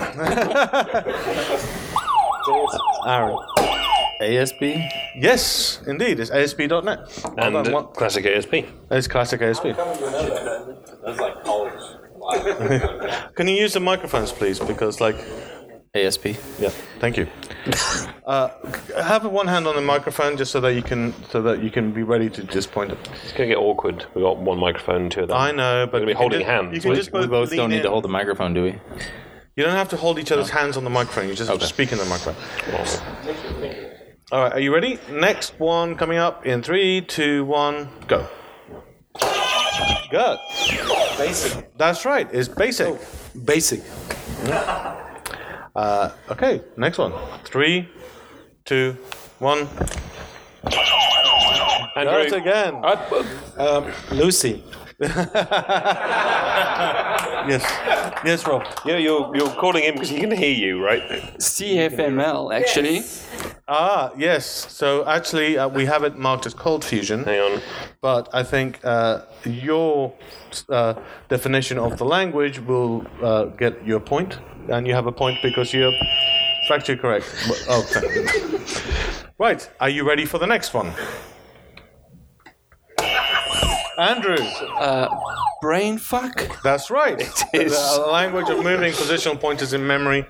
Aaron. 3.06 3.36
ASP? 4.20 4.62
Yes, 5.16 5.80
indeed. 5.86 6.18
It's 6.20 6.30
ASP.NET. 6.30 6.70
Well 6.72 7.06
and 7.38 7.54
done. 7.54 7.68
uh, 7.68 7.70
What- 7.70 7.94
classic 7.94 8.26
ASP. 8.26 8.64
It's 8.90 9.08
classic 9.08 9.40
ASP. 9.42 9.64
Can 13.36 13.48
you 13.48 13.54
use 13.54 13.72
the 13.74 13.80
microphones, 13.80 14.32
please? 14.32 14.58
Because, 14.60 15.00
like, 15.00 15.16
ASP. 15.94 16.26
yeah, 16.58 16.68
thank 17.00 17.16
you. 17.16 17.26
uh, 18.26 18.48
have 19.02 19.24
one 19.24 19.46
hand 19.46 19.66
on 19.66 19.74
the 19.74 19.80
microphone 19.82 20.36
just 20.36 20.52
so 20.52 20.60
that 20.60 20.74
you 20.74 20.82
can 20.82 21.14
so 21.30 21.42
that 21.42 21.62
you 21.62 21.70
can 21.70 21.92
be 21.92 22.02
ready 22.02 22.28
to 22.30 22.42
just 22.44 22.70
point 22.72 22.92
it. 22.92 22.98
It's 23.24 23.32
going 23.32 23.48
to 23.48 23.54
get 23.54 23.58
awkward. 23.58 24.06
We've 24.14 24.22
got 24.24 24.38
one 24.38 24.58
microphone 24.58 25.10
two 25.10 25.22
of 25.22 25.28
them. 25.28 25.36
I 25.36 25.50
know, 25.52 25.86
but 25.86 25.94
We're 25.94 25.98
gonna 26.00 26.06
be 26.06 26.12
holding 26.14 26.40
just- 26.40 26.50
hands. 26.50 26.74
You 26.74 26.80
can 26.80 26.90
We- 26.90 26.96
just 26.96 27.12
We 27.12 27.20
both, 27.20 27.30
both 27.30 27.56
don't 27.56 27.70
need 27.70 27.82
to 27.82 27.90
hold 27.90 28.04
the 28.04 28.08
microphone, 28.08 28.54
do 28.54 28.64
we? 28.64 28.78
You 29.56 29.64
don't 29.64 29.74
have 29.74 29.88
to 29.88 29.96
hold 29.96 30.18
each 30.20 30.30
other's 30.30 30.50
hands 30.50 30.76
on 30.76 30.84
the 30.84 30.90
microphone. 30.90 31.28
You 31.28 31.34
just 31.34 31.50
have 31.50 31.58
to 31.58 31.66
speak 31.66 31.90
in 31.90 31.98
the 31.98 32.04
microphone. 32.04 32.36
All 34.30 34.42
right, 34.42 34.52
are 34.52 34.60
you 34.60 34.72
ready? 34.74 35.00
Next 35.10 35.58
one 35.58 35.96
coming 35.96 36.18
up 36.18 36.46
in 36.46 36.62
three, 36.62 37.00
two, 37.00 37.44
one, 37.44 37.88
go. 38.06 38.28
Good. 40.10 40.38
Basic. 41.18 41.76
That's 41.76 42.04
right. 42.04 42.28
It's 42.32 42.48
basic. 42.48 42.98
Basic. 43.44 43.82
Uh, 45.78 46.10
okay, 46.28 46.60
next 46.76 46.98
one. 46.98 47.12
Three, 47.44 47.88
two, 48.64 48.96
one. 49.38 49.68
Andrew, 51.94 52.28
Gert 52.28 52.32
again. 52.32 52.74
Um, 53.56 53.86
Lucee. 54.10 54.64
Yes. 57.48 57.62
Yes, 58.24 58.46
Rob. 58.46 58.66
yeah, 58.84 58.96
you're 58.96 59.34
you're 59.34 59.48
calling 59.50 59.82
him 59.84 59.94
because 59.94 60.10
he 60.10 60.20
can 60.20 60.30
hear 60.30 60.52
you, 60.52 60.84
right? 60.84 61.02
CFML, 61.38 62.52
actually. 62.52 63.02
Ah, 63.68 64.10
yes. 64.18 64.44
So 64.72 65.06
actually, 65.06 65.56
uh, 65.56 65.68
we 65.68 65.86
have 65.86 66.02
it 66.04 66.18
marked 66.18 66.46
as 66.46 66.54
cold 66.54 66.84
fusion. 66.84 67.24
Hang 67.24 67.40
on. 67.40 67.60
But 68.02 68.28
I 68.32 68.42
think 68.42 68.80
uh, 68.84 69.22
your 69.44 70.12
uh, 70.68 70.94
definition 71.28 71.78
of 71.78 71.96
the 71.96 72.04
language 72.04 72.60
will 72.60 73.06
uh, 73.22 73.44
get 73.56 73.86
you 73.86 73.96
a 73.96 74.00
point, 74.00 74.38
and 74.68 74.86
you 74.86 74.94
have 74.94 75.06
a 75.06 75.12
point 75.12 75.38
because 75.42 75.72
you're 75.72 75.92
factually 76.68 77.00
correct. 77.00 77.26
Oh, 77.68 77.82
thank 77.82 78.14
you. 78.14 79.28
right. 79.38 79.70
Are 79.80 79.88
you 79.90 80.06
ready 80.06 80.26
for 80.26 80.38
the 80.38 80.46
next 80.46 80.74
one? 80.74 80.92
Andrew, 83.98 84.36
Brain 85.60 85.98
fuck? 85.98 86.62
that's 86.62 86.90
right. 86.90 87.20
It 87.52 87.66
is. 87.66 87.72
The 87.72 88.06
language 88.06 88.48
of 88.48 88.62
moving 88.62 88.92
positional 88.92 89.40
pointers 89.40 89.72
in 89.72 89.86
memory. 89.86 90.24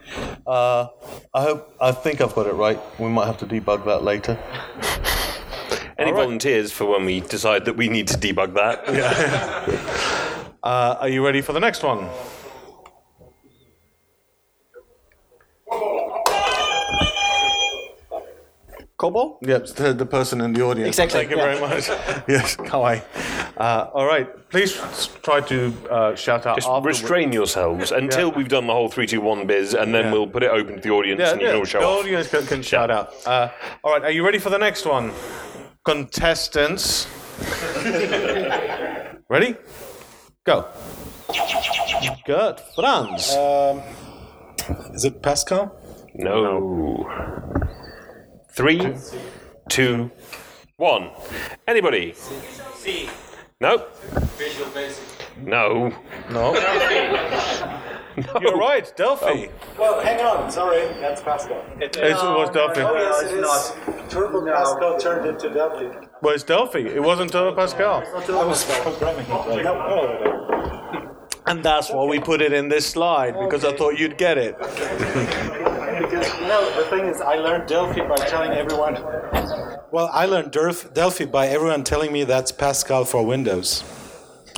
Uh, 0.47 0.87
I 1.35 1.43
hope. 1.43 1.75
I 1.81 1.93
think 1.93 2.21
I've 2.21 2.35
got 2.35 2.47
it 2.47 2.55
right. 2.55 2.79
We 2.99 3.09
might 3.09 3.27
have 3.27 3.39
to 3.39 3.47
debug 3.47 3.85
that 3.85 4.03
later. 4.05 4.39
Any 5.99 6.13
right. 6.13 6.23
volunteers 6.23 6.73
for 6.73 6.87
when 6.87 7.05
we 7.05 7.21
decide 7.21 7.65
that 7.65 7.77
we 7.77 7.89
need 7.89 8.09
to 8.09 8.17
debug 8.19 8.55
that? 8.55 8.85
Uh, 10.61 10.97
are 11.01 11.09
you 11.09 11.25
ready 11.25 11.41
for 11.41 11.53
the 11.53 11.61
next 11.61 11.85
one? 11.85 12.09
COBOL? 18.99 19.39
Yep, 19.43 19.67
the, 19.77 19.93
the 19.95 20.07
person 20.07 20.41
in 20.41 20.53
the 20.53 20.63
audience. 20.63 20.89
Exactly, 20.89 21.21
Thank 21.21 21.31
you 21.31 21.37
yeah. 21.37 21.55
very 21.57 21.61
much. 21.61 21.89
yes, 22.29 22.57
kawaii. 22.57 23.01
Uh, 23.57 23.89
all 23.95 24.07
right, 24.07 24.27
please 24.51 24.75
try 25.23 25.41
to 25.43 25.73
uh, 25.89 26.15
shout 26.17 26.47
out. 26.47 26.57
Just 26.57 26.69
restrain 26.85 27.33
yourselves 27.33 27.93
until 27.93 28.33
we've 28.33 28.49
done 28.49 28.67
the 28.67 28.73
whole 28.73 28.89
three, 28.89 29.07
two, 29.07 29.21
one 29.21 29.47
biz, 29.47 29.75
and 29.75 29.95
then 29.95 30.07
Yeah. 30.07 30.13
we'll 30.13 30.27
put 30.27 30.43
it 30.43 30.51
open 30.51 30.75
to 30.77 30.81
the 30.81 30.91
audience, 30.91 31.21
Yeah, 31.21 31.31
and 31.33 31.41
you 31.41 31.47
yeah. 31.47 31.53
can 31.53 31.61
all 31.61 31.65
show 31.65 31.79
the 31.81 31.87
off. 31.87 32.01
audience 32.01 32.29
can, 32.29 32.47
can 32.47 32.63
shout 32.63 32.91
out. 32.91 33.15
Uh, 33.25 33.49
all 33.85 33.93
right, 33.93 34.03
are 34.03 34.11
you 34.11 34.25
ready 34.25 34.39
for 34.39 34.51
the 34.51 34.59
next 34.59 34.85
one? 34.85 35.13
Contestants. 35.85 37.07
ready? 39.31 39.55
Go. 40.45 40.67
Gert 42.27 42.61
Franz. 42.75 43.29
Is 44.93 45.05
it 45.05 45.23
Pascal? 45.23 45.75
No. 46.15 47.07
Three, 48.59 48.93
two, 49.69 50.11
one. 50.79 51.11
Anybody? 51.69 52.17
No. 53.61 53.87
No. 55.41 55.89
no. 56.33 56.55
You're 58.41 58.57
right, 58.57 58.93
Delphi. 58.97 59.45
Um, 59.45 59.49
well, 59.79 60.01
hang 60.01 60.21
on. 60.27 60.51
Sorry, 60.51 60.89
that's 61.01 61.23
Pascal. 61.23 61.65
It 61.81 61.97
was 61.99 62.51
Delphi. 62.51 62.81
yes, 62.81 63.31
it 63.31 63.39
is. 63.39 64.13
Turbo 64.13 64.45
Pascal 64.45 64.99
turned 64.99 65.29
into 65.29 65.51
Delphi. 65.51 66.09
Well, 66.21 66.35
it's 66.35 66.43
Delphi. 66.43 66.81
It 66.81 67.01
wasn't 67.01 67.31
Turbo 67.31 67.55
Pascal. 67.55 68.03
I 68.13 68.45
was 68.45 68.65
programming 68.65 69.25
it. 69.25 69.63
No, 69.63 69.75
oh, 69.77 71.17
And 71.47 71.63
that's 71.63 71.93
why 71.93 72.05
we 72.07 72.19
put 72.19 72.43
it 72.43 72.53
in 72.53 72.69
this 72.69 72.87
slide, 72.87 73.39
because 73.39 73.65
I 73.65 73.77
thought 73.77 74.01
you'd 74.01 74.19
get 74.19 74.37
it. 74.37 74.57
Because, 75.99 76.27
you 76.41 76.47
know, 76.47 76.71
the 76.83 76.89
thing 76.91 77.07
is, 77.07 77.21
I 77.21 77.37
learned 77.37 77.69
Delphi 77.69 78.07
by 78.07 78.17
telling 78.17 78.53
everyone. 78.53 78.95
Well, 79.91 80.11
I 80.13 80.27
learned 80.27 80.53
Delph- 80.53 80.93
Delphi 80.95 81.25
by 81.27 81.49
everyone 81.49 81.83
telling 81.85 82.13
me 82.13 82.25
that's 82.25 82.53
Pascal 82.53 83.05
for 83.05 83.25
Windows. 83.25 83.83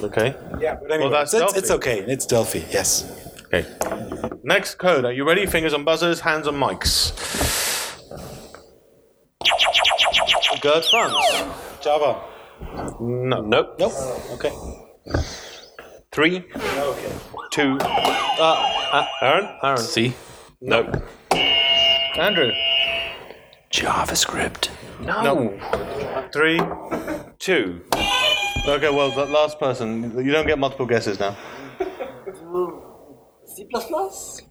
Okay. 0.03 0.35
Yeah, 0.61 0.77
but 0.81 0.91
anyway, 0.91 1.11
Well, 1.11 1.11
that's 1.11 1.33
it's, 1.35 1.41
Delphi. 1.43 1.59
it's 1.59 1.71
okay. 1.71 1.99
It's 2.01 2.27
Delphi, 2.27 2.65
yes. 2.71 3.05
Okay. 3.47 3.67
Next 4.43 4.77
code. 4.77 5.05
Are 5.05 5.13
you 5.13 5.27
ready? 5.27 5.47
Fingers 5.47 5.75
on 5.75 5.85
buzzers, 5.85 6.21
hands 6.21 6.47
on 6.47 6.55
mics. 6.55 7.13
Gert 10.61 10.85
Franz. 10.85 11.15
Java. 11.81 12.23
No. 13.01 13.41
Nope. 13.41 13.77
Nope. 13.79 13.93
Okay. 14.33 14.53
Three, 16.13 16.45
Okay. 16.55 17.13
two, 17.51 17.79
Uh, 17.81 19.07
Aaron? 19.23 19.49
Aaron. 19.63 19.79
See? 19.79 20.15
Nope. 20.61 20.97
Andrew. 22.21 22.53
JavaScript. 23.73 24.69
No. 25.01 25.59
Three. 26.35 26.61
Two. 27.39 27.81
Okay, 28.69 28.91
well, 28.91 29.11
the 29.11 29.25
last 29.25 29.59
person. 29.59 30.13
You 30.23 30.31
don't 30.31 30.47
get 30.47 30.59
multiple 30.59 30.85
guesses 30.85 31.19
now. 31.19 31.35
C++? 33.47 33.67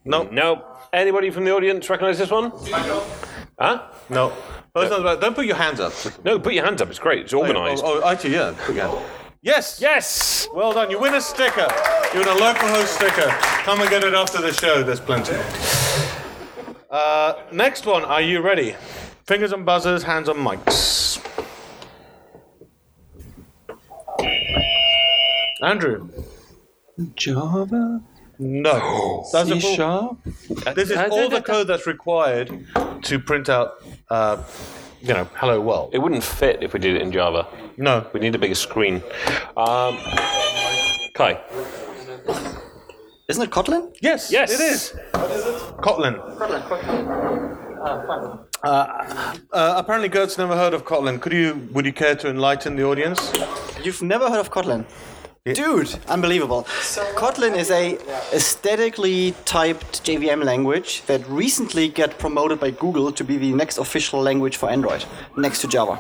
No. 0.04 0.24
No. 0.24 0.66
Anybody 0.92 1.30
from 1.30 1.46
the 1.46 1.52
audience 1.56 1.88
recognize 1.92 2.18
this 2.18 2.32
one? 2.32 2.52
Huh? 3.60 3.88
No. 4.10 4.30
First 4.74 4.90
one's 4.90 5.02
about- 5.02 5.22
Don't 5.22 5.36
put 5.36 5.46
your 5.46 5.56
hands 5.56 5.80
up. 5.80 5.94
No, 6.26 6.40
put 6.40 6.56
your 6.56 6.66
hands 6.66 6.82
up. 6.82 6.90
It's 6.90 6.98
great. 6.98 7.26
It's 7.26 7.34
oh, 7.34 7.42
organised. 7.42 7.84
Oh, 7.86 8.02
oh, 8.04 8.10
actually, 8.10 8.34
yeah. 8.34 8.56
Put 8.66 8.76
your 8.76 8.88
hand. 8.88 9.06
Yes. 9.44 9.80
Yes! 9.80 10.48
Well 10.54 10.74
done. 10.74 10.90
You 10.90 11.00
win 11.00 11.14
a 11.14 11.22
sticker. 11.22 11.68
You 12.16 12.22
win 12.22 12.30
a 12.30 12.34
local 12.34 12.68
host 12.68 12.96
sticker. 12.96 13.30
Come 13.64 13.80
and 13.80 13.90
get 13.92 14.04
it 14.04 14.16
after 14.16 14.42
the 14.42 14.52
show. 14.52 14.82
There's 14.82 15.00
plenty. 15.00 15.38
Uh, 16.90 17.34
next 17.52 17.86
one. 17.86 18.04
Are 18.04 18.22
you 18.22 18.42
ready? 18.42 18.76
Fingers 19.28 19.54
on 19.54 19.64
buzzers, 19.64 20.04
hands 20.04 20.28
on 20.28 20.38
mics. 20.38 21.24
Andrew. 25.62 26.10
Java? 27.16 28.02
No. 28.40 29.26
That's 29.32 29.52
a 29.52 29.60
C 29.60 29.76
sharp? 29.76 30.18
This 30.74 30.90
is 30.90 30.98
all 30.98 31.30
the 31.30 31.42
code 31.42 31.68
that's 31.68 31.86
required 31.86 32.66
to 33.04 33.20
print 33.20 33.50
out, 33.50 33.84
uh, 34.10 34.42
you 35.02 35.14
know, 35.14 35.26
hello 35.36 35.62
world. 35.62 35.92
It 35.94 36.00
wouldn't 36.00 36.24
fit 36.24 36.64
if 36.64 36.74
we 36.74 36.80
did 36.80 36.96
it 36.96 37.02
in 37.02 37.12
Java. 37.12 37.48
No. 37.78 38.08
We 38.14 38.20
need 38.20 38.34
a 38.34 38.40
bigger 38.40 38.56
screen. 38.56 39.04
Um, 39.56 39.98
Kai. 41.14 41.40
Isn't 43.30 43.44
it 43.44 43.52
Kotlin? 43.52 43.96
Yes. 44.02 44.32
Yes. 44.32 44.52
It 44.52 44.60
is. 44.60 44.90
What 45.12 45.30
is 45.30 45.46
it? 45.46 45.62
Kotlin. 45.78 46.16
Kotlin. 46.40 48.46
Uh, 48.62 49.36
uh, 49.54 49.74
apparently, 49.78 50.10
Gert's 50.10 50.38
never 50.40 50.56
heard 50.56 50.74
of 50.74 50.84
Kotlin. 50.84 51.22
Could 51.22 51.34
you? 51.34 51.70
Would 51.74 51.86
you 51.86 51.94
care 51.94 52.16
to 52.16 52.28
enlighten 52.28 52.76
the 52.76 52.84
audience? 52.84 53.32
You've 53.84 54.02
never 54.02 54.30
heard 54.30 54.40
of 54.40 54.50
Kotlin? 54.50 54.84
Dude, 55.46 55.98
unbelievable. 56.08 56.64
Kotlin 57.16 57.56
is 57.56 57.70
a 57.72 57.98
statically 58.40 59.34
typed 59.46 60.04
JVM 60.04 60.44
language 60.44 61.04
that 61.06 61.26
recently 61.30 61.88
got 61.88 62.18
promoted 62.18 62.60
by 62.60 62.72
Google 62.72 63.12
to 63.12 63.24
be 63.24 63.38
the 63.38 63.54
next 63.54 63.78
official 63.78 64.20
language 64.22 64.58
for 64.58 64.70
Android, 64.70 65.06
next 65.38 65.62
to 65.62 65.68
Java. 65.68 66.00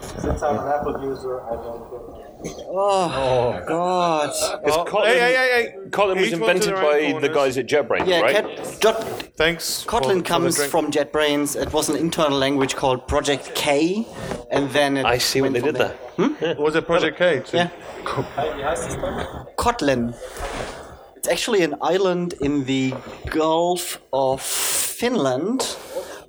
Since 0.00 0.42
I'm 0.42 0.58
an 0.58 0.66
Apple 0.66 1.04
user, 1.04 1.42
I 1.42 1.56
don't 1.56 2.19
Oh, 2.44 2.72
oh, 2.72 3.64
God. 3.66 4.30
Oh, 4.64 4.84
Kotlin, 4.88 5.04
hey, 5.06 5.18
hey, 5.18 5.34
hey, 5.34 5.72
hey. 5.72 5.88
Kotlin 5.90 6.16
was 6.16 6.26
Each 6.28 6.32
one 6.32 6.40
invented 6.42 6.74
their 6.74 6.82
by 6.82 7.00
own 7.12 7.20
the 7.20 7.28
guys 7.28 7.58
at 7.58 7.66
JetBrains, 7.66 8.06
Yeah, 8.06 8.20
right? 8.20 8.36
Cat, 8.36 8.76
Jot, 8.80 9.02
Thanks. 9.36 9.82
for- 9.82 9.90
for 9.90 10.00
Kotlin 10.00 10.24
comes 10.24 10.56
drink. 10.56 10.70
from 10.70 10.90
JetBrains. 10.90 11.60
It 11.60 11.72
was 11.72 11.88
an 11.88 11.96
internal 11.96 12.38
language 12.38 12.76
called 12.76 13.06
Project 13.06 13.54
K, 13.54 14.06
and 14.50 14.70
then 14.70 14.96
it 14.96 15.04
I 15.04 15.18
see 15.18 15.42
what 15.42 15.52
they 15.52 15.60
did 15.60 15.76
from 15.76 15.88
there. 16.38 16.54
Hmm? 16.54 16.62
Was 16.62 16.74
it 16.76 16.86
Project 16.86 17.18
K? 17.18 17.40
too? 17.40 17.56
Yeah. 17.58 17.68
Kotlin. 19.56 20.14
It's 21.16 21.28
actually 21.28 21.62
an 21.62 21.74
island 21.82 22.34
in 22.40 22.64
the 22.64 22.94
Gulf 23.28 23.98
of 24.12 24.40
Finland, 24.40 25.76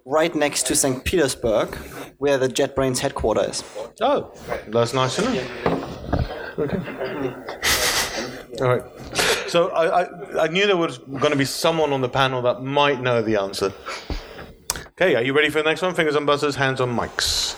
right 0.05 0.35
next 0.35 0.63
to 0.67 0.75
St. 0.75 1.03
Petersburg, 1.05 1.73
where 2.17 2.37
the 2.37 2.49
JetBrains 2.49 2.99
headquarters 2.99 3.59
is. 3.59 3.63
Oh, 4.01 4.33
that's 4.67 4.93
nice 4.93 5.15
to 5.15 5.21
know. 5.21 5.77
Okay. 6.57 6.77
All 8.61 8.67
right. 8.67 8.83
So 9.47 9.69
I, 9.69 10.03
I, 10.03 10.43
I 10.43 10.47
knew 10.47 10.67
there 10.67 10.77
was 10.77 10.97
going 10.97 11.31
to 11.31 11.35
be 11.37 11.45
someone 11.45 11.91
on 11.93 12.01
the 12.01 12.09
panel 12.09 12.41
that 12.43 12.61
might 12.61 13.01
know 13.01 13.21
the 13.21 13.35
answer. 13.37 13.73
Okay, 14.91 15.15
are 15.15 15.21
you 15.23 15.33
ready 15.33 15.49
for 15.49 15.59
the 15.59 15.63
next 15.69 15.81
one? 15.81 15.93
Fingers 15.95 16.15
on 16.15 16.25
buzzers, 16.25 16.55
hands 16.55 16.79
on 16.81 16.95
mics. 16.95 17.57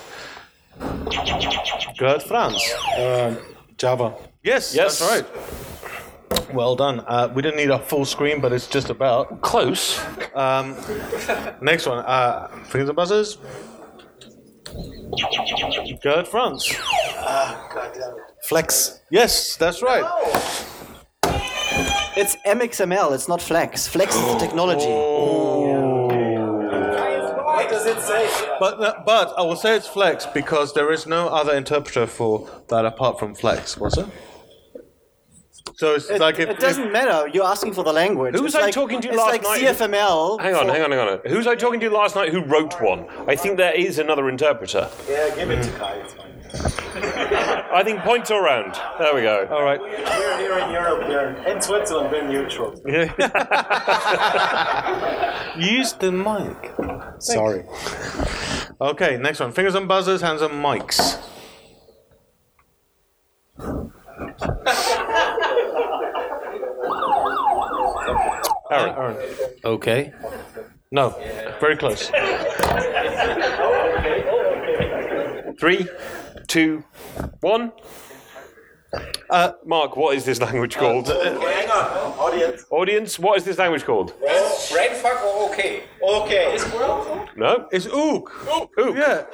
Gert 1.97 2.23
Franz. 2.23 2.61
Um, 2.97 3.37
Java. 3.77 4.13
Yes, 4.43 4.73
Yes. 4.75 4.99
that's 4.99 5.25
right. 5.25 6.53
Well 6.53 6.75
done. 6.75 7.01
Uh, 7.07 7.31
we 7.33 7.41
didn't 7.41 7.57
need 7.57 7.69
a 7.69 7.79
full 7.79 8.05
screen, 8.05 8.39
but 8.41 8.51
it's 8.53 8.67
just 8.67 8.89
about. 8.89 9.41
Close. 9.41 9.99
Um, 10.35 10.75
next 11.61 11.85
one. 11.85 11.99
Uh, 11.99 12.47
fingers 12.65 12.89
on 12.89 12.95
buzzers. 12.95 13.37
Gert 16.01 16.27
Franz. 16.27 16.73
Flex. 18.43 19.01
Yes, 19.09 19.55
that's 19.55 19.81
right. 19.81 20.03
It's 22.15 22.35
MXML, 22.45 23.13
it's 23.13 23.27
not 23.27 23.41
Flex. 23.41 23.87
Flex 23.87 24.15
is 24.15 24.21
the 24.33 24.37
technology. 24.37 25.13
does 27.73 27.85
it 27.85 28.01
say? 28.01 28.55
But 28.59 28.79
uh, 28.79 28.93
but 29.05 29.33
I 29.37 29.41
will 29.41 29.55
say 29.55 29.75
it's 29.75 29.87
flex 29.87 30.25
because 30.25 30.73
there 30.73 30.91
is 30.91 31.07
no 31.07 31.27
other 31.27 31.53
interpreter 31.55 32.05
for 32.07 32.47
that 32.69 32.85
apart 32.85 33.19
from 33.19 33.35
flex. 33.35 33.77
Was 33.77 33.97
it? 33.97 34.05
So 35.75 35.95
it's 35.95 36.09
It, 36.09 36.21
like 36.21 36.37
if, 36.39 36.49
it 36.49 36.59
doesn't 36.59 36.91
matter. 36.91 37.27
You're 37.29 37.45
asking 37.45 37.73
for 37.73 37.83
the 37.83 37.91
language. 37.93 38.35
Who 38.35 38.43
was 38.43 38.53
it's 38.53 38.61
I 38.61 38.65
like, 38.67 38.73
talking 38.73 39.01
to 39.01 39.07
it's 39.09 39.17
last 39.17 39.31
like 39.31 39.43
night? 39.43 39.61
CFML. 39.61 40.39
Hang 40.39 40.53
on, 40.55 40.67
for- 40.67 40.73
hang 40.73 40.83
on, 40.83 40.91
hang 40.91 40.99
on. 40.99 41.19
Who 41.25 41.37
was 41.37 41.47
I 41.47 41.55
talking 41.55 41.79
to 41.79 41.89
last 41.89 42.15
night 42.15 42.29
who 42.31 42.43
wrote 42.43 42.79
one? 42.79 43.07
I 43.27 43.35
think 43.35 43.57
there 43.57 43.73
is 43.73 43.97
another 43.97 44.29
interpreter. 44.29 44.89
Yeah, 45.09 45.35
give 45.35 45.49
it 45.49 45.63
to 45.63 45.71
Kai. 45.71 45.93
It's 45.95 46.13
fine. 46.13 46.32
I 46.55 47.81
think 47.83 47.99
points 48.01 48.29
are 48.31 48.41
round. 48.43 48.75
There 48.99 49.13
we 49.15 49.21
go. 49.21 49.47
all 49.51 49.63
right. 49.63 49.79
We're 49.81 50.37
here 50.37 50.59
in 50.59 50.71
Europe. 50.71 51.07
We're 51.07 51.29
in 51.47 51.61
Switzerland. 51.61 52.11
We're 52.11 52.27
neutral. 52.27 52.73
Use 55.57 55.93
the 55.93 56.11
mic. 56.11 56.73
Sorry. 57.19 57.63
Okay, 58.79 59.17
next 59.17 59.39
one. 59.39 59.51
Fingers 59.51 59.75
on 59.75 59.87
buzzers, 59.87 60.21
hands 60.21 60.41
on 60.41 60.51
mics. 60.51 61.19
Aaron. 68.71 68.95
Aaron. 68.95 69.17
Okay. 69.65 70.13
No, 70.91 71.09
very 71.59 71.77
close. 71.77 72.09
Three, 75.59 75.87
two, 76.53 76.83
one. 77.39 77.71
Uh, 79.27 79.53
Mark, 79.65 79.97
what 79.97 80.15
is 80.15 80.23
this 80.23 80.39
language 80.39 80.75
called? 80.75 81.07
Hang 81.07 81.71
on, 81.71 82.13
audience. 82.19 82.63
Audience, 82.69 83.17
what 83.17 83.39
is 83.39 83.43
this 83.43 83.57
language 83.57 83.83
called? 83.85 84.13
Brain 84.19 84.93
fuck 84.93 85.23
or 85.23 85.49
okay? 85.49 85.81
Okay. 86.03 86.53
Is 86.53 86.63
it 86.63 87.37
No? 87.37 87.67
It's 87.71 87.87
ook. 87.87 88.45
Ook. 88.77 88.95
Yeah. 88.95 89.25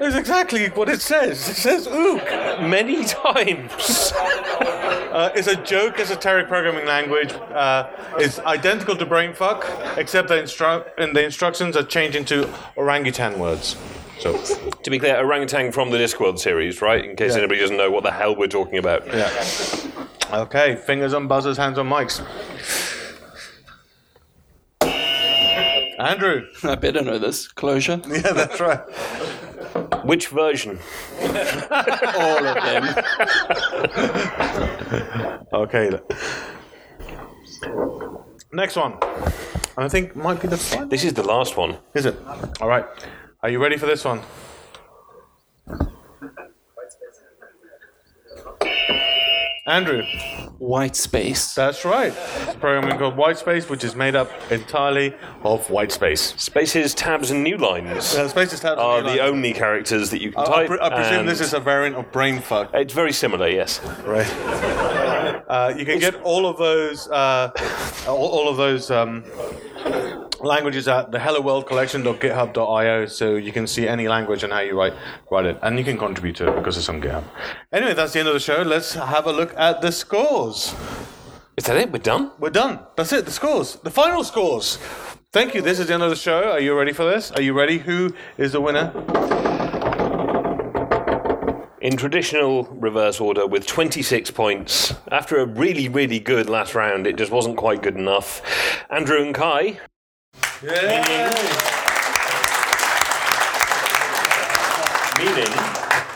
it's 0.00 0.16
exactly 0.16 0.66
what 0.70 0.88
it 0.88 1.00
says. 1.00 1.48
It 1.48 1.54
says 1.54 1.86
ook. 1.86 2.24
Many 2.60 3.04
times. 3.04 4.12
Uh, 4.12 5.30
it's 5.36 5.46
a 5.46 5.62
joke 5.62 6.00
esoteric 6.00 6.48
programming 6.48 6.86
language. 6.86 7.32
Uh, 7.32 7.88
it's 8.18 8.40
identical 8.40 8.96
to 8.96 9.06
brainfuck, 9.06 9.62
except 9.96 10.26
the, 10.26 10.34
instru- 10.34 10.84
and 10.98 11.14
the 11.14 11.24
instructions 11.24 11.76
are 11.76 11.84
changed 11.84 12.16
into 12.16 12.52
orangutan 12.74 13.38
words. 13.38 13.76
So, 14.20 14.36
to 14.82 14.90
be 14.90 14.98
clear, 14.98 15.16
a 15.16 15.24
orangutan 15.24 15.72
from 15.72 15.90
the 15.90 15.96
Discworld 15.98 16.38
series, 16.38 16.82
right? 16.82 17.04
In 17.04 17.16
case 17.16 17.32
Yeah. 17.32 17.38
anybody 17.38 17.60
doesn't 17.60 17.76
know 17.76 17.90
what 17.90 18.02
the 18.04 18.10
hell 18.12 18.36
we're 18.36 18.48
talking 18.48 18.78
about. 18.78 19.06
yeah. 19.06 19.30
Okay, 20.32 20.76
fingers 20.76 21.12
on 21.14 21.26
buzzers, 21.26 21.56
hands 21.56 21.78
on 21.78 21.88
mics. 21.88 22.20
Andrew. 25.98 26.46
I 26.64 26.74
better 26.76 27.02
know 27.02 27.18
this. 27.18 27.50
Clojure. 27.52 28.00
Yeah, 28.24 28.32
that's 28.32 28.60
right. 28.60 28.80
Which 30.04 30.28
version? 30.28 30.78
All 31.20 32.46
of 32.46 32.54
them. 32.64 32.94
Okay. 35.52 35.90
Next 38.52 38.76
one. 38.76 38.96
I 39.76 39.88
think 39.88 40.16
might 40.16 40.40
be 40.40 40.48
the 40.48 40.56
final. 40.56 40.88
This 40.88 41.04
is 41.04 41.12
the 41.14 41.22
last 41.22 41.56
one. 41.56 41.78
Is 41.94 42.06
it? 42.06 42.16
All 42.60 42.68
right. 42.68 42.84
Are 43.42 43.48
you 43.50 43.58
ready 43.62 43.76
for 43.76 43.86
this 43.86 44.04
one? 44.04 44.20
Andrew. 49.66 50.02
White 50.58 50.96
space. 50.96 51.54
That's 51.54 51.84
right. 51.84 52.12
It's 52.12 52.54
a 52.54 52.58
programming 52.58 52.98
called 52.98 53.16
White 53.16 53.38
Space, 53.38 53.68
which 53.68 53.84
is 53.84 53.94
made 53.94 54.14
up 54.16 54.30
entirely 54.50 55.14
of 55.42 55.68
white 55.70 55.92
space. 55.92 56.34
Spaces, 56.36 56.94
tabs, 56.94 57.30
and 57.30 57.42
new 57.44 57.56
lines 57.56 58.14
Uh, 58.14 58.28
spaces, 58.28 58.60
tabs, 58.60 58.72
and 58.72 58.80
are 58.80 58.98
new 59.00 59.10
the 59.10 59.16
lines. 59.18 59.20
only 59.20 59.52
characters 59.52 60.10
that 60.10 60.20
you 60.20 60.32
can 60.32 60.40
I, 60.40 60.42
I, 60.42 60.46
type. 60.46 60.66
pre- 60.68 60.80
I 60.80 60.88
presume 60.90 61.20
and 61.20 61.28
this 61.28 61.40
is 61.40 61.54
a 61.54 61.60
variant 61.60 61.96
of 61.96 62.10
brainfuck, 62.10 62.70
It's 62.74 62.92
very 62.92 63.12
similar, 63.12 63.48
yes. 63.48 63.80
right? 64.04 64.26
Uh, 65.48 65.74
you 65.76 65.84
can 65.84 65.98
get 65.98 66.14
all 66.22 66.46
of 66.46 66.58
those, 66.58 67.08
uh, 67.08 67.50
all, 68.08 68.16
all 68.28 68.48
of 68.48 68.56
those 68.56 68.90
um, 68.90 69.24
languages 70.40 70.88
at 70.88 71.12
the 71.12 71.18
Hello 71.18 71.40
World 71.40 71.66
Collection.github.io, 71.66 73.06
so 73.06 73.36
you 73.36 73.52
can 73.52 73.66
see 73.66 73.86
any 73.88 74.08
language 74.08 74.42
and 74.42 74.52
how 74.52 74.60
you 74.60 74.78
write 74.78 74.94
write 75.30 75.46
it, 75.46 75.58
and 75.62 75.78
you 75.78 75.84
can 75.84 75.98
contribute 75.98 76.36
to 76.36 76.48
it 76.48 76.56
because 76.56 76.76
it's 76.76 76.88
on 76.88 77.00
GitHub. 77.00 77.24
Anyway, 77.72 77.94
that's 77.94 78.12
the 78.12 78.20
end 78.20 78.28
of 78.28 78.34
the 78.34 78.40
show. 78.40 78.62
Let's 78.62 78.94
have 78.94 79.26
a 79.26 79.32
look 79.32 79.54
at 79.56 79.80
the 79.80 79.92
scores. 79.92 80.74
Is 81.56 81.64
that 81.64 81.76
it? 81.76 81.92
We're 81.92 81.98
done? 81.98 82.32
We're 82.38 82.50
done. 82.50 82.80
That's 82.96 83.12
it. 83.12 83.26
The 83.26 83.30
scores. 83.30 83.76
The 83.76 83.90
final 83.90 84.24
scores. 84.24 84.78
Thank 85.32 85.54
you. 85.54 85.60
This 85.62 85.78
is 85.78 85.88
the 85.88 85.94
end 85.94 86.02
of 86.02 86.10
the 86.10 86.16
show. 86.16 86.50
Are 86.50 86.60
you 86.60 86.76
ready 86.76 86.92
for 86.92 87.04
this? 87.04 87.30
Are 87.32 87.42
you 87.42 87.52
ready? 87.52 87.78
Who 87.78 88.14
is 88.38 88.52
the 88.52 88.60
winner? 88.60 88.92
In 91.80 91.96
traditional 91.96 92.64
reverse 92.64 93.20
order 93.20 93.46
with 93.46 93.66
26 93.66 94.30
points. 94.32 94.94
After 95.10 95.38
a 95.38 95.46
really, 95.46 95.88
really 95.88 96.20
good 96.20 96.48
last 96.50 96.74
round, 96.74 97.06
it 97.06 97.16
just 97.16 97.32
wasn't 97.32 97.56
quite 97.56 97.82
good 97.82 97.96
enough. 97.96 98.42
Andrew 98.90 99.22
and 99.22 99.34
Kai. 99.34 99.80
Meaning, 100.62 100.76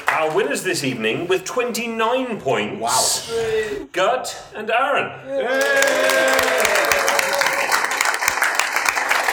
our 0.09 0.35
winners 0.35 0.63
this 0.63 0.85
evening 0.85 1.27
with 1.29 1.45
29 1.47 2.41
points. 2.43 2.79
Wow. 2.79 3.87
Gert 3.93 4.37
and 4.55 4.71
Aaron. 4.71 5.11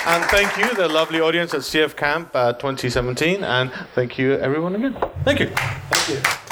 And 0.07 0.24
thank 0.32 0.57
you, 0.57 0.74
the 0.76 0.88
lovely 0.88 1.20
audience 1.20 1.53
at 1.53 1.59
CF 1.62 1.97
Camp 1.97 2.30
uh, 2.34 2.53
2017. 2.53 3.43
And 3.43 3.70
thank 3.93 4.18
you, 4.18 4.36
everyone, 4.36 4.76
again. 4.76 4.95
Thank 5.26 5.41
you. 5.41 5.47
Thank 5.47 6.07
you. 6.07 6.51